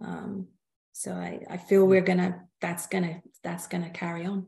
Um, 0.00 0.48
so 0.92 1.12
I, 1.12 1.40
I 1.50 1.56
feel 1.56 1.84
we're 1.84 2.00
gonna 2.00 2.42
that's 2.60 2.86
gonna 2.86 3.22
that's 3.42 3.66
gonna 3.66 3.90
carry 3.90 4.26
on. 4.26 4.46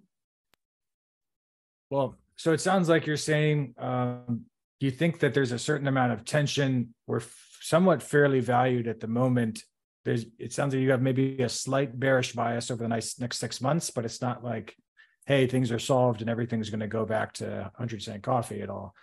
Well, 1.90 2.16
so 2.36 2.52
it 2.52 2.60
sounds 2.60 2.88
like 2.88 3.06
you're 3.06 3.16
saying 3.16 3.74
um, 3.78 4.44
you 4.80 4.90
think 4.90 5.20
that 5.20 5.34
there's 5.34 5.52
a 5.52 5.58
certain 5.58 5.88
amount 5.88 6.12
of 6.12 6.24
tension. 6.24 6.94
We're 7.06 7.18
f- 7.18 7.58
somewhat 7.60 8.02
fairly 8.02 8.40
valued 8.40 8.88
at 8.88 9.00
the 9.00 9.08
moment. 9.08 9.62
There's 10.04 10.26
it 10.38 10.52
sounds 10.52 10.74
like 10.74 10.82
you 10.82 10.90
have 10.90 11.02
maybe 11.02 11.42
a 11.42 11.48
slight 11.48 11.98
bearish 11.98 12.32
bias 12.32 12.70
over 12.70 12.82
the 12.82 12.88
next 12.88 13.20
next 13.20 13.38
six 13.38 13.60
months, 13.60 13.90
but 13.90 14.04
it's 14.04 14.20
not 14.20 14.44
like 14.44 14.76
hey, 15.26 15.46
things 15.46 15.72
are 15.72 15.78
solved 15.78 16.20
and 16.20 16.30
everything's 16.30 16.70
going 16.70 16.80
to 16.80 16.86
go 16.86 17.04
back 17.04 17.32
to 17.32 17.44
100 17.44 18.00
cent 18.00 18.22
coffee 18.22 18.62
at 18.62 18.70
all. 18.70 18.94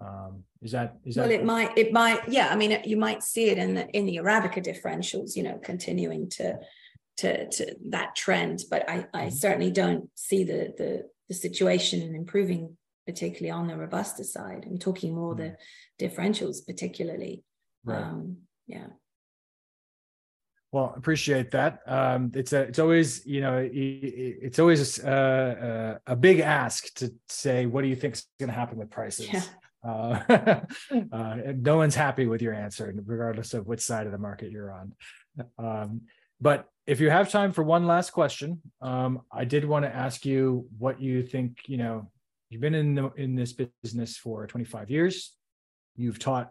Um, 0.00 0.42
is 0.62 0.72
that 0.72 0.96
is 1.04 1.14
that? 1.14 1.22
Well, 1.22 1.30
it 1.30 1.44
might 1.44 1.76
it 1.76 1.92
might 1.92 2.26
yeah. 2.28 2.48
I 2.50 2.56
mean, 2.56 2.80
you 2.84 2.96
might 2.96 3.22
see 3.22 3.50
it 3.50 3.58
in 3.58 3.74
the 3.74 3.86
in 3.90 4.06
the 4.06 4.16
Arabica 4.16 4.64
differentials, 4.64 5.36
you 5.36 5.42
know, 5.42 5.58
continuing 5.62 6.30
to 6.30 6.58
to 7.18 7.48
to 7.50 7.76
that 7.90 8.16
trend. 8.16 8.64
But 8.70 8.88
I 8.88 9.06
I 9.12 9.26
mm-hmm. 9.26 9.28
certainly 9.28 9.70
don't 9.70 10.08
see 10.14 10.42
the 10.44 10.72
the 10.76 11.10
the 11.30 11.34
situation 11.34 12.02
and 12.02 12.16
improving, 12.16 12.76
particularly 13.06 13.52
on 13.52 13.68
the 13.68 13.76
robusta 13.76 14.24
side. 14.24 14.66
I'm 14.68 14.78
talking 14.78 15.14
more 15.14 15.34
mm-hmm. 15.34 15.54
the 15.98 16.08
differentials, 16.08 16.66
particularly. 16.66 17.44
Right. 17.84 18.02
Um, 18.02 18.38
yeah. 18.66 18.88
Well, 20.72 20.92
appreciate 20.96 21.52
that. 21.52 21.80
Um, 21.86 22.32
it's 22.34 22.52
a, 22.52 22.62
it's 22.62 22.80
always, 22.80 23.24
you 23.26 23.40
know, 23.42 23.68
it's 23.72 24.58
always 24.58 24.98
a, 24.98 25.08
uh, 25.08 25.98
a, 26.06 26.12
a 26.12 26.16
big 26.16 26.40
ask 26.40 26.92
to 26.94 27.12
say, 27.28 27.66
what 27.66 27.82
do 27.82 27.88
you 27.88 27.96
think 27.96 28.14
is 28.14 28.26
going 28.40 28.48
to 28.48 28.54
happen 28.54 28.76
with 28.78 28.90
prices? 28.90 29.28
Yeah. 29.32 29.42
Uh, 29.82 30.60
uh, 31.10 31.36
no 31.56 31.78
one's 31.78 31.94
happy 31.94 32.26
with 32.26 32.42
your 32.42 32.52
answer, 32.52 32.92
regardless 33.06 33.54
of 33.54 33.66
which 33.66 33.80
side 33.80 34.04
of 34.04 34.12
the 34.12 34.18
market 34.18 34.50
you're 34.50 34.70
on. 34.70 34.92
Um, 35.56 36.02
but 36.38 36.66
if 36.90 36.98
you 36.98 37.08
have 37.08 37.30
time 37.30 37.52
for 37.52 37.62
one 37.62 37.86
last 37.86 38.10
question, 38.10 38.60
um, 38.82 39.22
I 39.30 39.44
did 39.44 39.64
want 39.64 39.84
to 39.84 39.94
ask 39.94 40.26
you 40.26 40.66
what 40.76 41.00
you 41.00 41.22
think. 41.22 41.60
You 41.66 41.76
know, 41.76 42.10
you've 42.48 42.60
been 42.60 42.74
in 42.74 42.96
the, 42.96 43.12
in 43.12 43.36
this 43.36 43.52
business 43.52 44.16
for 44.16 44.44
25 44.48 44.90
years. 44.90 45.32
You've 45.94 46.18
taught 46.18 46.50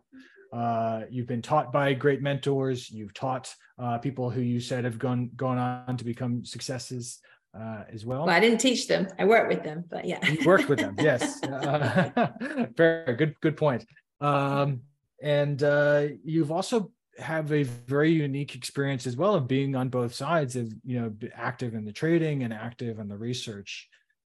uh, 0.53 1.01
you've 1.11 1.27
been 1.27 1.41
taught 1.41 1.73
by 1.73 1.93
great 1.93 2.21
mentors. 2.21 2.89
You've 2.89 3.13
taught 3.13 3.53
uh, 3.77 3.97
people 3.97 4.29
who 4.29 4.39
you 4.39 4.61
said 4.61 4.85
have 4.85 4.97
gone 4.97 5.29
gone 5.35 5.57
on 5.57 5.97
to 5.97 6.05
become 6.05 6.45
successes 6.45 7.19
uh, 7.53 7.83
as 7.91 8.05
well. 8.05 8.25
Well, 8.25 8.35
I 8.35 8.39
didn't 8.39 8.59
teach 8.59 8.87
them. 8.87 9.09
I 9.19 9.25
worked 9.25 9.49
with 9.49 9.63
them, 9.63 9.83
but 9.89 10.05
yeah, 10.05 10.25
you 10.25 10.39
worked 10.45 10.69
with 10.69 10.79
them. 10.79 10.95
Yes, 10.99 11.43
uh, 11.43 12.29
very 12.77 13.15
good. 13.17 13.35
Good 13.41 13.57
point. 13.57 13.85
Um, 14.21 14.83
and 15.21 15.61
uh, 15.61 16.07
you've 16.23 16.49
also 16.49 16.91
have 17.19 17.51
a 17.51 17.63
very 17.63 18.11
unique 18.11 18.55
experience 18.55 19.05
as 19.05 19.15
well 19.15 19.35
of 19.35 19.47
being 19.47 19.75
on 19.75 19.89
both 19.89 20.13
sides 20.13 20.55
of 20.55 20.71
you 20.83 20.99
know 20.99 21.13
active 21.33 21.73
in 21.73 21.85
the 21.85 21.91
trading 21.91 22.43
and 22.43 22.53
active 22.53 22.99
in 22.99 23.07
the 23.07 23.17
research. 23.17 23.87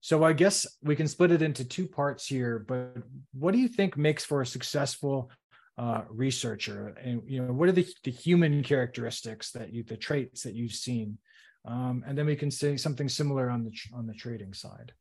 So 0.04 0.24
i 0.24 0.34
guess 0.34 0.66
we 0.82 0.96
can 0.96 1.08
split 1.08 1.32
it 1.32 1.44
into 1.44 1.64
two 1.64 1.88
parts 1.88 2.26
here 2.26 2.66
but 2.68 2.98
what 3.34 3.52
do 3.52 3.60
you 3.60 3.68
think 3.68 3.98
makes 3.98 4.26
for 4.26 4.42
a 4.42 4.46
successful 4.46 5.32
uh, 5.78 6.04
researcher? 6.10 6.96
And 7.04 7.24
you 7.26 7.42
know 7.42 7.54
what 7.54 7.70
are 7.70 7.74
the, 7.74 7.88
the 8.04 8.12
human 8.12 8.64
characteristics 8.64 9.52
that 9.52 9.74
you 9.74 9.84
the 9.84 9.98
traits 9.98 10.44
that 10.44 10.54
you've 10.54 10.74
seen? 10.74 11.18
Um, 11.66 12.04
and 12.08 12.18
then 12.18 12.26
we 12.26 12.36
can 12.36 12.52
say 12.52 12.78
something 12.78 13.10
similar 13.10 13.50
on 13.50 13.64
the 13.64 13.72
on 13.94 14.08
the 14.08 14.14
trading 14.14 14.54
side. 14.54 14.94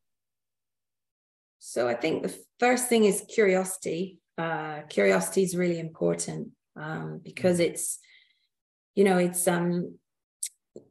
So 1.59 1.89
i 1.89 1.95
think 1.95 2.23
the 2.23 2.35
first 2.59 2.89
thing 2.89 3.05
is 3.05 3.25
curiosity. 3.29 4.19
Uh, 4.39 4.81
curiosity 4.89 5.43
is 5.43 5.55
really 5.55 5.79
important 5.79 6.49
um, 6.77 7.21
because 7.23 7.59
mm. 7.59 7.67
it's 7.67 7.99
you 8.95 9.05
know 9.05 9.19
it's 9.19 9.47
um 9.49 9.95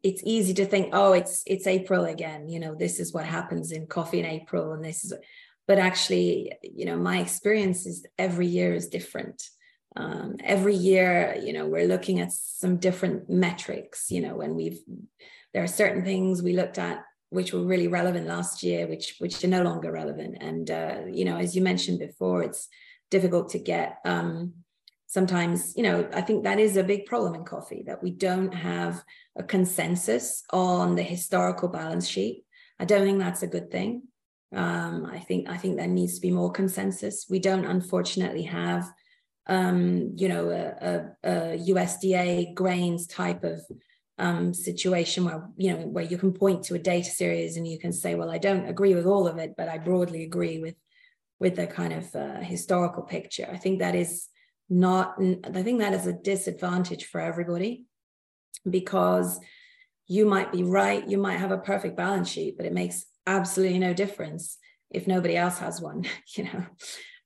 it's 0.04 0.22
easy 0.26 0.54
to 0.54 0.66
think 0.66 0.90
oh 0.94 1.14
it's 1.14 1.44
it's 1.46 1.68
april 1.68 2.06
again 2.06 2.50
you 2.50 2.60
know 2.60 2.76
this 2.76 3.00
is 3.00 3.14
what 3.14 3.26
happens 3.26 3.72
in 3.72 3.88
coffee 3.88 4.20
in 4.20 4.26
april 4.26 4.74
and 4.74 4.84
this 4.84 5.04
is 5.06 5.14
but 5.68 5.78
actually 5.78 6.52
you 6.64 6.86
know 6.86 6.98
my 6.98 7.20
experience 7.20 7.86
is 7.86 8.06
every 8.18 8.48
year 8.48 8.74
is 8.74 8.88
different 8.88 9.44
um, 9.96 10.36
every 10.44 10.76
year 10.76 11.36
you 11.44 11.54
know 11.54 11.68
we're 11.68 11.88
looking 11.88 12.20
at 12.20 12.32
some 12.32 12.78
different 12.78 13.30
metrics 13.30 14.12
you 14.12 14.22
know 14.22 14.36
when 14.36 14.56
we've 14.56 14.80
there 15.54 15.64
are 15.64 15.68
certain 15.68 16.04
things 16.04 16.42
we 16.42 16.54
looked 16.54 16.78
at 16.78 17.04
which 17.30 17.54
were 17.54 17.64
really 17.64 17.88
relevant 17.88 18.28
last 18.28 18.64
year 18.64 18.88
which 18.88 19.16
which 19.20 19.44
are 19.44 19.48
no 19.48 19.64
longer 19.64 19.92
relevant 19.92 20.38
and 20.42 20.70
uh, 20.72 21.02
you 21.12 21.26
know 21.26 21.38
as 21.38 21.56
you 21.56 21.62
mentioned 21.62 22.00
before 22.00 22.44
it's 22.44 22.68
difficult 23.10 23.50
to 23.50 23.60
get 23.60 23.98
um, 24.06 24.54
sometimes 25.10 25.74
you 25.76 25.82
know 25.82 26.08
i 26.14 26.22
think 26.22 26.44
that 26.44 26.60
is 26.60 26.78
a 26.78 26.84
big 26.84 27.06
problem 27.06 27.34
in 27.34 27.44
coffee 27.44 27.84
that 27.86 28.02
we 28.02 28.12
don't 28.12 28.54
have 28.54 29.04
a 29.36 29.44
consensus 29.44 30.44
on 30.52 30.96
the 30.96 31.04
historical 31.04 31.68
balance 31.68 32.08
sheet. 32.08 32.46
I 32.80 32.86
don't 32.86 33.06
think 33.06 33.20
that's 33.20 33.44
a 33.44 33.48
good 33.56 33.72
thing. 33.72 34.04
Um, 34.56 35.06
i 35.12 35.20
think 35.20 35.50
i 35.50 35.58
think 35.58 35.76
there 35.76 35.88
needs 35.88 36.16
to 36.16 36.22
be 36.22 36.32
more 36.32 36.52
consensus. 36.52 37.26
We 37.30 37.40
don't 37.40 37.66
unfortunately 37.66 38.44
have 38.44 38.84
um, 39.48 40.14
you 40.16 40.30
know 40.30 40.46
a, 40.50 40.64
a, 40.90 40.94
a, 41.32 41.58
usda 41.74 42.54
grains 42.54 43.08
type 43.08 43.44
of 43.44 43.60
um, 44.20 44.54
situation 44.54 45.26
where 45.26 45.50
you 45.58 45.72
know 45.72 45.88
where 45.88 46.04
you 46.12 46.18
can 46.18 46.34
point 46.34 46.64
to 46.66 46.76
a 46.76 46.86
data 46.94 47.10
series 47.10 47.58
and 47.58 47.68
you 47.68 47.80
can 47.80 47.94
say 47.94 48.14
well 48.16 48.30
i 48.30 48.38
don't 48.38 48.68
agree 48.68 48.94
with 48.94 49.08
all 49.08 49.28
of 49.28 49.38
it 49.38 49.56
but 49.58 49.70
i 49.70 49.78
broadly 49.78 50.24
agree 50.24 50.60
with 50.60 50.76
with 51.40 51.56
the 51.56 51.68
kind 51.68 51.94
of 51.94 52.16
uh, 52.16 52.40
historical 52.42 53.04
picture. 53.04 53.48
I 53.52 53.58
think 53.58 53.80
that 53.80 53.96
is 53.96 54.28
not 54.70 55.16
i 55.54 55.64
think 55.64 55.80
that 55.80 55.94
is 55.94 56.06
a 56.06 56.14
disadvantage 56.14 57.06
for 57.06 57.20
everybody 57.20 57.86
because 58.70 59.40
you 60.08 60.26
might 60.26 60.52
be 60.52 60.64
right 60.64 61.08
you 61.08 61.18
might 61.18 61.38
have 61.38 61.52
a 61.52 61.58
perfect 61.58 61.98
balance 61.98 62.30
sheet 62.30 62.56
but 62.58 62.66
it 62.66 62.74
makes 62.74 63.06
absolutely 63.26 63.80
no 63.80 63.94
difference 63.94 64.58
if 64.92 65.08
nobody 65.08 65.36
else 65.36 65.58
has 65.60 65.82
one 65.82 66.06
you 66.36 66.44
know 66.44 66.66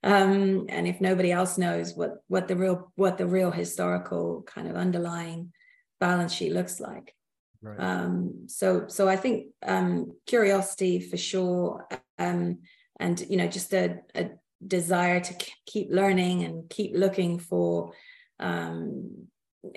um, 0.06 0.66
and 0.68 0.86
if 0.86 1.00
nobody 1.00 1.32
else 1.32 1.58
knows 1.58 1.94
what 1.96 2.16
what 2.28 2.48
the 2.48 2.56
real 2.56 2.92
what 2.96 3.18
the 3.18 3.26
real 3.26 3.52
historical 3.52 4.44
kind 4.46 4.68
of 4.68 4.76
underlying 4.76 5.52
balance 6.00 6.34
sheet 6.34 6.52
looks 6.52 6.80
like 6.80 7.16
right. 7.62 7.80
um, 7.80 8.46
so 8.48 8.88
so 8.88 9.08
i 9.08 9.16
think 9.16 9.48
um, 9.66 10.12
curiosity 10.28 11.00
for 11.00 11.18
sure 11.18 11.88
um, 12.20 12.60
and 13.00 13.22
you 13.30 13.38
know 13.38 13.48
just 13.48 13.74
a, 13.74 14.00
a 14.16 14.30
desire 14.68 15.20
to 15.20 15.34
keep 15.66 15.90
learning 15.92 16.44
and 16.44 16.70
keep 16.70 16.94
looking 16.96 17.40
for 17.40 17.94
um, 18.40 19.28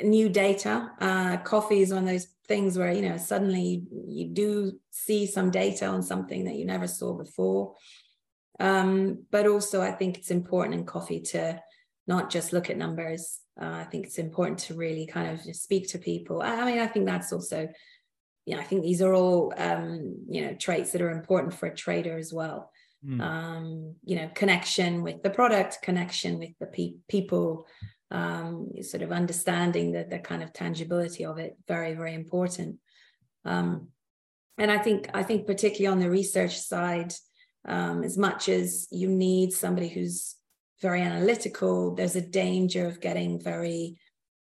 new 0.02 0.28
data. 0.28 0.90
Uh, 1.00 1.36
coffee 1.38 1.80
is 1.80 1.92
one 1.92 2.04
of 2.04 2.08
those 2.08 2.28
things 2.48 2.78
where 2.78 2.92
you 2.92 3.02
know 3.02 3.16
suddenly 3.16 3.84
you 4.08 4.28
do 4.28 4.78
see 4.90 5.26
some 5.26 5.50
data 5.50 5.86
on 5.86 6.02
something 6.02 6.44
that 6.44 6.56
you 6.56 6.64
never 6.64 6.86
saw 6.86 7.12
before. 7.14 7.74
Um, 8.58 9.24
but 9.30 9.46
also, 9.46 9.82
I 9.82 9.92
think 9.92 10.18
it's 10.18 10.30
important 10.30 10.74
in 10.74 10.86
coffee 10.86 11.20
to 11.20 11.60
not 12.06 12.30
just 12.30 12.52
look 12.52 12.70
at 12.70 12.78
numbers. 12.78 13.40
Uh, 13.60 13.66
I 13.66 13.84
think 13.84 14.06
it's 14.06 14.18
important 14.18 14.58
to 14.60 14.74
really 14.74 15.06
kind 15.06 15.28
of 15.28 15.56
speak 15.56 15.88
to 15.90 15.98
people. 15.98 16.42
I 16.42 16.64
mean, 16.64 16.78
I 16.78 16.86
think 16.86 17.06
that's 17.06 17.32
also, 17.32 17.68
you 18.46 18.54
know, 18.54 18.60
I 18.60 18.64
think 18.64 18.82
these 18.82 19.02
are 19.02 19.14
all, 19.14 19.52
um, 19.56 20.24
you 20.28 20.42
know, 20.42 20.54
traits 20.54 20.92
that 20.92 21.02
are 21.02 21.10
important 21.10 21.52
for 21.52 21.66
a 21.66 21.74
trader 21.74 22.16
as 22.16 22.32
well 22.32 22.70
mm. 23.04 23.20
um, 23.20 23.94
you 24.04 24.16
know 24.16 24.30
connection 24.34 25.02
with 25.02 25.22
the 25.22 25.30
product 25.30 25.78
connection 25.82 26.38
with 26.38 26.50
the 26.60 26.66
pe- 26.66 26.94
people 27.08 27.66
um, 28.10 28.70
sort 28.82 29.02
of 29.02 29.12
understanding 29.12 29.92
the, 29.92 30.06
the 30.08 30.18
kind 30.18 30.42
of 30.42 30.52
tangibility 30.52 31.24
of 31.24 31.38
it 31.38 31.56
very 31.66 31.94
very 31.94 32.14
important 32.14 32.76
um, 33.44 33.88
and 34.58 34.70
i 34.70 34.78
think 34.78 35.08
i 35.14 35.22
think 35.22 35.46
particularly 35.46 35.92
on 35.92 36.00
the 36.00 36.10
research 36.10 36.58
side 36.58 37.12
um, 37.68 38.04
as 38.04 38.16
much 38.16 38.48
as 38.48 38.86
you 38.90 39.08
need 39.08 39.52
somebody 39.52 39.88
who's 39.88 40.36
very 40.80 41.02
analytical 41.02 41.94
there's 41.94 42.16
a 42.16 42.20
danger 42.20 42.86
of 42.86 43.00
getting 43.00 43.40
very 43.40 43.96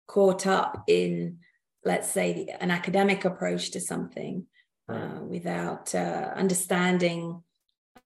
caught 0.06 0.46
up 0.46 0.84
in 0.86 1.38
let's 1.84 2.10
say 2.10 2.48
an 2.60 2.70
academic 2.70 3.24
approach 3.24 3.70
to 3.70 3.80
something 3.80 4.46
uh, 4.88 5.20
without 5.22 5.94
uh, 5.94 6.32
understanding 6.34 7.42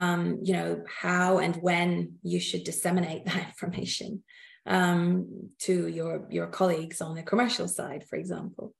um, 0.05 0.41
you 0.43 0.53
know, 0.55 0.83
how 1.03 1.39
and 1.39 1.57
when 1.57 2.15
you 2.23 2.41
should 2.41 2.65
disseminate 2.65 3.25
that 3.27 3.47
information 3.49 4.23
um, 4.67 5.51
to 5.61 5.89
your 5.89 6.27
your 6.31 6.47
colleagues 6.47 7.01
on 7.01 7.15
the 7.15 7.23
commercial 7.23 7.69
side, 7.69 8.05
for 8.09 8.17
example. 8.17 8.75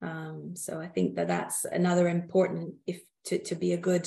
Um, 0.00 0.54
so 0.54 0.80
I 0.80 0.88
think 0.88 1.16
that 1.16 1.28
that's 1.28 1.64
another 1.64 2.08
important 2.08 2.74
if 2.86 3.00
to, 3.26 3.38
to 3.48 3.54
be 3.54 3.72
a 3.72 3.84
good 3.90 4.06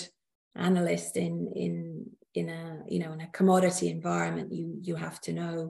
analyst 0.56 1.18
in 1.18 1.52
in 1.56 2.06
in 2.34 2.50
a 2.50 2.64
you 2.88 3.00
know 3.00 3.12
in 3.14 3.22
a 3.22 3.32
commodity 3.40 3.90
environment 3.90 4.52
you 4.52 4.78
you 4.82 4.96
have 4.96 5.20
to 5.22 5.32
know 5.34 5.70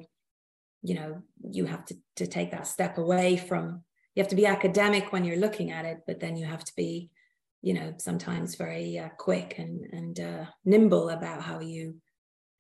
you 0.83 0.95
know 0.95 1.21
you 1.57 1.65
have 1.65 1.85
to 1.85 1.95
to 2.15 2.25
take 2.27 2.51
that 2.51 2.67
step 2.67 2.97
away 2.97 3.37
from 3.37 3.83
you 4.13 4.21
have 4.23 4.29
to 4.29 4.41
be 4.41 4.45
academic 4.45 5.11
when 5.11 5.23
you're 5.23 5.45
looking 5.45 5.71
at 5.71 5.85
it 5.85 5.99
but 6.07 6.19
then 6.19 6.35
you 6.35 6.45
have 6.45 6.63
to 6.63 6.73
be 6.75 7.09
you 7.61 7.73
know 7.73 7.93
sometimes 7.97 8.55
very 8.55 8.97
uh, 8.97 9.09
quick 9.17 9.55
and 9.57 9.85
and 9.91 10.19
uh, 10.19 10.45
nimble 10.65 11.09
about 11.09 11.41
how 11.41 11.59
you 11.59 11.95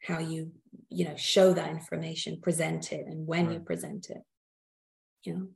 how 0.03 0.19
you 0.19 0.51
you 0.89 1.05
know 1.05 1.15
show 1.15 1.53
that 1.53 1.69
information 1.69 2.39
present 2.41 2.91
it 2.91 3.05
and 3.07 3.27
when 3.27 3.47
right. 3.47 3.53
you 3.53 3.59
present 3.59 4.09
it 4.09 4.21
you 5.23 5.33
know 5.33 5.47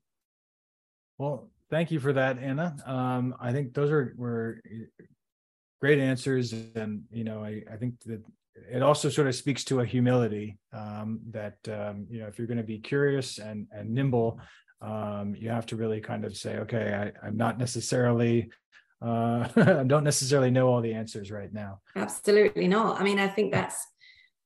well 1.18 1.50
thank 1.70 1.92
you 1.92 2.00
for 2.00 2.14
that 2.14 2.40
Ana 2.40 2.76
um, 2.86 3.36
i 3.40 3.52
think 3.52 3.74
those 3.74 3.92
are 3.92 4.14
were 4.18 4.62
great 5.82 6.00
answers 6.00 6.54
and 6.76 7.04
you 7.12 7.24
know 7.24 7.44
i 7.44 7.62
i 7.72 7.76
think 7.76 8.00
that 8.06 8.24
it 8.72 8.82
also 8.82 9.10
sort 9.10 9.28
of 9.28 9.36
speaks 9.36 9.66
to 9.66 9.82
a 9.82 9.86
humility 9.86 10.58
um, 10.72 11.20
that 11.32 11.58
um, 11.68 12.08
you 12.10 12.20
know 12.20 12.28
if 12.28 12.38
you're 12.38 12.48
going 12.48 12.58
to 12.58 12.64
be 12.64 12.80
curious 12.80 13.38
and 13.38 13.68
and 13.72 13.90
nimble 13.90 14.40
um, 14.82 15.36
you 15.36 15.50
have 15.50 15.66
to 15.66 15.76
really 15.76 16.02
kind 16.02 16.26
of 16.26 16.36
say 16.36 16.58
okay 16.58 17.12
I, 17.22 17.28
i'm 17.28 17.38
not 17.38 17.58
necessarily 17.58 18.50
uh, 19.02 19.48
I 19.56 19.84
don't 19.84 20.04
necessarily 20.04 20.52
know 20.52 20.68
all 20.68 20.82
the 20.82 20.94
answers 20.94 21.32
right 21.32 21.52
now. 21.54 21.82
Absolutely 21.96 22.68
not. 22.68 23.00
I 23.00 23.04
mean, 23.04 23.20
I 23.20 23.28
think 23.28 23.52
that's 23.52 23.86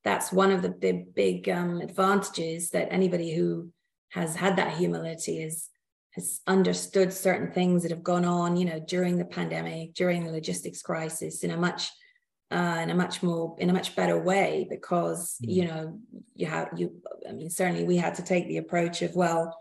that's 0.02 0.32
one 0.32 0.50
of 0.50 0.62
the 0.62 0.70
big 0.70 1.14
big 1.14 1.48
um, 1.48 1.80
advantages 1.80 2.70
that 2.70 2.92
anybody 2.92 3.34
who 3.34 3.70
has 4.10 4.34
had 4.34 4.56
that 4.56 4.76
humility 4.76 5.42
is 5.42 5.68
has 6.12 6.40
understood 6.46 7.12
certain 7.12 7.52
things 7.52 7.82
that 7.82 7.92
have 7.92 8.02
gone 8.02 8.24
on, 8.24 8.56
you 8.56 8.64
know, 8.64 8.80
during 8.80 9.16
the 9.16 9.24
pandemic, 9.24 9.94
during 9.94 10.24
the 10.24 10.32
logistics 10.32 10.82
crisis, 10.82 11.44
in 11.44 11.52
a 11.52 11.56
much 11.56 11.90
uh, 12.50 12.80
in 12.82 12.90
a 12.90 12.94
much 12.94 13.22
more 13.22 13.54
in 13.58 13.70
a 13.70 13.72
much 13.72 13.94
better 13.94 14.18
way 14.18 14.66
because 14.68 15.36
mm. 15.42 15.54
you 15.54 15.64
know 15.66 15.98
you 16.34 16.46
have 16.46 16.68
you 16.76 16.92
i 17.28 17.32
mean 17.32 17.48
certainly 17.48 17.84
we 17.84 17.96
had 17.96 18.14
to 18.14 18.22
take 18.22 18.48
the 18.48 18.56
approach 18.56 19.02
of 19.02 19.14
well 19.14 19.56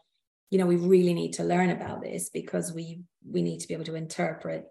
you 0.50 0.58
know 0.58 0.66
we 0.66 0.76
really 0.76 1.14
need 1.14 1.34
to 1.34 1.44
learn 1.44 1.70
about 1.70 2.02
this 2.02 2.30
because 2.30 2.74
we 2.74 3.02
we 3.30 3.44
need 3.44 3.60
to 3.60 3.68
be 3.68 3.76
able 3.76 3.84
to 3.84 3.96
interpret 3.96 4.66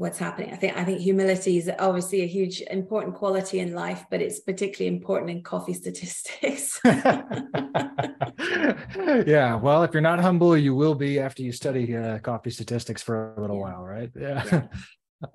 what's 0.00 0.18
happening. 0.18 0.50
I 0.50 0.56
think 0.56 0.74
I 0.78 0.82
think 0.82 0.98
humility 0.98 1.58
is 1.58 1.70
obviously 1.78 2.22
a 2.22 2.26
huge 2.26 2.62
important 2.62 3.14
quality 3.14 3.60
in 3.60 3.74
life, 3.74 4.06
but 4.10 4.22
it's 4.22 4.40
particularly 4.40 4.96
important 4.96 5.30
in 5.30 5.42
coffee 5.42 5.74
statistics. 5.82 6.80
yeah, 9.26 9.56
well, 9.56 9.82
if 9.82 9.92
you're 9.92 10.00
not 10.00 10.18
humble, 10.18 10.56
you 10.56 10.74
will 10.74 10.94
be 10.94 11.20
after 11.20 11.42
you 11.42 11.52
study 11.52 11.94
uh, 11.94 12.18
coffee 12.20 12.48
statistics 12.48 13.02
for 13.02 13.34
a 13.34 13.40
little 13.42 13.56
yeah. 13.56 13.62
while, 13.62 13.82
right? 13.82 14.10
Yeah. 14.18 14.42
yeah. 14.50 14.62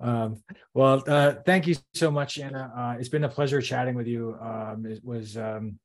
um, 0.00 0.42
well, 0.74 1.04
uh, 1.06 1.34
thank 1.46 1.68
you 1.68 1.76
so 1.94 2.10
much, 2.10 2.40
Ana. 2.40 2.72
Uh, 2.76 2.96
it's 2.98 3.08
been 3.08 3.22
a 3.22 3.28
pleasure 3.28 3.62
chatting 3.62 3.94
with 3.94 4.08
you. 4.08 4.36
Um, 4.40 4.84
it 4.84 4.98
was 5.04 5.36
um, 5.36 5.78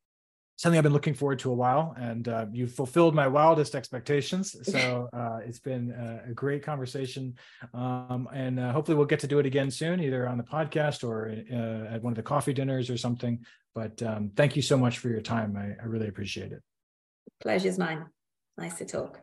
something 0.62 0.78
I've 0.78 0.84
been 0.84 0.92
looking 0.92 1.14
forward 1.14 1.40
to 1.40 1.50
a 1.50 1.54
while, 1.54 1.92
and 1.98 2.28
uh, 2.28 2.46
you've 2.52 2.72
fulfilled 2.72 3.16
my 3.16 3.26
wildest 3.26 3.74
expectations. 3.74 4.56
So 4.72 5.08
uh, 5.12 5.40
it's 5.44 5.58
been 5.58 5.90
a, 5.90 6.30
a 6.30 6.34
great 6.34 6.62
conversation, 6.62 7.34
um, 7.74 8.28
and 8.32 8.58
uh, 8.58 8.72
hopefully 8.72 8.96
we'll 8.96 9.06
get 9.06 9.20
to 9.20 9.26
do 9.26 9.38
it 9.38 9.44
again 9.44 9.70
soon, 9.70 10.00
either 10.00 10.26
on 10.28 10.38
the 10.38 10.44
podcast 10.44 11.02
or 11.06 11.28
uh, 11.28 11.94
at 11.94 12.02
one 12.02 12.12
of 12.12 12.16
the 12.16 12.22
coffee 12.22 12.52
dinners 12.52 12.88
or 12.88 12.96
something. 12.96 13.44
But 13.74 14.00
um, 14.02 14.30
thank 14.36 14.54
you 14.56 14.62
so 14.62 14.78
much 14.78 14.98
for 14.98 15.08
your 15.08 15.20
time. 15.20 15.56
I, 15.56 15.82
I 15.82 15.86
really 15.86 16.08
appreciate 16.08 16.52
it. 16.52 16.62
Pleasure's 17.42 17.78
mine. 17.78 18.06
Nice 18.56 18.78
to 18.78 18.84
talk. 18.84 19.20